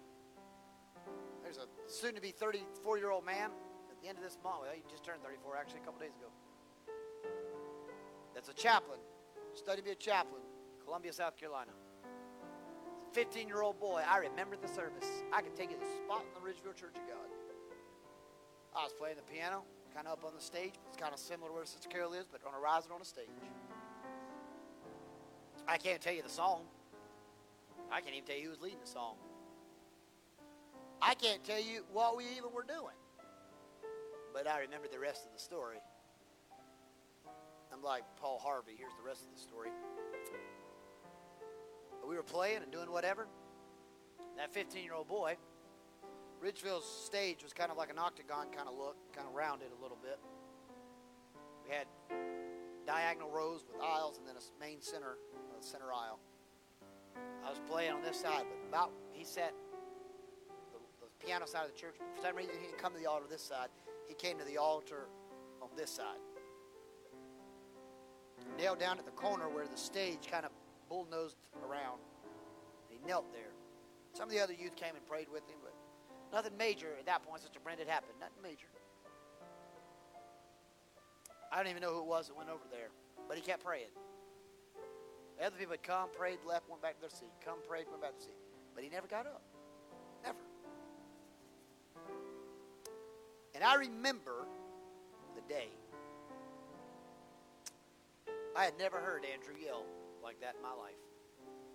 There's 1.44 1.58
a 1.58 1.68
soon 1.88 2.16
to 2.16 2.22
be 2.22 2.32
34 2.32 2.98
year 2.98 3.12
old 3.12 3.26
man 3.26 3.52
at 3.90 4.02
the 4.02 4.08
end 4.08 4.18
of 4.18 4.24
this 4.24 4.38
month. 4.44 4.62
Well, 4.62 4.72
he 4.74 4.84
just 4.90 5.04
turned 5.04 5.22
34 5.24 5.58
actually 5.58 5.82
a 5.82 5.86
couple 5.86 6.00
days 6.00 6.16
ago. 6.16 6.30
That's 8.34 8.50
a 8.50 8.54
chaplain. 8.54 9.00
Studied 9.54 9.82
to 9.82 9.86
be 9.86 9.92
a 9.92 9.96
chaplain. 9.96 10.42
Columbia, 10.84 11.14
South 11.14 11.36
Carolina. 11.38 11.72
15 13.14 13.48
year 13.48 13.62
old 13.62 13.80
boy. 13.80 14.02
I 14.08 14.18
remember 14.18 14.56
the 14.56 14.68
service. 14.68 15.24
I 15.34 15.42
can 15.42 15.54
take 15.56 15.72
you 15.72 15.78
to 15.78 15.84
the 15.84 15.92
spot 16.06 16.24
in 16.24 16.34
the 16.42 16.48
Ridgeville 16.48 16.76
Church 16.76 16.96
of 16.96 17.08
God. 17.08 17.30
I 18.76 18.84
was 18.84 18.94
playing 18.94 19.16
the 19.16 19.24
piano, 19.34 19.64
kind 19.94 20.08
of 20.08 20.14
up 20.14 20.26
on 20.26 20.34
the 20.36 20.42
stage. 20.42 20.74
It's 20.88 20.98
kind 20.98 21.14
of 21.14 21.20
similar 21.20 21.50
to 21.50 21.56
where 21.56 21.66
Sister 21.66 21.90
Carol 21.90 22.14
is, 22.14 22.26
but 22.32 22.42
on 22.48 22.54
a 22.54 22.60
rising 22.60 22.92
on 22.92 23.02
a 23.02 23.06
stage. 23.06 23.26
I 25.68 25.78
can't 25.78 26.02
tell 26.02 26.14
you 26.14 26.22
the 26.22 26.30
song. 26.30 26.62
I 27.92 28.02
can't 28.02 28.14
even 28.14 28.28
tell 28.28 28.38
you 28.38 28.46
who 28.46 28.50
was 28.52 28.62
leading 28.62 28.80
the 28.80 28.88
song. 28.90 29.16
I 31.02 31.16
can't 31.16 31.44
tell 31.44 31.60
you 31.60 31.84
what 31.92 32.18
we 32.18 32.26
even 32.38 32.52
were 32.54 32.64
doing. 32.64 32.96
But 34.34 34.48
I 34.48 34.60
remember 34.60 34.88
the 34.92 35.00
rest 35.00 35.26
of 35.26 35.34
the 35.34 35.40
story. 35.40 35.78
I'm 37.74 37.84
like 37.84 38.04
Paul 38.20 38.40
Harvey. 38.44 38.74
Here's 38.78 38.94
the 38.98 39.08
rest 39.08 39.24
of 39.24 39.34
the 39.34 39.42
story. 39.42 39.70
We 42.08 42.16
were 42.16 42.24
playing 42.24 42.64
and 42.64 42.72
doing 42.72 42.92
whatever. 42.92 43.28
That 44.38 44.54
15 44.54 44.84
year 44.84 44.94
old 44.94 45.08
boy, 45.08 45.38
Ridgeville's 46.42 46.86
stage 47.06 47.44
was 47.44 47.54
kind 47.54 47.72
of 47.72 47.78
like 47.78 47.90
an 47.90 48.00
octagon 48.00 48.48
kind 48.56 48.68
of 48.68 48.76
look, 48.76 48.96
kind 49.14 49.28
of 49.28 49.34
rounded 49.34 49.68
a 49.78 49.82
little 49.82 49.98
bit. 50.02 50.20
We 51.68 51.76
had 51.76 51.88
diagonal 52.88 53.30
rows 53.30 53.66
with 53.72 53.82
aisles 53.82 54.18
and 54.18 54.28
then 54.28 54.36
a 54.36 54.60
main 54.60 54.82
center, 54.82 55.18
a 55.60 55.64
center 55.64 55.94
aisle. 55.94 56.20
I 57.46 57.50
was 57.50 57.60
playing 57.70 57.92
on 57.92 58.02
this 58.02 58.20
side, 58.20 58.46
but 58.50 58.68
about 58.68 58.92
he 59.12 59.24
sat 59.24 59.54
piano 61.26 61.46
side 61.46 61.66
of 61.66 61.74
the 61.74 61.80
church. 61.80 61.96
For 62.16 62.22
some 62.28 62.36
reason, 62.36 62.54
he 62.60 62.68
didn't 62.68 62.80
come 62.80 62.94
to 62.94 63.00
the 63.00 63.10
altar 63.10 63.26
this 63.30 63.44
side 63.44 63.70
he 64.10 64.16
came 64.16 64.40
to 64.40 64.44
the 64.44 64.58
altar 64.58 65.06
on 65.62 65.70
this 65.78 65.92
side. 65.92 66.18
Knelt 68.58 68.80
down 68.80 68.98
at 68.98 69.06
the 69.06 69.12
corner 69.12 69.48
where 69.48 69.68
the 69.68 69.78
stage 69.78 70.28
kind 70.30 70.46
of 70.46 70.52
bull-nosed 70.90 71.38
around. 71.64 72.00
He 72.90 72.98
knelt 73.08 73.32
there. 73.32 73.54
Some 74.14 74.28
of 74.28 74.34
the 74.34 74.42
other 74.42 74.54
youth 74.54 74.76
came 74.76 74.96
and 74.96 75.06
prayed 75.08 75.28
with 75.32 75.48
him, 75.48 75.58
but 75.62 75.74
nothing 76.34 76.58
major 76.58 76.88
at 76.98 77.06
that 77.06 77.22
point. 77.22 77.42
Sister 77.42 77.60
Brenda 77.64 77.84
had 77.84 77.92
happened. 77.92 78.14
Nothing 78.20 78.42
major. 78.42 78.66
I 81.52 81.58
don't 81.58 81.70
even 81.70 81.84
know 81.84 81.94
who 81.94 82.00
it 82.00 82.08
was 82.08 82.28
that 82.28 82.36
went 82.36 82.50
over 82.50 82.66
there, 82.72 82.90
but 83.28 83.38
he 83.38 83.44
kept 83.44 83.64
praying. 83.64 83.94
The 85.38 85.46
other 85.46 85.56
people 85.58 85.74
had 85.74 85.84
come, 85.84 86.10
prayed, 86.18 86.40
left, 86.46 86.68
went 86.68 86.82
back 86.82 86.96
to 86.96 87.02
their 87.02 87.10
seat. 87.10 87.32
Come, 87.46 87.60
prayed, 87.68 87.86
went 87.90 88.02
back 88.02 88.18
to 88.18 88.18
their 88.18 88.26
seat. 88.26 88.42
But 88.74 88.84
he 88.84 88.90
never 88.90 89.08
got 89.08 89.28
up. 89.28 89.44
And 93.60 93.68
I 93.68 93.76
remember 93.76 94.48
the 95.36 95.42
day. 95.54 95.68
I 98.56 98.64
had 98.64 98.80
never 98.80 99.00
heard 99.00 99.26
Andrew 99.28 99.52
yell 99.62 99.84
like 100.24 100.40
that 100.40 100.56
in 100.56 100.64
my 100.64 100.72
life. 100.72 100.96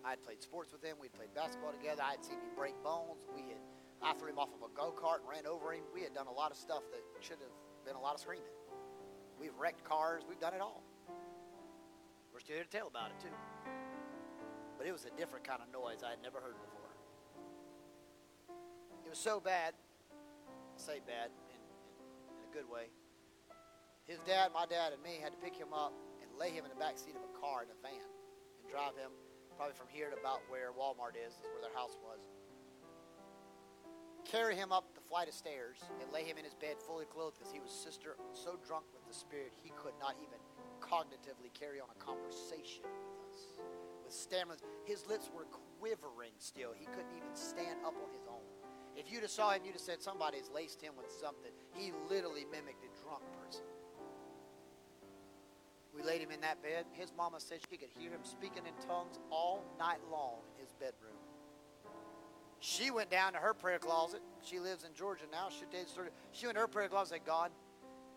I 0.02 0.09
had 0.09 0.24
played 0.24 0.40
sports 0.40 0.73
with 0.73 0.82
him. 0.82 0.97
We'd 0.98 1.12
played 1.12 1.35
basketball 1.35 1.73
together. 1.73 2.01
I 2.01 2.12
had 2.12 2.24
seen 2.24 2.40
him 2.40 2.56
break 2.56 2.73
bones. 2.82 3.28
We 3.36 3.52
had, 3.52 3.61
I 4.01 4.15
threw 4.15 4.31
him 4.31 4.39
off 4.39 4.48
of 4.56 4.65
a 4.65 4.73
go 4.73 4.97
kart 4.97 5.20
and 5.20 5.28
ran 5.28 5.44
over 5.44 5.74
him. 5.74 5.85
We 5.93 6.01
had 6.01 6.15
done 6.15 6.27
a 6.27 6.32
lot 6.32 6.51
of 6.51 6.56
stuff 6.56 6.85
that 6.90 7.05
should 7.20 7.36
have 7.44 7.52
been 7.85 7.97
a 7.97 8.01
lot 8.01 8.15
of 8.15 8.20
screaming. 8.20 8.48
We've 9.39 9.55
wrecked 9.61 9.85
cars. 9.85 10.23
We've 10.27 10.40
done 10.40 10.55
it 10.55 10.62
all. 10.62 10.82
We're 12.32 12.40
still 12.40 12.56
here 12.56 12.65
to 12.65 12.70
tell 12.70 12.89
about 12.89 13.11
it 13.11 13.20
too. 13.20 13.36
But 14.78 14.86
it 14.86 14.93
was 14.93 15.05
a 15.05 15.12
different 15.20 15.44
kind 15.44 15.61
of 15.61 15.69
noise 15.69 16.01
I 16.01 16.16
had 16.16 16.23
never 16.23 16.40
heard 16.40 16.56
before. 16.65 16.89
It 19.05 19.11
was 19.11 19.19
so 19.19 19.39
bad. 19.39 19.74
I'll 20.48 20.81
say 20.81 21.01
bad 21.06 21.28
good 22.55 22.71
way. 22.71 22.87
His 24.07 24.23
dad, 24.23 24.55
my 24.55 24.63
dad, 24.63 24.95
and 24.95 25.03
me 25.03 25.19
had 25.19 25.35
to 25.35 25.41
pick 25.43 25.59
him 25.59 25.75
up 25.75 25.91
and 26.23 26.31
lay 26.39 26.55
him 26.55 26.63
in 26.63 26.71
the 26.71 26.79
back 26.79 26.95
seat 26.95 27.19
of 27.19 27.27
a 27.27 27.35
car 27.35 27.67
in 27.67 27.71
a 27.75 27.79
van 27.83 27.99
and 27.99 28.71
drive 28.71 28.95
him 28.95 29.11
probably 29.59 29.75
from 29.75 29.91
here 29.91 30.07
to 30.07 30.15
about 30.15 30.39
where 30.47 30.71
Walmart 30.71 31.19
is, 31.19 31.35
is 31.35 31.51
where 31.51 31.67
their 31.67 31.75
house 31.75 31.99
was. 31.99 32.23
Carry 34.23 34.55
him 34.55 34.71
up 34.71 34.95
the 34.95 35.03
flight 35.03 35.27
of 35.27 35.35
stairs 35.35 35.83
and 35.99 36.07
lay 36.15 36.23
him 36.23 36.39
in 36.39 36.47
his 36.47 36.55
bed 36.55 36.79
fully 36.79 37.11
clothed 37.11 37.43
because 37.43 37.51
he 37.51 37.59
was 37.59 37.75
sister 37.75 38.15
so 38.31 38.55
drunk 38.63 38.87
with 38.95 39.03
the 39.03 39.15
spirit 39.15 39.51
he 39.51 39.75
could 39.75 39.99
not 39.99 40.15
even 40.23 40.39
cognitively 40.79 41.51
carry 41.59 41.83
on 41.83 41.91
a 41.91 41.99
conversation 41.99 42.87
with 42.87 43.19
us. 43.35 43.59
With 44.07 44.15
stammering, 44.15 44.63
his 44.87 45.11
lips 45.11 45.27
were 45.35 45.51
quivering 45.83 46.39
still. 46.39 46.71
He 46.71 46.87
couldn't 46.87 47.19
even 47.19 47.35
stand 47.35 47.83
up 47.83 47.99
on 47.99 48.15
his 48.15 48.31
own. 48.31 48.47
If 48.97 49.11
you'd 49.11 49.23
have 49.23 49.31
saw 49.31 49.51
him, 49.51 49.62
you'd 49.65 49.73
have 49.73 49.81
said 49.81 50.03
somebody's 50.03 50.49
laced 50.55 50.81
him 50.81 50.93
with 50.97 51.11
something. 51.11 51.51
He 51.75 51.93
literally 52.09 52.47
mimicked 52.51 52.85
a 52.85 53.03
drunk 53.03 53.23
person. 53.43 53.65
We 55.95 56.03
laid 56.03 56.21
him 56.21 56.31
in 56.31 56.41
that 56.41 56.62
bed. 56.62 56.87
His 56.93 57.12
mama 57.16 57.39
said 57.39 57.59
she 57.71 57.77
could 57.77 57.91
hear 57.97 58.11
him 58.11 58.25
speaking 58.25 58.65
in 58.66 58.87
tongues 58.87 59.19
all 59.31 59.65
night 59.79 60.01
long 60.11 60.39
in 60.57 60.65
his 60.65 60.73
bedroom. 60.75 61.19
She 62.59 62.91
went 62.91 63.11
down 63.11 63.35
to 63.35 63.39
her 63.39 63.55
prayer 63.55 63.79
closet. 63.79 64.21
She 64.43 64.59
lives 64.59 64.85
in 64.85 64.95
Georgia 64.95 65.25
now. 65.31 65.49
She, 65.51 65.66
did. 65.71 65.87
she 66.33 66.47
went 66.47 66.57
to 66.57 66.62
her 66.62 66.69
prayer 66.69 66.89
closet 66.89 67.15
and 67.15 67.23
said, 67.23 67.27
God, 67.27 67.51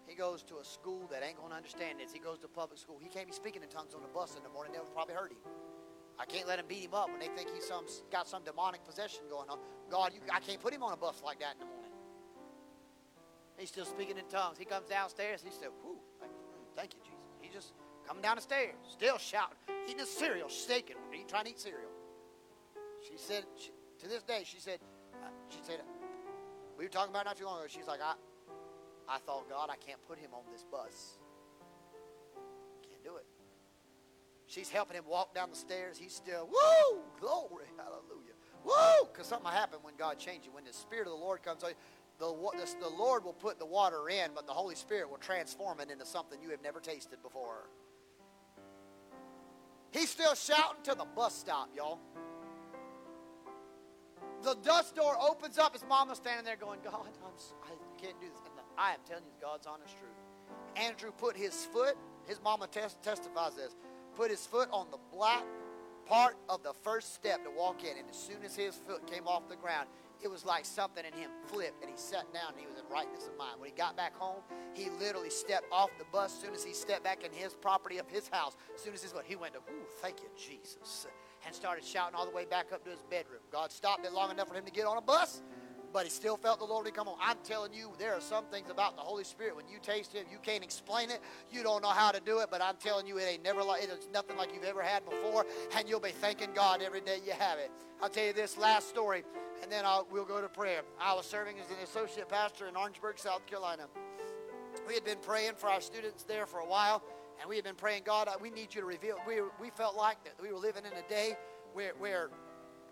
he 0.08 0.16
goes 0.16 0.42
to 0.44 0.58
a 0.60 0.66
school 0.66 1.06
that 1.12 1.22
ain't 1.22 1.38
to 1.38 1.56
understand 1.56 2.00
this. 2.00 2.14
He 2.14 2.20
goes 2.20 2.40
to 2.40 2.48
public 2.48 2.80
school. 2.80 2.98
He 3.02 3.10
can't 3.10 3.28
be 3.28 3.34
speaking 3.34 3.62
in 3.62 3.70
tongues 3.70 3.94
on 3.94 4.02
the 4.02 4.08
bus 4.08 4.38
in 4.38 4.44
the 4.44 4.50
morning. 4.50 4.72
They'll 4.74 4.86
probably 4.86 5.16
hurt 5.16 5.32
him. 5.32 5.38
I 6.20 6.26
can't 6.26 6.48
let 6.48 6.60
him 6.60 6.66
beat 6.68 6.84
him 6.84 6.94
up 6.94 7.10
when 7.10 7.20
they 7.20 7.28
think 7.28 7.54
he's 7.54 7.66
some 7.66 7.86
got 8.12 8.28
some 8.28 8.44
demonic 8.44 8.84
possession 8.84 9.22
going 9.30 9.50
on. 9.50 9.60
God, 9.90 10.14
you, 10.14 10.20
I 10.34 10.40
can't 10.40 10.60
put 10.60 10.74
him 10.74 10.84
on 10.84 10.94
a 10.94 10.98
bus 10.98 11.22
like 11.24 11.40
that 11.40 11.54
in 11.54 11.60
the 11.60 11.66
morning. 11.66 11.92
He's 13.58 13.70
still 13.70 13.86
speaking 13.86 14.18
in 14.18 14.26
tongues. 14.26 14.58
He 14.58 14.66
comes 14.66 14.88
downstairs. 14.88 15.42
He 15.44 15.52
said, 15.52 15.70
"Whew, 15.84 15.98
thank 16.76 16.94
you, 16.94 17.00
Jesus." 17.04 17.18
He 17.42 17.50
just 17.50 17.74
coming 18.08 18.22
down 18.22 18.38
the 18.38 18.42
stairs, 18.42 18.76
still 18.90 19.18
shouting, 19.18 19.58
eating 19.86 20.00
his 20.00 20.10
cereal, 20.10 20.50
shaking, 20.50 20.96
eating, 21.14 21.28
trying 21.28 21.46
to 21.46 21.52
eat 21.52 21.60
cereal. 21.60 21.92
She 23.02 23.18
said, 23.18 23.44
she, 23.58 23.72
to 24.00 24.08
this 24.08 24.24
day, 24.24 24.42
she 24.44 24.60
said, 24.60 24.80
uh, 25.22 25.28
she 25.50 25.60
said, 25.62 25.82
we 26.78 26.86
were 26.86 26.90
talking 26.90 27.12
about 27.12 27.26
not 27.26 27.38
too 27.38 27.46
long 27.46 27.60
ago. 27.60 27.68
She's 27.68 27.88
like, 27.88 28.00
I, 28.02 28.14
I 29.10 29.20
thought, 29.20 29.50
God, 29.50 29.70
I 29.70 29.76
can't 29.76 30.02
put 30.08 30.18
him 30.20 30.32
on 30.34 30.44
this 30.52 30.64
bus. 30.64 31.18
She's 34.48 34.70
helping 34.70 34.96
him 34.98 35.04
walk 35.08 35.36
down 35.36 35.50
the 35.50 35.56
stairs. 35.56 35.98
He's 35.98 36.14
still, 36.14 36.48
woo, 36.48 37.00
glory, 37.20 37.66
hallelujah. 37.78 38.34
Woo! 38.64 39.08
Because 39.12 39.28
something 39.28 39.52
happens 39.52 39.84
when 39.84 39.96
God 39.98 40.18
changes. 40.18 40.50
When 40.52 40.64
the 40.64 40.74
Spirit 40.74 41.06
of 41.08 41.14
the 41.14 41.20
Lord 41.20 41.44
comes 41.44 41.64
on 41.64 41.72
the, 42.20 42.26
the, 42.26 42.76
the 42.80 42.90
Lord 42.90 43.24
will 43.24 43.34
put 43.34 43.60
the 43.60 43.66
water 43.66 44.10
in, 44.10 44.32
but 44.34 44.48
the 44.48 44.54
Holy 44.54 44.76
Spirit 44.76 45.10
will 45.10 45.18
transform 45.18 45.80
it 45.80 45.92
into 45.92 46.06
something 46.06 46.42
you 46.42 46.50
have 46.50 46.64
never 46.64 46.80
tasted 46.80 47.22
before. 47.22 47.70
He's 49.92 50.10
still 50.10 50.34
shouting 50.34 50.84
to 50.84 50.96
the 50.96 51.06
bus 51.06 51.36
stop, 51.36 51.70
y'all. 51.76 52.00
The 54.44 54.56
dust 54.64 54.96
door 54.96 55.16
opens 55.20 55.58
up. 55.58 55.74
His 55.74 55.84
mama's 55.88 56.18
standing 56.18 56.46
there 56.46 56.56
going, 56.56 56.80
God, 56.84 57.08
I'm, 57.26 57.34
I 57.64 58.02
can't 58.02 58.20
do 58.20 58.28
this. 58.28 58.40
And 58.46 58.54
I 58.78 58.92
am 58.92 59.00
telling 59.08 59.24
you 59.26 59.32
God's 59.42 59.68
honest 59.68 59.96
truth. 59.98 60.12
Andrew 60.76 61.12
put 61.12 61.36
his 61.36 61.66
foot, 61.66 61.98
his 62.26 62.40
mama 62.44 62.68
test, 62.68 63.02
testifies 63.02 63.56
this, 63.56 63.76
put 64.18 64.32
his 64.32 64.46
foot 64.46 64.68
on 64.72 64.88
the 64.90 64.98
black 65.16 65.46
part 66.08 66.36
of 66.50 66.64
the 66.64 66.74
first 66.74 67.14
step 67.14 67.44
to 67.44 67.52
walk 67.52 67.84
in. 67.84 67.98
And 67.98 68.10
as 68.10 68.18
soon 68.18 68.44
as 68.44 68.56
his 68.56 68.76
foot 68.76 69.06
came 69.06 69.28
off 69.28 69.48
the 69.48 69.56
ground, 69.56 69.88
it 70.24 70.28
was 70.28 70.44
like 70.44 70.66
something 70.66 71.06
in 71.06 71.14
him 71.14 71.30
flipped 71.46 71.84
and 71.84 71.92
he 71.92 71.98
sat 71.98 72.34
down 72.34 72.54
and 72.54 72.60
he 72.60 72.66
was 72.66 72.78
in 72.78 72.84
rightness 72.92 73.28
of 73.28 73.38
mind. 73.38 73.60
When 73.60 73.70
he 73.70 73.76
got 73.76 73.96
back 73.96 74.16
home, 74.16 74.42
he 74.74 74.90
literally 75.00 75.30
stepped 75.30 75.68
off 75.72 75.92
the 76.00 76.06
bus. 76.12 76.34
As 76.34 76.42
soon 76.42 76.54
as 76.56 76.64
he 76.64 76.74
stepped 76.74 77.04
back 77.04 77.24
in 77.24 77.32
his 77.32 77.54
property 77.54 78.00
of 78.00 78.10
his 78.10 78.28
house, 78.30 78.58
as 78.74 78.82
soon 78.82 78.96
as 78.96 79.04
his 79.04 79.12
foot, 79.12 79.26
he 79.28 79.36
went 79.36 79.54
to, 79.54 79.60
ooh, 79.60 79.86
thank 80.02 80.22
you, 80.22 80.30
Jesus. 80.36 81.06
And 81.46 81.54
started 81.54 81.86
shouting 81.86 82.16
all 82.16 82.26
the 82.26 82.36
way 82.36 82.46
back 82.46 82.74
up 82.74 82.84
to 82.86 82.90
his 82.90 83.04
bedroom. 83.12 83.42
God 83.52 83.72
stopped 83.72 84.04
it 84.04 84.14
long 84.14 84.32
enough 84.32 84.48
for 84.48 84.56
him 84.56 84.66
to 84.66 84.72
get 84.72 84.88
on 84.88 84.98
a 84.98 85.02
bus 85.02 85.44
but 85.94 86.04
he 86.04 86.10
still 86.10 86.38
felt 86.38 86.60
the 86.60 86.66
Lord 86.66 86.92
come 86.94 87.08
on. 87.08 87.18
I'm 87.22 87.38
telling 87.44 87.74
you, 87.74 87.92
there 87.98 88.14
are 88.14 88.22
some 88.22 88.46
things 88.46 88.70
about 88.70 88.96
the 88.96 89.02
Holy 89.02 89.24
Spirit 89.24 89.56
when 89.56 89.68
you 89.68 89.78
taste 89.82 90.14
Him, 90.14 90.26
you 90.32 90.38
can't 90.42 90.64
explain 90.64 91.10
it. 91.10 91.20
You 91.52 91.64
don't 91.64 91.82
know 91.82 91.90
how 91.90 92.12
to 92.12 92.20
do 92.20 92.40
it, 92.40 92.50
but 92.52 92.62
I'm 92.62 92.76
telling 92.76 93.08
you, 93.08 93.18
it 93.18 93.24
ain't 93.24 93.44
never 93.44 93.64
like 93.64 93.84
it's 93.84 94.08
nothing 94.14 94.38
like 94.38 94.54
you've 94.54 94.64
ever 94.64 94.82
had 94.82 95.06
before, 95.06 95.46
and 95.76 95.88
you'll 95.88 96.00
be 96.00 96.12
thanking 96.12 96.50
God 96.54 96.82
every 96.82 97.02
day 97.02 97.20
you 97.26 97.34
have 97.34 97.60
it. 97.60 97.72
I'll 98.02 98.10
tell 98.10 98.26
you 98.26 98.34
this 98.34 98.58
last 98.58 98.90
story, 98.90 99.24
and 99.62 99.72
then 99.72 99.86
I'll, 99.86 100.08
we'll 100.12 100.26
go 100.26 100.42
to 100.42 100.50
prayer. 100.50 100.82
I 101.00 101.14
was 101.14 101.26
serving 101.26 101.58
as 101.60 101.70
an 101.70 101.78
associate 101.84 102.30
pastor 102.30 102.68
in 102.68 102.76
Orangeburg, 102.76 103.18
South 103.20 103.46
Carolina. 103.48 103.88
We 104.88 104.94
had 104.94 105.04
been 105.04 105.18
praying 105.22 105.54
for 105.58 105.70
our 105.70 105.82
students 105.82 106.24
there 106.24 106.46
for 106.46 106.60
a 106.60 106.66
while, 106.66 107.02
and 107.40 107.50
we 107.50 107.56
had 107.56 107.66
been 107.66 107.76
praying, 107.76 108.04
God, 108.06 108.30
we 108.42 108.50
need 108.50 108.74
you 108.74 108.82
to 108.82 108.88
reveal. 108.88 109.18
We, 109.28 109.42
we 109.60 109.70
felt 109.72 109.96
like 109.96 110.24
that 110.24 110.34
we 110.42 110.52
were 110.52 110.60
living 110.60 110.84
in 110.86 110.94
a 110.94 111.08
day 111.10 111.36
where, 111.74 111.94
where 112.00 112.30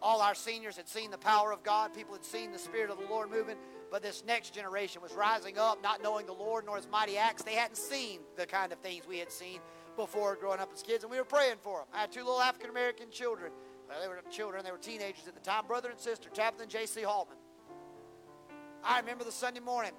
all 0.06 0.22
our 0.22 0.36
seniors 0.36 0.78
had 0.78 0.88
seen 0.88 1.10
the 1.10 1.18
power 1.18 1.52
of 1.52 1.64
God. 1.64 1.92
People 1.92 2.14
had 2.14 2.24
seen 2.24 2.52
the 2.52 2.60
Spirit 2.60 2.92
of 2.92 3.00
the 3.00 3.08
Lord 3.08 3.32
moving. 3.32 3.58
But 3.90 4.04
this 4.04 4.24
next 4.26 4.54
generation 4.54 5.02
was 5.02 5.14
rising 5.14 5.58
up, 5.58 5.82
not 5.82 6.04
knowing 6.04 6.28
the 6.28 6.34
Lord 6.34 6.64
nor 6.68 6.76
his 6.78 6.88
mighty 6.88 7.18
acts. 7.18 7.42
They 7.42 7.56
hadn't 7.56 7.78
seen 7.78 8.20
the 8.38 8.46
kind 8.46 8.72
of 8.72 8.78
things 8.80 9.08
we 9.08 9.18
had 9.18 9.32
seen 9.32 9.62
before 9.96 10.36
growing 10.36 10.60
up 10.60 10.70
as 10.72 10.84
kids, 10.84 11.04
and 11.04 11.10
we 11.10 11.18
were 11.18 11.24
praying 11.24 11.56
for 11.64 11.80
them. 11.80 11.88
I 11.92 12.02
had 12.02 12.12
two 12.12 12.20
little 12.20 12.40
African 12.40 12.70
American 12.70 13.10
children. 13.10 13.52
Well, 13.90 14.00
they 14.00 14.08
were 14.08 14.22
children, 14.30 14.64
they 14.64 14.72
were 14.72 14.78
teenagers 14.78 15.28
at 15.28 15.34
the 15.34 15.40
time, 15.40 15.66
brother 15.68 15.90
and 15.90 16.00
sister, 16.00 16.30
Tabitha 16.30 16.64
and 16.64 16.72
J.C. 16.72 17.02
Hallman. 17.02 17.38
I 18.84 19.00
remember 19.00 19.24
the 19.24 19.32
Sunday 19.32 19.60
morning. 19.60 19.94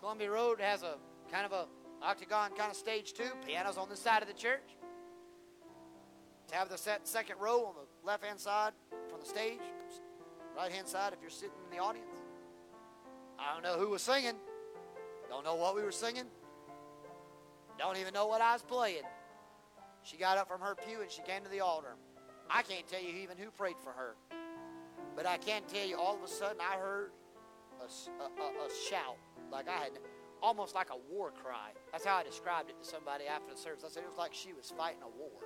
Columbia 0.00 0.30
Road 0.30 0.60
has 0.60 0.82
a 0.82 0.96
kind 1.32 1.46
of 1.46 1.52
a 1.52 1.66
octagon 2.02 2.50
kind 2.50 2.70
of 2.70 2.76
stage 2.76 3.14
too. 3.14 3.30
Pianos 3.46 3.78
on 3.78 3.88
the 3.88 3.96
side 3.96 4.20
of 4.20 4.28
the 4.28 4.34
church. 4.34 4.76
Tabitha 6.48 6.76
sat 6.76 7.08
second 7.08 7.36
row 7.40 7.64
on 7.64 7.74
the 7.74 8.06
left 8.06 8.24
hand 8.24 8.38
side 8.38 8.72
stage, 9.26 9.60
right 10.56 10.72
hand 10.72 10.86
side 10.86 11.12
if 11.12 11.20
you're 11.20 11.30
sitting 11.30 11.56
in 11.70 11.76
the 11.76 11.82
audience. 11.82 12.06
I 13.38 13.52
don't 13.52 13.62
know 13.62 13.78
who 13.78 13.90
was 13.90 14.02
singing. 14.02 14.34
Don't 15.28 15.44
know 15.44 15.56
what 15.56 15.74
we 15.74 15.82
were 15.82 15.92
singing. 15.92 16.24
Don't 17.78 17.98
even 17.98 18.14
know 18.14 18.26
what 18.26 18.40
I 18.40 18.54
was 18.54 18.62
playing. 18.62 19.02
She 20.02 20.16
got 20.16 20.38
up 20.38 20.48
from 20.48 20.60
her 20.60 20.74
pew 20.74 21.00
and 21.02 21.10
she 21.10 21.22
came 21.22 21.42
to 21.42 21.50
the 21.50 21.60
altar. 21.60 21.96
I 22.48 22.62
can't 22.62 22.86
tell 22.86 23.02
you 23.02 23.10
even 23.22 23.36
who 23.36 23.50
prayed 23.50 23.76
for 23.82 23.90
her. 23.90 24.14
But 25.16 25.26
I 25.26 25.36
can 25.36 25.62
tell 25.72 25.86
you 25.86 25.98
all 25.98 26.14
of 26.14 26.22
a 26.22 26.28
sudden 26.28 26.58
I 26.60 26.76
heard 26.76 27.10
a, 27.80 27.84
a, 28.22 28.26
a, 28.26 28.68
shout 28.88 29.16
like 29.50 29.68
I 29.68 29.72
had, 29.72 29.90
almost 30.42 30.74
like 30.74 30.88
a 30.90 31.12
war 31.12 31.32
cry. 31.32 31.70
That's 31.92 32.04
how 32.04 32.16
I 32.16 32.22
described 32.22 32.70
it 32.70 32.78
to 32.82 32.88
somebody 32.88 33.24
after 33.26 33.52
the 33.52 33.58
service. 33.58 33.82
I 33.84 33.88
said 33.88 34.04
it 34.04 34.08
was 34.08 34.18
like 34.18 34.32
she 34.32 34.52
was 34.52 34.72
fighting 34.76 35.02
a 35.02 35.18
war 35.18 35.42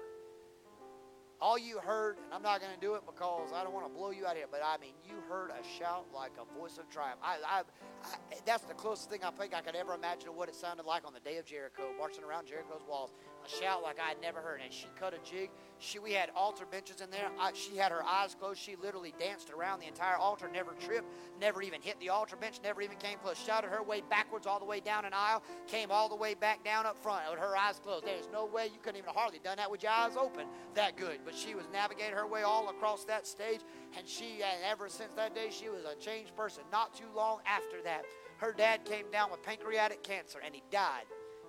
all 1.41 1.59
you 1.59 1.79
heard, 1.79 2.17
and 2.19 2.35
I'm 2.35 2.43
not 2.43 2.61
going 2.61 2.73
to 2.75 2.81
do 2.81 2.95
it 2.95 3.03
because 3.07 3.53
I 3.55 3.65
don't 3.65 3.73
want 3.73 3.87
to 3.87 3.93
blow 3.93 4.11
you 4.11 4.27
out 4.27 4.37
here, 4.37 4.47
but 4.51 4.61
I 4.65 4.77
mean, 4.77 4.93
you 5.09 5.15
heard 5.29 5.51
a 5.51 5.63
shout 5.79 6.07
like 6.15 6.33
a 6.37 6.59
voice 6.59 6.77
of 6.77 6.89
triumph. 6.91 7.19
I, 7.23 7.37
I, 7.47 7.61
I, 8.05 8.37
that's 8.45 8.65
the 8.65 8.75
closest 8.75 9.11
thing 9.11 9.21
I 9.25 9.31
think 9.31 9.55
I 9.55 9.61
could 9.61 9.75
ever 9.75 9.95
imagine 9.95 10.29
of 10.29 10.37
what 10.37 10.49
it 10.49 10.55
sounded 10.55 10.85
like 10.85 11.07
on 11.07 11.15
the 11.15 11.21
day 11.21 11.39
of 11.39 11.47
Jericho, 11.47 11.85
marching 11.99 12.25
around 12.25 12.47
Jericho's 12.47 12.83
walls. 12.89 13.13
A 13.45 13.49
shout 13.49 13.83
like 13.83 13.99
I 13.99 14.09
had 14.09 14.21
never 14.21 14.41
heard. 14.41 14.61
And 14.63 14.73
she 14.73 14.87
cut 14.99 15.15
a 15.15 15.19
jig. 15.19 15.51
She, 15.79 15.99
we 15.99 16.13
had 16.13 16.31
altar 16.37 16.67
benches 16.71 17.01
in 17.01 17.11
there. 17.11 17.31
I, 17.39 17.53
she 17.55 17.77
had 17.77 17.91
her 17.91 18.05
eyes 18.05 18.35
closed. 18.39 18.61
She 18.61 18.77
literally 18.77 19.15
danced 19.19 19.51
around 19.51 19.81
the 19.81 19.87
entire 19.87 20.17
altar, 20.17 20.49
never 20.53 20.73
tripped, 20.73 21.11
never 21.41 21.63
even 21.63 21.81
hit 21.81 21.99
the 22.01 22.11
altar 22.11 22.37
bench, 22.37 22.61
never 22.63 22.83
even 22.83 22.99
came 22.99 23.19
close. 23.19 23.39
Shouted 23.39 23.69
her 23.69 23.83
way 23.83 24.03
backwards 24.11 24.47
all 24.47 24.59
the 24.59 24.65
way 24.67 24.81
down 24.81 25.05
an 25.07 25.13
aisle, 25.15 25.43
came 25.67 25.91
all 25.91 26.09
the 26.09 26.17
way 26.17 26.35
back 26.35 26.63
down 26.65 26.85
up 26.85 26.99
front 27.03 27.23
with 27.31 27.41
her 27.41 27.57
eyes 27.57 27.81
closed. 27.83 28.05
There's 28.05 28.29
no 28.31 28.45
way 28.45 28.67
you 28.67 28.79
couldn't 28.83 28.99
even 28.99 29.15
hardly 29.15 29.41
done 29.43 29.57
that 29.57 29.71
with 29.71 29.83
your 29.83 29.93
eyes 29.93 30.17
open 30.19 30.47
that 30.75 30.97
good. 30.97 31.21
But 31.25 31.35
she 31.35 31.55
was 31.55 31.65
navigating 31.73 32.15
her 32.15 32.27
way 32.27 32.43
all 32.43 32.69
across 32.69 33.05
that 33.05 33.27
stage, 33.27 33.61
and 33.97 34.07
she, 34.07 34.43
and 34.43 34.63
ever 34.69 34.89
since 34.89 35.15
that 35.15 35.35
day, 35.35 35.49
she 35.51 35.71
was 35.71 35.85
a 35.85 35.99
changed 35.99 36.37
person. 36.37 36.63
Not 36.71 36.95
too 36.95 37.09
long 37.17 37.41
after 37.47 37.81
that, 37.85 38.05
her 38.37 38.53
dad 38.53 38.85
came 38.85 39.11
down 39.11 39.31
with 39.31 39.43
pancreatic 39.43 40.03
cancer, 40.03 40.41
and 40.45 40.55
he 40.55 40.63
died 40.71 41.05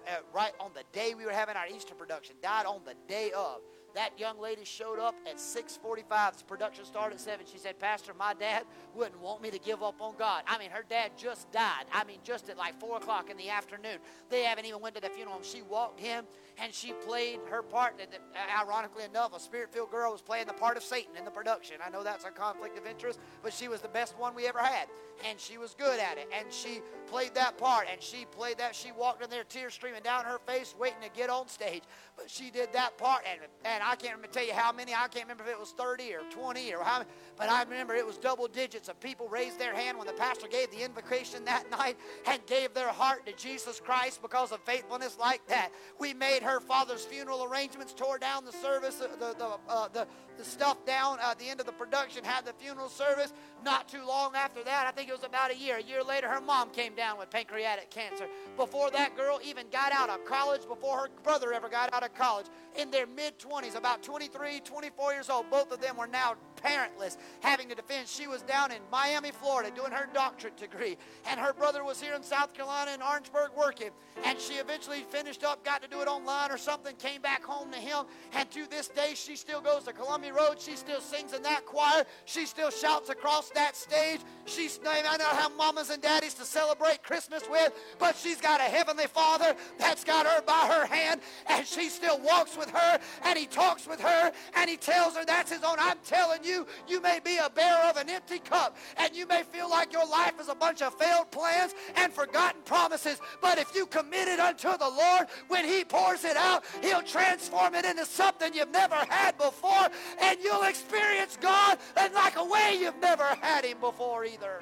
uh, 0.07 0.21
right 0.33 0.53
on 0.59 0.71
the 0.73 0.83
day 0.91 1.13
we 1.15 1.25
were 1.25 1.31
having 1.31 1.55
our 1.55 1.67
Easter 1.67 1.95
production, 1.95 2.35
died 2.41 2.65
on 2.65 2.81
the 2.85 2.95
day 3.07 3.31
of. 3.35 3.61
That 3.93 4.17
young 4.17 4.39
lady 4.39 4.63
showed 4.63 4.99
up 4.99 5.15
at 5.27 5.37
6:45. 5.37 6.37
The 6.37 6.43
production 6.45 6.85
started 6.85 7.15
at 7.15 7.21
7. 7.21 7.45
She 7.45 7.57
said, 7.57 7.77
"Pastor, 7.77 8.13
my 8.13 8.33
dad 8.33 8.63
wouldn't 8.95 9.19
want 9.19 9.41
me 9.41 9.51
to 9.51 9.59
give 9.59 9.83
up 9.83 10.01
on 10.01 10.15
God. 10.17 10.43
I 10.47 10.57
mean, 10.57 10.71
her 10.71 10.83
dad 10.87 11.17
just 11.17 11.51
died. 11.51 11.85
I 11.91 12.05
mean, 12.05 12.19
just 12.23 12.49
at 12.49 12.57
like 12.57 12.79
4 12.79 12.97
o'clock 12.97 13.29
in 13.29 13.35
the 13.35 13.49
afternoon. 13.49 13.97
They 14.29 14.43
haven't 14.43 14.65
even 14.65 14.79
went 14.79 14.95
to 14.95 15.01
the 15.01 15.09
funeral. 15.09 15.37
And 15.37 15.45
she 15.45 15.61
walked 15.61 15.99
him 15.99 16.25
and 16.57 16.73
she 16.73 16.93
played 16.93 17.39
her 17.49 17.61
part. 17.61 17.99
And 17.99 18.09
ironically 18.57 19.03
enough, 19.03 19.35
a 19.35 19.39
spirit-filled 19.39 19.91
girl 19.91 20.11
was 20.11 20.21
playing 20.21 20.47
the 20.47 20.53
part 20.53 20.77
of 20.77 20.83
Satan 20.83 21.17
in 21.17 21.25
the 21.25 21.31
production. 21.31 21.77
I 21.85 21.89
know 21.89 22.03
that's 22.03 22.23
a 22.23 22.31
conflict 22.31 22.77
of 22.77 22.85
interest, 22.85 23.19
but 23.43 23.53
she 23.53 23.67
was 23.67 23.81
the 23.81 23.89
best 23.89 24.17
one 24.17 24.35
we 24.35 24.47
ever 24.47 24.59
had, 24.59 24.87
and 25.27 25.39
she 25.39 25.57
was 25.57 25.73
good 25.73 25.99
at 25.99 26.17
it. 26.17 26.29
And 26.37 26.51
she 26.51 26.81
played 27.07 27.33
that 27.35 27.57
part, 27.57 27.87
and 27.91 28.01
she 28.01 28.25
played 28.25 28.57
that. 28.57 28.75
She 28.75 28.91
walked 28.91 29.23
in 29.23 29.29
there, 29.29 29.43
tears 29.43 29.73
streaming 29.73 30.03
down 30.03 30.25
her 30.25 30.39
face, 30.47 30.75
waiting 30.79 31.01
to 31.01 31.09
get 31.09 31.29
on 31.29 31.47
stage. 31.47 31.83
But 32.15 32.29
she 32.29 32.49
did 32.49 32.73
that 32.73 32.97
part, 32.97 33.23
and, 33.29 33.41
and 33.65 33.83
I 33.83 33.95
can't 33.95 34.19
tell 34.31 34.45
you 34.45 34.53
how 34.53 34.71
many. 34.71 34.93
I 34.93 35.07
can't 35.07 35.25
remember 35.25 35.43
if 35.43 35.49
it 35.49 35.59
was 35.59 35.71
30 35.71 36.13
or 36.13 36.21
20 36.31 36.73
or 36.73 36.83
how 36.83 37.03
but 37.37 37.49
I 37.49 37.63
remember 37.63 37.95
it 37.95 38.05
was 38.05 38.17
double 38.17 38.47
digits 38.47 38.87
of 38.87 38.99
people 38.99 39.27
raised 39.27 39.57
their 39.57 39.73
hand 39.73 39.97
when 39.97 40.05
the 40.05 40.13
pastor 40.13 40.47
gave 40.47 40.69
the 40.71 40.83
invocation 40.83 41.43
that 41.45 41.69
night 41.71 41.97
and 42.27 42.39
gave 42.45 42.73
their 42.73 42.89
heart 42.89 43.25
to 43.25 43.33
Jesus 43.33 43.79
Christ 43.79 44.21
because 44.21 44.51
of 44.51 44.59
faithfulness 44.61 45.17
like 45.19 45.45
that. 45.47 45.71
We 45.99 46.13
made 46.13 46.43
her 46.43 46.59
father's 46.59 47.03
funeral 47.03 47.43
arrangements, 47.43 47.93
tore 47.93 48.19
down 48.19 48.45
the 48.45 48.51
service, 48.51 48.95
the, 48.95 49.09
the, 49.17 49.57
uh, 49.67 49.87
the, 49.87 50.07
the 50.41 50.49
stuff 50.49 50.83
down 50.85 51.19
at 51.21 51.37
the 51.37 51.47
end 51.47 51.59
of 51.59 51.65
the 51.65 51.71
production, 51.71 52.23
had 52.23 52.45
the 52.45 52.53
funeral 52.53 52.89
service. 52.89 53.31
Not 53.63 53.87
too 53.87 54.03
long 54.05 54.33
after 54.35 54.63
that, 54.63 54.87
I 54.87 54.91
think 54.91 55.07
it 55.07 55.11
was 55.11 55.23
about 55.23 55.51
a 55.51 55.55
year, 55.55 55.77
a 55.77 55.83
year 55.83 56.03
later, 56.03 56.27
her 56.27 56.41
mom 56.41 56.71
came 56.71 56.95
down 56.95 57.19
with 57.19 57.29
pancreatic 57.29 57.91
cancer. 57.91 58.25
Before 58.57 58.89
that 58.89 59.15
girl 59.15 59.39
even 59.45 59.67
got 59.71 59.91
out 59.91 60.09
of 60.09 60.25
college, 60.25 60.67
before 60.67 60.97
her 60.97 61.09
brother 61.23 61.53
ever 61.53 61.69
got 61.69 61.93
out 61.93 62.03
of 62.03 62.15
college, 62.15 62.47
in 62.75 62.89
their 62.89 63.05
mid 63.05 63.37
20s, 63.37 63.75
about 63.75 64.01
23, 64.01 64.61
24 64.61 65.13
years 65.13 65.29
old, 65.29 65.49
both 65.51 65.71
of 65.71 65.79
them 65.79 65.95
were 65.95 66.07
now 66.07 66.35
parentless, 66.63 67.17
having 67.41 67.69
to 67.69 67.75
defend. 67.75 68.07
She 68.07 68.27
was 68.27 68.41
down 68.41 68.71
in 68.71 68.79
Miami, 68.91 69.31
Florida, 69.31 69.71
doing 69.75 69.91
her 69.91 70.07
doctorate 70.13 70.57
degree, 70.57 70.97
and 71.29 71.39
her 71.39 71.53
brother 71.53 71.83
was 71.83 72.01
here 72.01 72.13
in 72.13 72.23
South 72.23 72.53
Carolina 72.53 72.91
in 72.91 73.01
Orangeburg 73.01 73.51
working. 73.57 73.89
And 74.25 74.39
she 74.39 74.55
eventually 74.55 75.03
finished 75.09 75.43
up, 75.43 75.63
got 75.63 75.81
to 75.81 75.87
do 75.87 76.01
it 76.01 76.07
online 76.07 76.51
or 76.51 76.57
something, 76.57 76.95
came 76.97 77.21
back 77.21 77.43
home 77.43 77.71
to 77.71 77.77
him, 77.77 78.05
and 78.33 78.49
to 78.51 78.69
this 78.69 78.87
day, 78.87 79.13
she 79.15 79.35
still 79.35 79.61
goes 79.61 79.83
to 79.83 79.93
Columbia 79.93 80.33
Road. 80.33 80.59
She 80.59 80.75
still 80.75 81.01
sings 81.01 81.33
in 81.33 81.41
that 81.43 81.65
choir. 81.65 82.05
She 82.25 82.45
still 82.45 82.69
shouts 82.69 83.09
across 83.09 83.49
that 83.51 83.75
stage. 83.75 84.19
She's 84.45 84.79
I 84.85 85.17
don't 85.17 85.35
have 85.35 85.55
mamas 85.55 85.89
and 85.89 86.01
daddies 86.01 86.33
to 86.35 86.45
celebrate 86.45 87.03
Christmas 87.03 87.43
with, 87.49 87.73
but 87.99 88.15
she's 88.15 88.41
got 88.41 88.59
a 88.59 88.63
heavenly 88.63 89.07
Father 89.07 89.55
that's 89.77 90.03
got 90.03 90.25
her 90.25 90.41
by 90.41 90.67
her 90.67 90.85
hand, 90.85 91.21
and 91.47 91.65
she 91.65 91.89
still 91.89 92.19
walks 92.19 92.57
with 92.57 92.69
her, 92.71 92.99
and 93.23 93.37
he 93.37 93.45
talks 93.45 93.87
with 93.87 93.99
her, 94.01 94.31
and 94.55 94.69
he 94.69 94.77
tells 94.77 95.15
her 95.15 95.23
that's 95.25 95.51
his 95.51 95.63
own. 95.63 95.77
I'm 95.79 95.97
telling 96.05 96.43
you 96.43 96.50
you, 96.51 96.67
you 96.87 97.01
may 97.01 97.19
be 97.23 97.37
a 97.37 97.49
bearer 97.49 97.89
of 97.89 97.97
an 97.97 98.09
empty 98.09 98.39
cup, 98.39 98.77
and 98.97 99.15
you 99.15 99.25
may 99.25 99.43
feel 99.43 99.69
like 99.69 99.93
your 99.93 100.05
life 100.05 100.39
is 100.39 100.49
a 100.49 100.55
bunch 100.55 100.81
of 100.81 100.93
failed 100.95 101.31
plans 101.31 101.73
and 101.95 102.13
forgotten 102.13 102.61
promises. 102.65 103.19
But 103.41 103.57
if 103.57 103.73
you 103.75 103.85
commit 103.85 104.27
it 104.27 104.39
unto 104.39 104.77
the 104.77 104.89
Lord, 104.89 105.27
when 105.47 105.65
he 105.65 105.83
pours 105.83 106.23
it 106.25 106.37
out, 106.37 106.63
he'll 106.81 107.01
transform 107.01 107.75
it 107.75 107.85
into 107.85 108.05
something 108.05 108.53
you've 108.53 108.71
never 108.71 108.95
had 108.95 109.37
before, 109.37 109.87
and 110.21 110.37
you'll 110.43 110.63
experience 110.63 111.37
God 111.39 111.77
in 112.03 112.13
like 112.13 112.35
a 112.35 112.45
way 112.45 112.77
you've 112.79 112.99
never 112.99 113.23
had 113.41 113.65
him 113.65 113.79
before 113.79 114.25
either. 114.25 114.61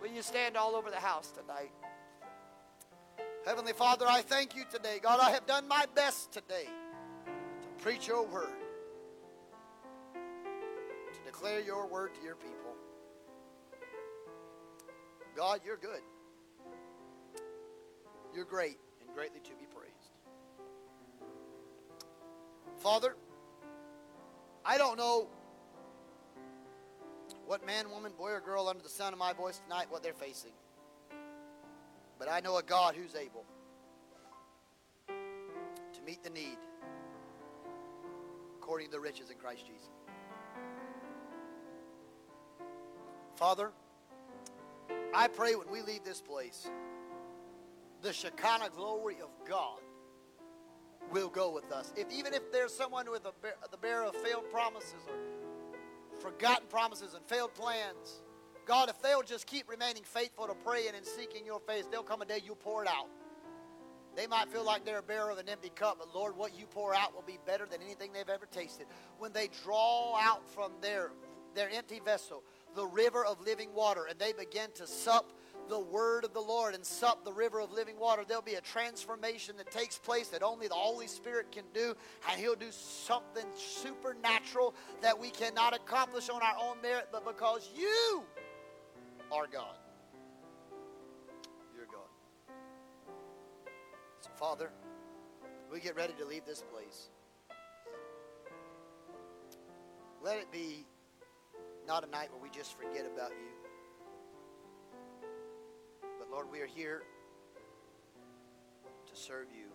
Will 0.00 0.10
you 0.10 0.22
stand 0.22 0.56
all 0.56 0.74
over 0.74 0.90
the 0.90 0.96
house 0.96 1.30
tonight? 1.30 1.70
Heavenly 3.46 3.72
Father, 3.74 4.06
I 4.08 4.22
thank 4.22 4.56
you 4.56 4.64
today. 4.70 4.98
God, 5.02 5.20
I 5.20 5.30
have 5.30 5.46
done 5.46 5.68
my 5.68 5.84
best 5.94 6.32
today 6.32 6.66
to 6.66 7.82
preach 7.82 8.08
your 8.08 8.26
word, 8.26 8.48
declare 11.34 11.60
your 11.60 11.86
word 11.88 12.14
to 12.14 12.22
your 12.24 12.36
people. 12.36 12.74
God, 15.36 15.60
you're 15.64 15.76
good. 15.76 16.00
You're 18.32 18.44
great 18.44 18.78
and 19.00 19.12
greatly 19.14 19.40
to 19.40 19.50
be 19.50 19.66
praised. 19.74 19.92
Father, 22.78 23.16
I 24.64 24.78
don't 24.78 24.96
know 24.96 25.26
what 27.46 27.66
man, 27.66 27.90
woman, 27.90 28.12
boy, 28.16 28.30
or 28.30 28.40
girl 28.40 28.68
under 28.68 28.82
the 28.82 28.88
sound 28.88 29.12
of 29.12 29.18
my 29.18 29.32
voice 29.32 29.60
tonight, 29.64 29.86
what 29.90 30.04
they're 30.04 30.12
facing. 30.12 30.52
But 32.16 32.30
I 32.30 32.40
know 32.40 32.58
a 32.58 32.62
God 32.62 32.94
who's 32.94 33.16
able 33.16 33.44
to 35.08 36.02
meet 36.06 36.22
the 36.22 36.30
need 36.30 36.58
according 38.56 38.86
to 38.86 38.92
the 38.92 39.00
riches 39.00 39.30
in 39.30 39.36
Christ 39.36 39.66
Jesus. 39.66 39.90
Father, 43.36 43.72
I 45.12 45.28
pray 45.28 45.54
when 45.56 45.70
we 45.70 45.82
leave 45.82 46.04
this 46.04 46.20
place, 46.20 46.68
the 48.02 48.12
Shekinah 48.12 48.70
glory 48.76 49.16
of 49.22 49.30
God 49.48 49.80
will 51.10 51.28
go 51.28 51.50
with 51.50 51.72
us. 51.72 51.92
If 51.96 52.12
even 52.12 52.32
if 52.32 52.52
there's 52.52 52.72
someone 52.72 53.10
with 53.10 53.24
a 53.24 53.32
bear, 53.42 53.54
the 53.70 53.76
bearer 53.76 54.04
of 54.04 54.14
failed 54.16 54.50
promises 54.50 54.94
or 55.08 56.20
forgotten 56.20 56.66
promises 56.68 57.14
and 57.14 57.24
failed 57.26 57.54
plans, 57.54 58.22
God, 58.66 58.88
if 58.88 59.00
they'll 59.02 59.22
just 59.22 59.46
keep 59.46 59.68
remaining 59.68 60.04
faithful 60.04 60.46
to 60.46 60.54
praying 60.54 60.92
and 60.96 61.04
seeking 61.04 61.44
your 61.44 61.60
face, 61.60 61.84
there'll 61.90 62.04
come 62.04 62.22
a 62.22 62.26
day 62.26 62.40
you'll 62.44 62.56
pour 62.56 62.82
it 62.82 62.88
out. 62.88 63.08
They 64.16 64.28
might 64.28 64.48
feel 64.48 64.64
like 64.64 64.84
they're 64.84 65.00
a 65.00 65.02
bearer 65.02 65.30
of 65.30 65.38
an 65.38 65.48
empty 65.48 65.70
cup, 65.70 65.98
but 65.98 66.14
Lord, 66.14 66.36
what 66.36 66.56
you 66.56 66.66
pour 66.66 66.94
out 66.94 67.14
will 67.14 67.22
be 67.22 67.38
better 67.44 67.66
than 67.66 67.82
anything 67.82 68.12
they've 68.12 68.28
ever 68.28 68.46
tasted. 68.46 68.86
When 69.18 69.32
they 69.32 69.48
draw 69.64 70.16
out 70.16 70.48
from 70.50 70.72
their, 70.80 71.10
their 71.54 71.68
empty 71.68 72.00
vessel 72.04 72.44
the 72.74 72.86
river 72.86 73.24
of 73.24 73.40
living 73.40 73.72
water 73.74 74.06
and 74.08 74.18
they 74.18 74.32
begin 74.32 74.70
to 74.74 74.86
sup 74.86 75.32
the 75.68 75.78
word 75.78 76.24
of 76.24 76.34
the 76.34 76.40
Lord 76.40 76.74
and 76.74 76.84
sup 76.84 77.24
the 77.24 77.32
river 77.32 77.60
of 77.60 77.72
living 77.72 77.98
water, 77.98 78.22
there'll 78.26 78.42
be 78.42 78.54
a 78.54 78.60
transformation 78.60 79.56
that 79.56 79.70
takes 79.70 79.98
place 79.98 80.28
that 80.28 80.42
only 80.42 80.68
the 80.68 80.74
Holy 80.74 81.06
Spirit 81.06 81.50
can 81.52 81.64
do, 81.72 81.94
and 82.30 82.40
He'll 82.40 82.54
do 82.54 82.70
something 82.70 83.46
supernatural 83.56 84.74
that 85.00 85.18
we 85.18 85.30
cannot 85.30 85.74
accomplish 85.74 86.28
on 86.28 86.42
our 86.42 86.54
own 86.60 86.76
merit, 86.82 87.08
but 87.10 87.24
because 87.24 87.70
you 87.74 88.24
are 89.32 89.46
God. 89.46 89.76
You're 91.74 91.86
God. 91.86 92.54
So, 94.20 94.30
Father, 94.36 94.70
we 95.72 95.80
get 95.80 95.96
ready 95.96 96.12
to 96.18 96.24
leave 96.24 96.44
this 96.44 96.62
place. 96.62 97.08
Let 100.22 100.38
it 100.38 100.50
be 100.50 100.86
not 101.86 102.06
a 102.06 102.10
night 102.10 102.30
where 102.32 102.42
we 102.42 102.48
just 102.50 102.76
forget 102.76 103.04
about 103.06 103.30
you. 103.30 103.52
But 106.18 106.30
Lord, 106.30 106.50
we 106.50 106.60
are 106.60 106.66
here 106.66 107.02
to 109.06 109.16
serve 109.16 109.48
you. 109.52 109.66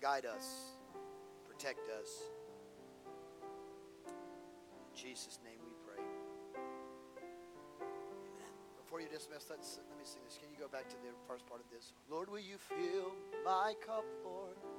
Guide 0.00 0.26
us, 0.26 0.76
protect 1.48 1.88
us. 2.00 2.08
In 4.06 4.94
Jesus' 4.94 5.38
name 5.42 5.58
we 5.64 5.72
pray. 5.86 6.04
Amen. 7.88 8.52
Before 8.76 9.00
you 9.00 9.08
dismiss, 9.08 9.46
let's, 9.48 9.80
let 9.88 9.98
me 9.98 10.04
sing 10.04 10.20
this. 10.24 10.38
Can 10.38 10.50
you 10.52 10.58
go 10.60 10.68
back 10.68 10.88
to 10.90 10.96
the 10.96 11.12
first 11.26 11.46
part 11.46 11.60
of 11.60 11.70
this? 11.70 11.92
Lord, 12.10 12.30
will 12.30 12.40
you 12.40 12.58
fill 12.58 13.12
my 13.44 13.74
cup, 13.86 14.04
Lord? 14.24 14.56
Lord, 14.60 14.75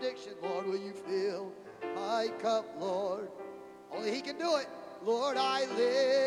benediction. 0.00 0.32
Lord, 0.42 0.66
will 0.66 0.76
you 0.76 0.92
fill 0.92 1.52
my 1.94 2.28
cup, 2.40 2.64
Lord? 2.78 3.28
Only 3.92 4.14
He 4.14 4.20
can 4.20 4.38
do 4.38 4.56
it. 4.56 4.66
Lord, 5.04 5.36
I 5.36 5.60
lift 5.76 6.19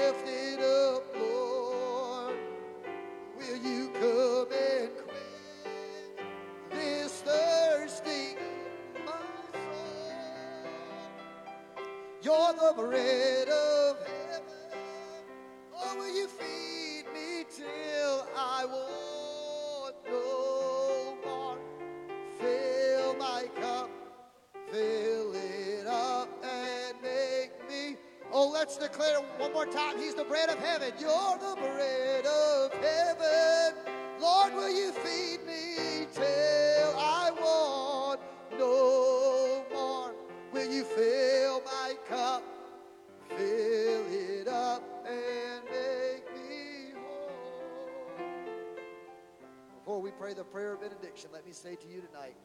prayer 51.14 51.32
let 51.32 51.46
me 51.46 51.52
say 51.52 51.76
to 51.76 51.88
you 51.88 52.02
tonight, 52.02 52.36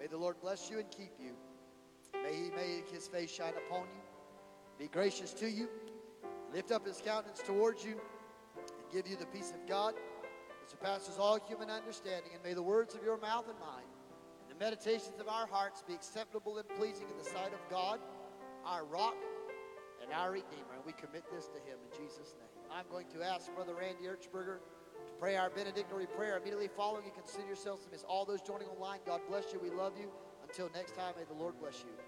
may 0.00 0.06
the 0.06 0.16
Lord 0.16 0.40
bless 0.40 0.70
you 0.70 0.78
and 0.78 0.90
keep 0.90 1.12
you. 1.18 1.32
May 2.22 2.34
he 2.34 2.50
make 2.50 2.88
his 2.88 3.06
face 3.06 3.30
shine 3.30 3.52
upon 3.66 3.82
you, 3.82 4.02
be 4.78 4.88
gracious 4.88 5.32
to 5.34 5.48
you, 5.48 5.68
lift 6.52 6.72
up 6.72 6.86
his 6.86 7.00
countenance 7.04 7.40
towards 7.40 7.84
you, 7.84 8.00
and 8.56 8.92
give 8.92 9.06
you 9.06 9.16
the 9.16 9.26
peace 9.26 9.50
of 9.50 9.68
God 9.68 9.94
that 9.94 10.70
surpasses 10.70 11.18
all 11.18 11.38
human 11.46 11.70
understanding. 11.70 12.32
And 12.34 12.42
may 12.42 12.54
the 12.54 12.62
words 12.62 12.94
of 12.94 13.02
your 13.02 13.18
mouth 13.18 13.48
and 13.48 13.58
mine 13.60 13.86
and 14.40 14.50
the 14.50 14.64
meditations 14.64 15.20
of 15.20 15.28
our 15.28 15.46
hearts 15.46 15.84
be 15.86 15.94
acceptable 15.94 16.58
and 16.58 16.68
pleasing 16.70 17.06
in 17.10 17.18
the 17.18 17.28
sight 17.28 17.52
of 17.52 17.60
God, 17.70 18.00
our 18.64 18.84
rock 18.84 19.16
and 20.02 20.12
our 20.12 20.32
Redeemer. 20.32 20.74
And 20.74 20.84
we 20.84 20.92
commit 20.92 21.24
this 21.30 21.46
to 21.46 21.58
him 21.58 21.78
in 21.92 22.04
Jesus' 22.04 22.34
name. 22.38 22.48
I'm 22.72 22.86
going 22.90 23.06
to 23.14 23.22
ask 23.22 23.54
Brother 23.54 23.74
Randy 23.74 24.04
Erchberger 24.04 24.58
to 24.58 24.73
pray 25.24 25.36
our 25.36 25.48
benedictory 25.48 26.06
prayer. 26.06 26.36
Immediately 26.36 26.68
following, 26.76 27.02
you 27.06 27.10
consider 27.10 27.46
yourselves 27.46 27.82
to 27.82 27.90
miss 27.90 28.04
all 28.06 28.26
those 28.26 28.42
joining 28.42 28.68
online. 28.68 28.98
God 29.06 29.22
bless 29.26 29.54
you. 29.54 29.58
We 29.58 29.70
love 29.70 29.94
you. 29.98 30.10
Until 30.46 30.68
next 30.74 30.94
time, 30.94 31.14
may 31.16 31.24
the 31.24 31.32
Lord 31.32 31.58
bless 31.58 31.80
you. 31.80 32.03